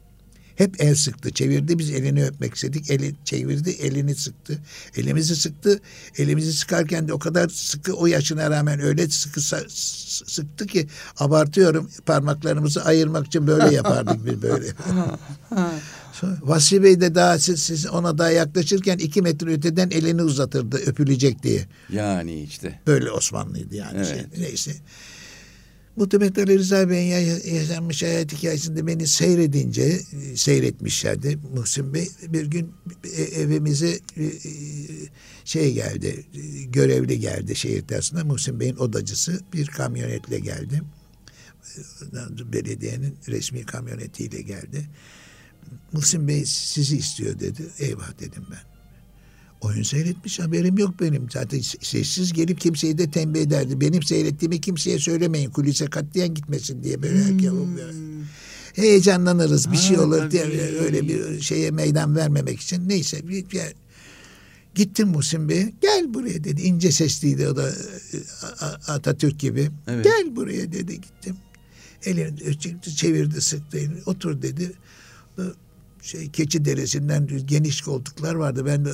Hep 0.58 0.82
el 0.82 0.96
sıktı, 0.96 1.32
çevirdi. 1.32 1.80
Biz 1.80 1.92
elini 1.92 2.26
öpmek 2.26 2.56
istedik. 2.56 2.92
Eli 2.92 3.16
çevirdi, 3.26 3.70
elini 3.70 4.16
sıktı. 4.16 4.60
Elimizi 4.98 5.36
sıktı. 5.36 5.80
Elimizi 6.18 6.54
sıkarken 6.54 7.08
de 7.08 7.14
o 7.14 7.20
kadar 7.20 7.50
sıkı 7.50 7.94
o 7.94 8.08
yaşına 8.08 8.52
rağmen 8.52 8.80
öyle 8.80 9.08
sıkı 9.10 9.42
sıktı 9.42 10.66
ki 10.68 10.88
abartıyorum. 11.18 11.92
Parmaklarımızı 12.06 12.86
ayırmak 12.86 13.28
için 13.28 13.48
böyle 13.48 13.76
yapardık 13.76 14.26
biz 14.26 14.42
böyle. 14.42 14.66
Vasfi 16.42 16.84
Bey 16.84 17.02
de 17.02 17.16
daha 17.16 17.40
siz, 17.40 17.64
siz 17.64 17.88
ona 17.88 18.18
daha 18.18 18.32
yaklaşırken 18.32 18.98
iki 18.98 19.22
metre 19.22 19.54
öteden 19.54 19.90
elini 19.90 20.24
uzatırdı 20.24 20.78
öpülecek 20.78 21.44
diye. 21.44 21.68
Yani 21.90 22.44
işte. 22.44 22.80
Böyle 22.88 23.12
Osmanlıydı 23.12 23.76
yani. 23.76 23.98
Evet. 23.98 24.08
Şey, 24.08 24.44
neyse. 24.44 24.72
Muhtemet 25.98 26.38
Ali 26.38 26.60
Rıza 26.60 26.90
Bey'in 26.90 27.08
ya- 27.12 27.56
yaşanmış 27.60 28.04
hayat 28.04 28.34
hikayesinde 28.34 28.88
beni 28.88 29.08
seyredince, 29.08 29.84
e, 29.84 30.36
seyretmişlerdi 30.38 31.38
Muhsin 31.56 31.94
Bey. 31.94 32.10
Bir 32.28 32.46
gün 32.46 32.72
e- 33.18 33.22
evimize 33.42 33.90
e, 34.18 34.32
şey 35.46 35.74
geldi, 35.74 36.26
görevli 36.72 37.20
geldi 37.20 37.56
şehir 37.56 37.82
tiyatrosuna. 37.82 38.24
Muhsin 38.24 38.60
Bey'in 38.60 38.76
odacısı 38.76 39.40
bir 39.54 39.68
kamyonetle 39.68 40.40
geldi. 40.40 40.82
Belediyenin 42.54 43.16
resmi 43.28 43.66
kamyonetiyle 43.66 44.42
geldi. 44.42 44.90
Muhsin 45.94 46.28
Bey 46.28 46.46
sizi 46.46 46.98
istiyor 46.98 47.40
dedi. 47.40 47.62
Eyvah 47.80 48.20
dedim 48.20 48.44
ben. 48.52 48.77
Oyun 49.62 49.84
seyretmiş 49.84 50.40
haberim 50.40 50.78
yok 50.78 51.02
benim. 51.02 51.28
Zaten 51.32 51.62
sessiz 51.82 52.34
gelip 52.34 52.60
kimseyi 52.60 52.98
de 52.98 53.12
tembih 53.12 53.42
ederdi. 53.42 53.82
Benim 53.82 54.04
seyrettiğimi 54.04 54.62
kimseye 54.62 55.00
söylemeyin. 55.00 55.50
Kulise 55.50 55.86
katliyen 55.86 56.34
gitmesin 56.34 56.84
diye 56.84 57.04
böyle 57.04 57.24
herkes 57.24 57.52
heyecanlanırız. 58.76 59.72
Bir 59.72 59.76
Ha, 59.76 59.82
şey 59.82 60.00
olur 60.00 60.32
diye 60.32 60.44
tabii. 60.44 60.62
öyle 60.62 61.08
bir 61.08 61.42
şeye 61.42 61.72
meydan 61.72 62.16
vermemek 62.16 62.60
için. 62.60 62.90
Neyse 62.90 63.28
bir, 63.28 63.50
bir 63.52 63.62
Gittim 64.76 65.08
Muhsin 65.08 65.50
Bey'e. 65.50 65.74
Gel 65.82 66.14
buraya 66.14 66.44
dedi. 66.44 66.62
İnce 66.62 66.92
sesliydi 66.92 67.48
o 67.48 67.56
da 67.56 67.70
e, 67.70 68.18
Atatürk 68.88 69.40
gibi. 69.40 69.70
Evet. 69.88 70.04
Gel 70.04 70.36
buraya 70.36 70.72
dedi 70.72 71.02
gittim. 71.02 71.36
Elini 72.06 72.60
çevirdi 72.96 73.42
sıktı 73.42 73.78
elini. 73.78 73.98
Otur 74.06 74.42
dedi. 74.42 74.72
Şey 76.08 76.30
keçi 76.32 76.66
derisinden 76.66 77.28
geniş 77.46 77.82
koltuklar 77.82 78.36
vardı. 78.36 78.66
Ben 78.66 78.86
de 78.86 78.92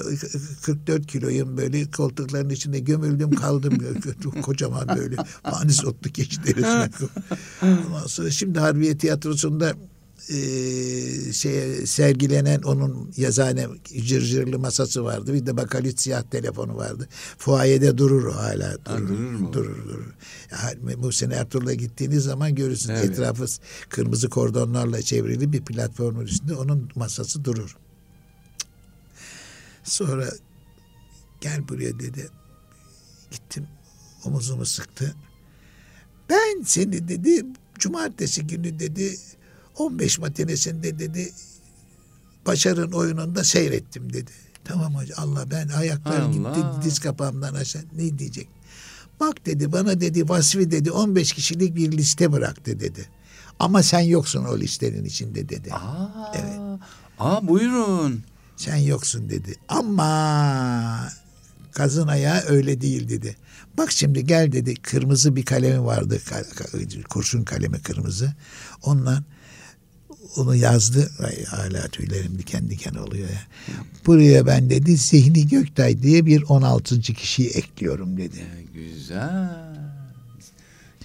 44 0.62 1.08
kiloyum 1.08 1.58
böyle 1.58 1.92
koltukların 1.92 2.50
içinde 2.50 2.80
gömüldüm 2.80 3.32
kaldım 3.32 3.78
kocaman 4.42 4.88
böyle 4.98 5.16
panis 5.44 5.86
otlu 5.86 6.12
keçi 6.12 6.44
derisine. 6.44 6.90
Ondan 7.62 8.08
sonra 8.08 8.30
şimdi 8.32 8.60
Harbiye 8.60 8.98
Tiyatrosu'nda 8.98 9.74
e, 10.30 11.34
şeye 11.34 11.86
sergilenen 11.86 12.62
onun 12.62 13.12
yazane 13.18 13.68
cırcırlı 14.06 14.60
masası 14.60 15.04
vardı. 15.04 15.34
Bir 15.34 15.46
de 15.46 15.58
bakalit 15.58 16.02
siyah 16.02 16.24
telefonu 16.24 16.76
vardı. 16.76 17.08
Fuayede 17.38 17.98
durur 17.98 18.26
o 18.26 18.36
hala. 18.36 18.78
Durur, 18.86 18.86
ha, 18.86 18.98
durur 19.00 19.32
mu? 19.32 19.54
Durur 19.54 19.86
durur. 19.86 20.14
Yani 20.52 20.96
Muhsin 20.96 21.30
Ertuğrul'a 21.30 21.74
gittiğiniz 21.74 22.24
zaman 22.24 22.56
görürsünüz 22.56 23.00
Evet. 23.00 23.10
etrafı 23.10 23.46
kırmızı 23.90 24.30
kordonlarla 24.30 25.02
çevrili 25.02 25.54
bir 25.54 25.62
platformun 25.62 26.26
üstünde 26.26 26.56
onun 26.56 26.90
masası 26.96 27.46
durur. 27.46 27.78
Sonra 29.84 30.30
gel 31.42 31.68
buraya 31.70 32.00
dedi. 32.00 32.30
Gittim 33.32 33.68
omuzumu 34.26 34.66
sıktı. 34.66 35.16
Ben 36.30 36.62
seni 36.66 37.08
dedi 37.08 37.46
cumartesi 37.80 38.48
günü 38.48 38.80
dedi 38.80 39.18
15 39.78 40.20
matinesinde 40.20 41.00
dedi 41.00 41.32
Başar'ın 42.46 42.92
oyununda 42.92 43.44
seyrettim 43.44 44.14
dedi. 44.14 44.32
Tamam 44.66 44.96
hocam 44.96 45.20
Allah 45.20 45.52
ben 45.52 45.68
ayaklarım 45.68 46.46
Allah. 46.46 46.56
gitti 46.56 46.86
diz 46.90 47.00
kapağımdan 47.00 47.54
aşağı 47.54 47.82
ne 47.96 48.20
diyecek? 48.20 48.48
Bak 49.20 49.46
dedi 49.46 49.72
bana 49.72 50.02
dedi 50.02 50.30
Vasfi 50.30 50.72
dedi 50.72 50.92
15 50.92 51.34
kişilik 51.34 51.76
bir 51.76 51.92
liste 51.92 52.32
bıraktı 52.32 52.80
dedi. 52.80 53.10
Ama 53.60 53.84
sen 53.84 54.00
yoksun 54.00 54.44
o 54.46 54.58
listenin 54.58 55.06
içinde 55.06 55.50
dedi. 55.50 55.74
Aa, 55.74 56.32
Evet. 56.36 56.80
Aa 57.20 57.48
buyurun. 57.48 58.24
Sen 58.58 58.76
yoksun 58.76 59.30
dedi. 59.30 59.56
Ama 59.68 61.10
kazın 61.72 62.08
ayağı 62.08 62.42
öyle 62.48 62.82
değil 62.82 63.10
dedi. 63.10 63.36
Bak 63.78 63.92
şimdi 63.92 64.26
gel 64.26 64.52
dedi. 64.52 64.74
Kırmızı 64.76 65.36
bir 65.36 65.46
kalemi 65.46 65.86
vardı. 65.86 66.20
Kurşun 67.10 67.44
kalemi 67.44 67.82
kırmızı. 67.82 68.34
Onunla 68.84 69.24
onu 70.38 70.56
yazdı. 70.56 71.12
Ay, 71.20 71.44
hala 71.44 71.88
tüylerim 71.88 72.38
diken 72.40 72.70
diken 72.70 72.94
oluyor 72.96 73.30
ya. 73.30 73.42
Buraya 74.06 74.46
ben 74.46 74.70
dedi 74.70 74.98
Zihni 74.98 75.48
Göktay 75.48 76.02
diye 76.02 76.26
bir 76.26 76.44
16. 76.44 77.02
kişiyi 77.02 77.50
ekliyorum 77.50 78.18
dedi. 78.18 78.38
E, 78.38 78.64
güzel. 78.74 79.74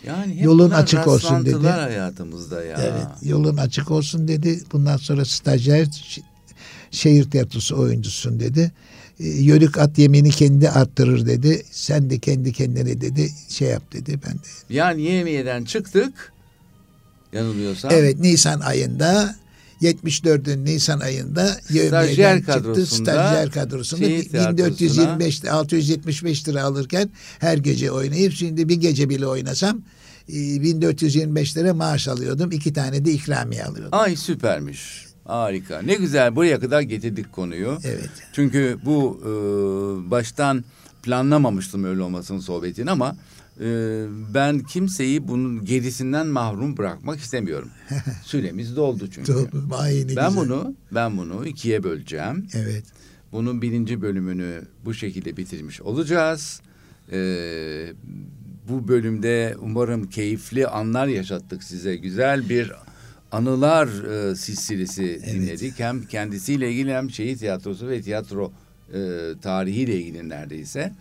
Yani 0.07 0.35
hep 0.35 0.45
Yolun 0.45 0.70
açık 0.70 1.09
olsun 1.09 1.47
dedi. 1.47 1.66
hayatımızda 1.68 2.64
ya. 2.64 2.79
Evet 2.83 3.07
yolun 3.22 3.57
açık 3.57 3.91
olsun 3.91 4.29
dedi. 4.29 4.61
Bundan 4.72 4.97
sonra 4.97 5.24
stajyer 5.24 5.89
şehir 6.91 7.31
tiyatrosu 7.31 7.79
oyuncusun 7.79 8.41
dedi. 8.41 8.72
E, 9.20 9.29
Yörük 9.29 9.79
at 9.79 9.99
yemini 9.99 10.31
kendi 10.31 10.70
arttırır 10.70 11.26
dedi. 11.26 11.62
Sen 11.70 12.11
de 12.11 12.18
kendi 12.18 12.53
kendine 12.53 13.01
dedi 13.01 13.31
şey 13.49 13.68
yap 13.68 13.93
dedi. 13.93 14.20
Ben 14.26 14.35
de. 14.35 14.74
Yani 14.74 15.03
yemiyeden 15.03 15.64
çıktık. 15.64 16.33
Yanılmıyorsam. 17.33 17.91
Evet 17.95 18.18
Nisan 18.20 18.61
ayında 18.61 19.35
74'ün 19.83 20.64
Nisan 20.64 21.01
ayında 21.01 21.47
Stajyer 21.49 22.37
çıktı. 22.39 22.53
kadrosunda, 22.53 23.11
Stajyer 23.12 23.51
kadrosunda 23.51 24.05
şehir 24.05 24.29
tiyatrosuna- 24.29 24.57
1425 24.57 25.45
675 25.45 26.49
lira 26.49 26.62
alırken 26.62 27.11
her 27.39 27.59
gece 27.59 27.91
oynayıp 27.91 28.33
şimdi 28.33 28.68
bir 28.68 28.76
gece 28.76 29.09
bile 29.09 29.26
oynasam 29.26 29.81
e, 30.29 30.33
1425 30.62 31.57
lira 31.57 31.74
maaş 31.74 32.09
alıyordum. 32.09 32.53
iki 32.53 32.72
tane 32.72 33.05
de 33.05 33.12
ikramiye 33.12 33.64
alıyordum. 33.64 33.99
Ay 33.99 34.16
süpermiş. 34.16 35.07
Harika. 35.24 35.83
Ne 35.83 35.95
güzel 35.95 36.37
buraya 36.37 36.61
kadar 36.61 36.81
getirdik 36.81 37.33
konuyu. 37.33 37.79
Evet. 37.85 38.11
Çünkü 38.33 38.79
bu 38.85 39.20
e, 39.24 39.31
baştan 40.11 40.64
planlamamıştım 41.03 41.85
öyle 41.85 42.03
olmasının 42.03 42.41
sohbetini 42.41 42.91
ama 42.91 43.16
e, 43.61 44.06
ben 44.34 44.59
kimseyi 44.59 45.28
bunun 45.28 45.64
gerisinden 45.64 46.26
mahrum 46.26 46.76
bırakmak 46.76 47.18
istemiyorum. 47.20 47.70
Süremiz 48.24 48.76
doldu 48.76 49.09
çünkü. 49.11 49.32
Doğru. 49.34 49.48
Ay, 49.72 49.94
ne 49.94 50.16
Ben 50.16 50.28
güzel. 50.28 50.36
bunu 50.36 50.74
ben 50.92 51.16
bunu 51.16 51.46
ikiye 51.46 51.82
böleceğim. 51.82 52.46
Evet. 52.54 52.84
Bunun 53.32 53.62
birinci 53.62 54.02
bölümünü 54.02 54.62
bu 54.84 54.94
şekilde 54.94 55.36
bitirmiş 55.36 55.80
olacağız. 55.80 56.61
Ee, 57.12 57.92
bu 58.68 58.88
bölümde 58.88 59.56
umarım 59.61 60.11
keyifli 60.11 60.66
anlar 60.66 61.06
yaşattık 61.06 61.62
size. 61.62 61.96
Güzel 61.96 62.48
bir 62.48 62.72
anılar 63.32 63.88
e, 64.30 64.34
silsilesi 64.36 65.20
dinledik. 65.26 65.78
Hem 65.80 66.04
kendisiyle 66.04 66.72
ilgili 66.72 66.92
hem 66.94 67.11
şehir 67.11 67.36
tiyatrosu 67.38 67.88
ve 67.88 68.02
tiyatro 68.02 68.52
e, 68.94 68.98
tarihiyle 69.42 70.00
ilgili 70.00 70.28
neredeyse. 70.28 70.92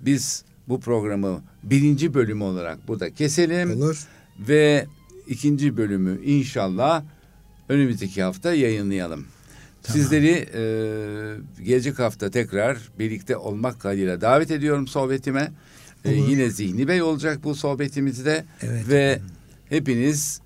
Biz 0.00 0.44
bu 0.68 0.80
programı 0.80 1.42
birinci 1.62 2.14
bölümü 2.14 2.44
olarak 2.44 2.88
burada 2.88 3.14
keselim. 3.14 3.70
Olur. 3.70 4.06
Ve 4.38 4.86
ikinci 5.26 5.76
bölümü 5.76 6.24
inşallah 6.24 7.04
önümüzdeki 7.68 8.22
hafta 8.22 8.54
yayınlayalım. 8.54 9.26
Tamam. 9.82 10.02
Sizleri 10.02 10.48
e, 10.54 10.62
gelecek 11.64 11.98
hafta 11.98 12.30
tekrar 12.30 12.78
birlikte 12.98 13.36
olmak 13.36 13.80
kaydıyla 13.80 14.20
davet 14.20 14.50
ediyorum 14.50 14.88
sohbetime. 14.88 15.52
E, 16.04 16.12
yine 16.12 16.50
Zihni 16.50 16.88
Bey 16.88 17.02
olacak 17.02 17.44
bu 17.44 17.54
sohbetimizde. 17.54 18.44
Evet. 18.62 18.88
Ve 18.88 19.20
hepiniz 19.68 20.40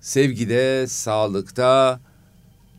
sevgide, 0.00 0.86
sağlıkta, 0.86 2.00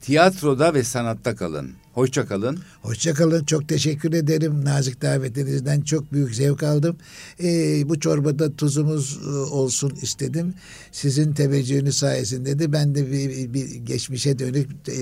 tiyatroda 0.01 0.73
ve 0.73 0.83
sanatta 0.83 1.35
kalın. 1.35 1.71
Hoşça 1.93 2.25
kalın. 2.25 2.59
Hoşçakalın. 2.81 3.45
Çok 3.45 3.69
teşekkür 3.69 4.13
ederim. 4.13 4.65
Nazik 4.65 5.01
davetinizden 5.01 5.81
çok 5.81 6.13
büyük 6.13 6.35
zevk 6.35 6.63
aldım. 6.63 6.97
Ee, 7.43 7.89
bu 7.89 7.99
çorbada 7.99 8.55
tuzumuz 8.55 9.19
e, 9.25 9.29
olsun 9.29 9.93
istedim. 10.01 10.53
Sizin 10.91 11.33
teveccühünüz 11.33 11.97
sayesinde 11.97 12.59
de 12.59 12.73
ben 12.73 12.95
de 12.95 13.11
bir, 13.11 13.53
bir 13.53 13.75
geçmişe 13.75 14.39
dönük 14.39 14.69
e, 14.89 14.93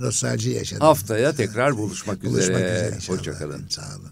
nostalji 0.00 0.50
yaşadım. 0.50 0.80
Haftaya 0.86 1.32
tekrar 1.32 1.76
buluşmak, 1.76 2.24
Buluşmak 2.24 2.42
üzere. 2.42 2.76
üzere 2.76 2.92
inşallah. 2.96 3.18
Hoşça 3.18 3.32
kalın. 3.32 3.62
Sağ 3.68 3.82
olun. 3.82 4.10